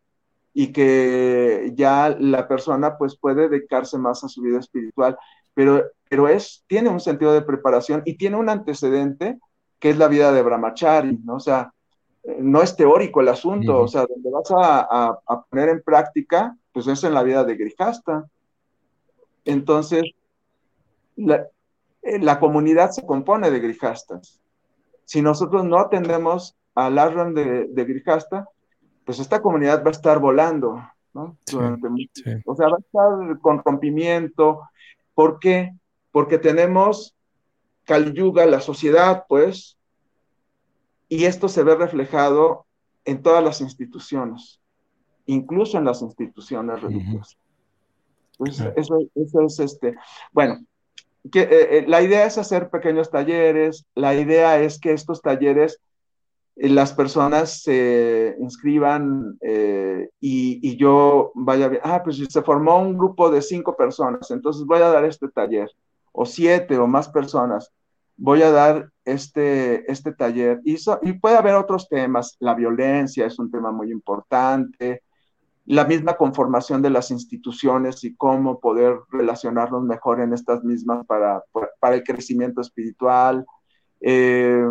[0.54, 5.18] y que ya la persona pues puede dedicarse más a su vida espiritual,
[5.54, 9.40] pero, pero es, tiene un sentido de preparación y tiene un antecedente
[9.80, 11.36] que es la vida de Brahmachari, ¿no?
[11.36, 11.74] O sea,
[12.40, 16.88] no es teórico el asunto, o sea, donde vas a, a, poner en práctica, pues
[16.88, 18.26] es en la vida de Grijasta.
[19.46, 20.04] Entonces,
[21.16, 21.48] la,
[22.02, 24.42] eh, la comunidad se compone de Grijastas
[25.12, 28.48] si nosotros no atendemos al Ashram de, de Grijasta,
[29.04, 30.82] pues esta comunidad va a estar volando,
[31.14, 31.38] ¿no?
[32.46, 34.62] O sea, va a estar con rompimiento.
[35.14, 35.74] ¿Por qué?
[36.14, 37.14] Porque tenemos
[37.84, 39.78] Kali Yuga, la sociedad, pues,
[41.10, 42.66] y esto se ve reflejado
[43.04, 44.62] en todas las instituciones,
[45.26, 47.38] incluso en las instituciones religiosas.
[48.42, 49.96] Entonces, eso, eso, es este.
[50.32, 50.60] Bueno,
[51.32, 55.80] que, eh, eh, la idea es hacer pequeños talleres, la idea es que estos talleres
[56.56, 59.38] eh, las personas se inscriban
[60.20, 64.82] y, y, yo vaya, ah, pues se formó un grupo de cinco personas, entonces voy
[64.82, 65.70] a dar este taller,
[66.12, 67.72] o siete o más personas,
[68.18, 70.60] voy a dar este, este taller.
[70.64, 75.04] Y, y puede haber otros temas, la violencia es un tema muy importante,
[75.66, 81.44] la misma conformación de las instituciones y cómo poder relacionarnos mejor en estas mismas para,
[81.80, 83.46] para el crecimiento espiritual.
[84.00, 84.66] Eh,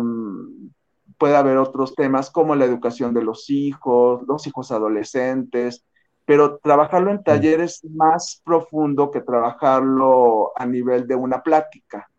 [1.17, 5.85] puede haber otros temas como la educación de los hijos, los hijos adolescentes,
[6.25, 12.09] pero trabajarlo en talleres más profundo que trabajarlo a nivel de una plática,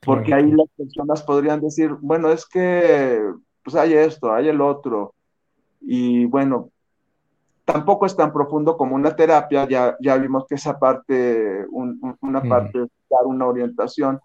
[0.00, 3.22] porque ahí las personas podrían decir, bueno, es que
[3.62, 5.14] pues hay esto, hay el otro,
[5.80, 6.70] y bueno,
[7.72, 12.82] tampoco es tan profundo como una terapia, ya, ya vimos que esa parte, una parte
[12.82, 14.20] es dar una orientación,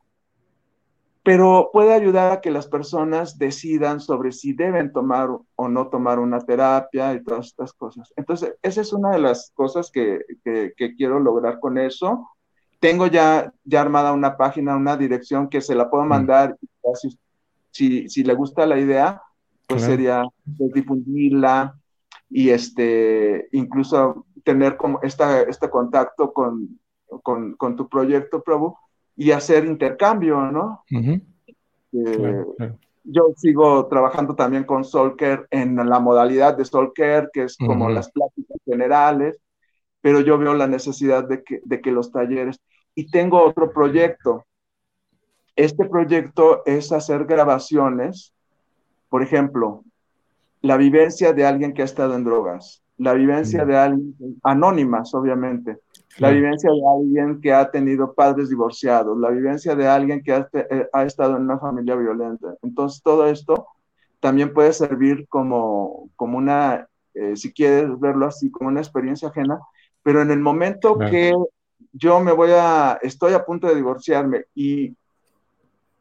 [1.23, 6.19] pero puede ayudar a que las personas decidan sobre si deben tomar o no tomar
[6.19, 8.13] una terapia y todas estas cosas.
[8.15, 12.29] Entonces, esa es una de las cosas que, que, quiero lograr con eso.
[12.79, 16.57] Tengo ya, ya armada una página, una dirección que se la puedo mandar.
[17.71, 19.21] Si, si, le gusta la idea,
[19.67, 21.75] pues sería difundirla,
[22.29, 26.79] y este, incluso tener como esta, este contacto con,
[27.23, 28.75] con, con tu proyecto, Prabhu,
[29.15, 30.83] y hacer intercambio, ¿no?
[31.93, 32.45] Eh,
[33.03, 38.11] yo sigo trabajando también con Solker en la modalidad de Solker, que es como las
[38.11, 39.39] pláticas generales,
[40.01, 42.59] pero yo veo la necesidad de que, de que los talleres,
[42.95, 44.45] y tengo otro proyecto.
[45.55, 48.33] Este proyecto es hacer grabaciones,
[49.09, 49.83] por ejemplo,
[50.65, 55.77] la vivencia de alguien que ha estado en drogas, la vivencia de alguien, anónimas obviamente,
[56.17, 60.49] la vivencia de alguien que ha tenido padres divorciados, la vivencia de alguien que ha,
[60.53, 62.55] eh, estado en una familia violenta.
[62.63, 63.67] Entonces todo esto
[64.19, 69.59] también puede servir como, como una, eh, si quieres verlo así, como una experiencia ajena,
[70.01, 71.31] pero en el momento que
[71.93, 74.97] yo me voy a, estoy a punto de divorciarme y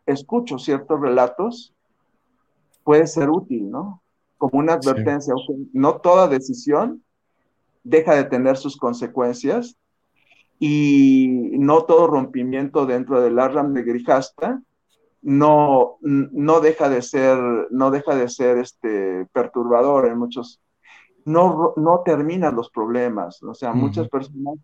[0.07, 1.75] escucho ciertos relatos,
[2.83, 4.01] puede ser útil, ¿no?
[4.51, 5.35] Como una advertencia,
[5.73, 7.03] no toda decisión
[7.83, 9.77] deja de tener sus consecuencias
[10.59, 14.63] y no todo rompimiento dentro del Arram de Grijasta
[15.23, 17.39] no, no deja de ser,
[17.71, 20.61] no deja de ser este, perturbador en muchos,
[21.25, 24.59] no, no termina los problemas, o sea, muchas personas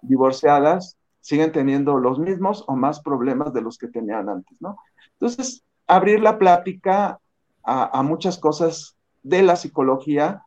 [0.00, 4.78] divorciadas siguen teniendo los mismos o más problemas de los que tenían antes, ¿no?
[5.12, 7.18] Entonces, abrir la plática
[7.62, 10.42] a, muchas cosas de la psicología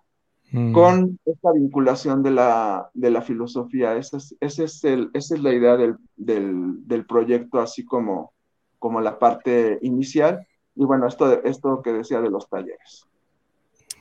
[0.51, 0.73] mm.
[0.73, 3.95] con esta vinculación de la, de la filosofía.
[3.95, 8.33] Esa es, ese es el, esa es la idea del, del, proyecto, así como,
[8.79, 10.45] como la parte inicial.
[10.75, 13.05] Y bueno, esto, esto que decía de los talleres.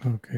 [0.06, 0.28] Ok,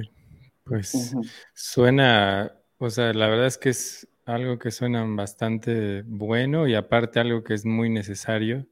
[0.65, 1.15] pues
[1.55, 7.21] suena, o sea, la verdad es que es algo que suena bastante bueno y aparte
[7.21, 8.67] algo que es muy necesario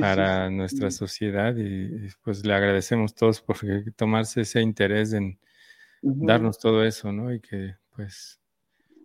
[0.00, 3.56] para nuestra sociedad y, pues le agradecemos todos por
[3.96, 5.38] tomarse ese interés en
[6.02, 7.32] darnos todo eso, ¿no?
[7.32, 8.40] Y que pues,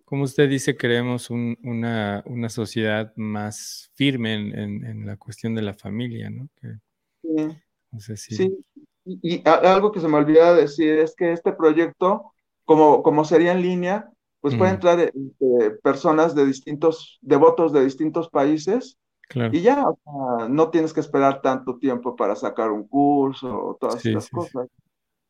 [0.04, 6.30] como usted dice, creemos una, una, sociedad más firme en, la cuestión de la familia,
[6.30, 6.50] ¿no?
[8.00, 8.18] sí.
[8.18, 8.58] sí.
[9.06, 12.34] Y, algo que se me olvidaba decir es que este proyecto,
[12.66, 14.10] como, como sería en línea,
[14.42, 15.12] pues puede entrar eh,
[15.82, 18.98] personas de distintos, devotos de distintos países
[19.36, 19.86] y ya,
[20.50, 24.68] no tienes que esperar tanto tiempo para sacar un curso o todas estas cosas,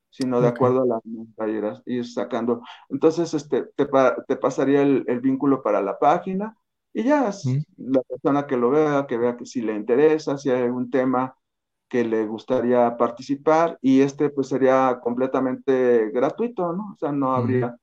[0.10, 2.61] sino de acuerdo a las ir sacando.
[2.90, 3.88] Entonces, este, te,
[4.28, 6.56] te pasaría el, el, vínculo para la página
[6.94, 7.32] y ya
[7.78, 11.36] la persona que lo vea, que vea que si le interesa, si hay algún tema
[11.90, 16.91] que le gustaría participar y este pues sería completamente gratuito, ¿no?
[16.94, 17.78] O sea, no habría,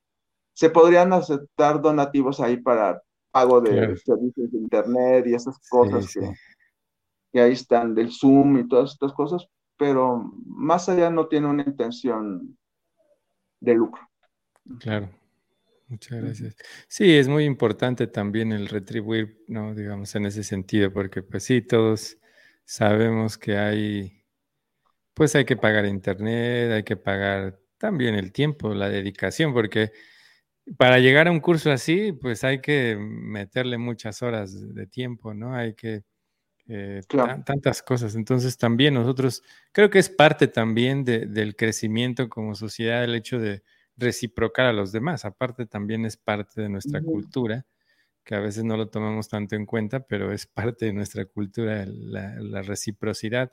[0.53, 3.01] se podrían aceptar donativos ahí para
[3.35, 6.07] pago de servicios de internet y esas cosas
[7.33, 9.45] Que, ahí están, del Zoom y todas estas cosas,
[9.75, 12.57] pero más allá no tiene una intención
[13.59, 14.01] de lucro.
[14.79, 15.09] Claro.
[15.89, 16.55] Muchas gracias.
[16.87, 19.75] Sí, es muy importante también el retribuir, ¿no?
[19.75, 22.17] Digamos, en ese sentido, porque pues sí, todos
[22.63, 24.23] sabemos que hay,
[25.13, 29.91] pues hay que pagar internet, hay que pagar también el tiempo, la dedicación, porque
[30.77, 35.55] para llegar a un curso así, pues hay que meterle muchas horas de tiempo, ¿no?
[35.55, 36.03] Hay que...
[36.67, 37.01] Eh,
[37.45, 38.15] tantas cosas.
[38.15, 43.61] Entonces también nosotros, creo que es parte también del crecimiento como sociedad el hecho de
[43.97, 45.25] reciprocar a los demás.
[45.25, 47.67] Aparte también es parte de nuestra cultura,
[48.23, 51.85] que a veces no lo tomamos tanto en cuenta, pero es parte de nuestra cultura
[51.85, 53.51] la, reciprocidad.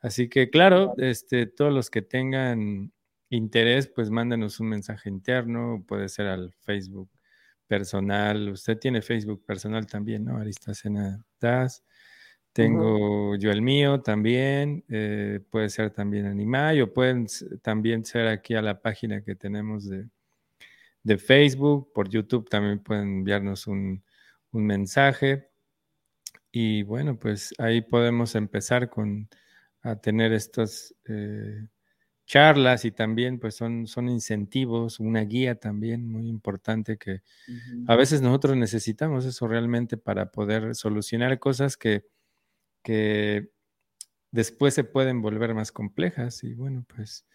[0.00, 2.92] Así que claro, este, todos los que tengan
[3.36, 7.10] interés, pues mándenos un mensaje interno, puede ser al Facebook
[7.66, 8.50] personal.
[8.50, 10.38] Usted tiene Facebook personal también, ¿no?
[10.38, 11.84] Aristacena Das.
[12.52, 17.26] Tengo yo el mío también, eh, puede ser también Animay o pueden
[17.62, 20.08] también ser aquí a la página que tenemos de,
[21.02, 24.04] de Facebook, por YouTube también pueden enviarnos un,
[24.52, 25.50] un, mensaje.
[26.52, 29.28] Y bueno, pues ahí podemos empezar con
[29.82, 31.66] a tener estos eh,
[32.26, 37.22] charlas y también pues son, son incentivos, una guía también muy importante que
[37.86, 42.04] a veces nosotros necesitamos eso realmente para poder solucionar cosas que,
[42.82, 43.50] que
[44.32, 46.44] después se pueden volver más complejas.
[46.44, 47.26] Y bueno, pues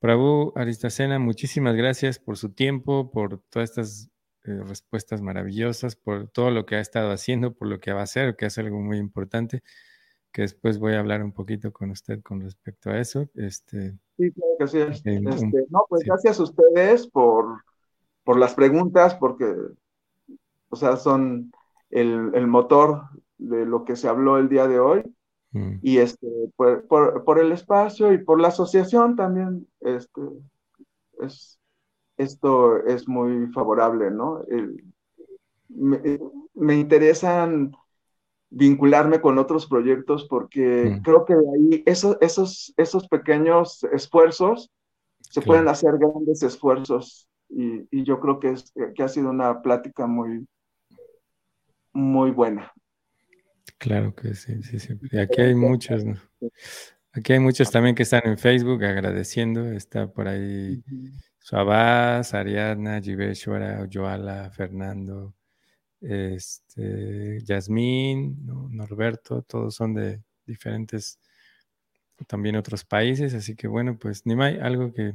[0.00, 4.10] Prabhu Aristacena, muchísimas gracias por su tiempo, por todas estas
[4.44, 8.04] eh, respuestas maravillosas, por todo lo que ha estado haciendo, por lo que va a
[8.04, 9.62] hacer, que es algo muy importante,
[10.32, 13.30] que después voy a hablar un poquito con usted con respecto a eso.
[13.34, 14.78] Este, Sí, claro que sí.
[14.78, 17.64] Este, no, pues gracias a ustedes por,
[18.22, 19.50] por las preguntas, porque,
[20.68, 21.52] o sea, son
[21.88, 23.04] el, el, motor
[23.38, 25.02] de lo que se habló el día de hoy.
[25.52, 25.76] Mm.
[25.80, 30.20] Y este, por, por, el espacio y por la asociación también, este,
[31.20, 31.58] es,
[32.18, 34.44] esto es muy favorable, ¿no?
[35.68, 36.20] me,
[36.54, 37.72] me interesan
[38.50, 41.02] vincularme con otros proyectos porque mm.
[41.02, 44.70] creo que de ahí esos, esos, esos pequeños esfuerzos
[45.20, 50.06] se pueden hacer grandes esfuerzos y, yo creo que, es, que ha sido una plática
[50.06, 50.46] muy,
[51.92, 52.72] muy buena.
[53.78, 54.94] Claro que sí, sí, sí.
[55.10, 56.16] Y aquí hay muchos, ¿no?
[57.12, 59.66] Aquí hay muchos también que están en Facebook agradeciendo.
[59.72, 60.82] Está por ahí
[61.38, 65.34] Suabás, Ariadna, Jiveshwara, Joala, Fernando,
[66.00, 71.18] este, Yasmín, Norberto, todos son de diferentes,
[72.26, 73.34] también otros países.
[73.34, 75.14] Así que bueno, pues Nimai, algo que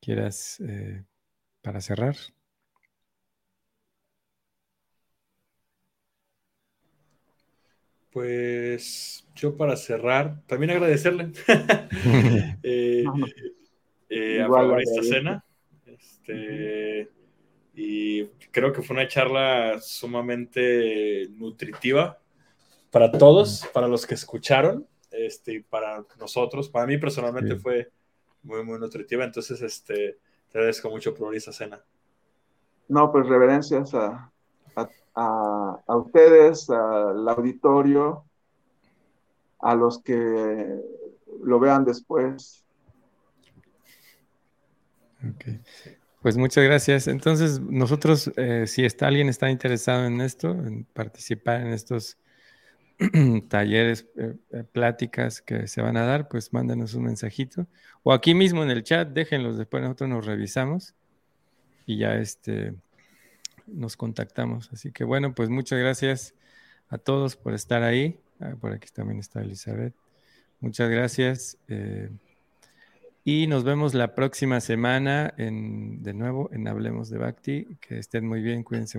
[0.00, 1.04] quieras eh,
[1.62, 2.16] para cerrar.
[8.10, 11.30] Pues yo para cerrar, también agradecerle
[12.62, 13.04] eh,
[14.08, 15.44] eh, a esta cena.
[15.86, 17.10] Este,
[17.80, 22.18] y creo que fue una charla sumamente nutritiva
[22.90, 26.68] para todos, para los que escucharon, este, y para nosotros.
[26.68, 27.92] Para mí personalmente fue
[28.42, 29.24] muy, muy nutritiva.
[29.24, 30.18] Entonces, este,
[30.50, 31.80] te agradezco mucho por esta cena.
[32.88, 34.28] No, pues reverencias a,
[35.14, 38.24] a, ustedes, al auditorio,
[39.60, 40.80] a los que
[41.44, 42.64] lo vean después.
[45.22, 45.44] Ok.
[46.22, 47.06] Pues muchas gracias.
[47.06, 52.18] Entonces, nosotros, eh, si está, alguien está interesado en esto, en participar en estos
[53.48, 57.68] talleres, eh, eh, pláticas que se van a dar, pues mándenos un mensajito.
[58.02, 60.94] O aquí mismo en el chat, déjenlos, después nosotros nos revisamos
[61.86, 62.74] y ya este,
[63.66, 64.70] nos contactamos.
[64.72, 66.34] Así que bueno, pues muchas gracias
[66.88, 68.18] a todos por estar ahí.
[68.40, 69.94] Ah, por aquí también está Elizabeth.
[70.60, 71.56] Muchas gracias.
[71.68, 72.10] Eh,
[73.24, 77.66] y nos vemos la próxima semana en, de nuevo en Hablemos de Bhakti.
[77.80, 78.86] Que estén muy bien, cuídense.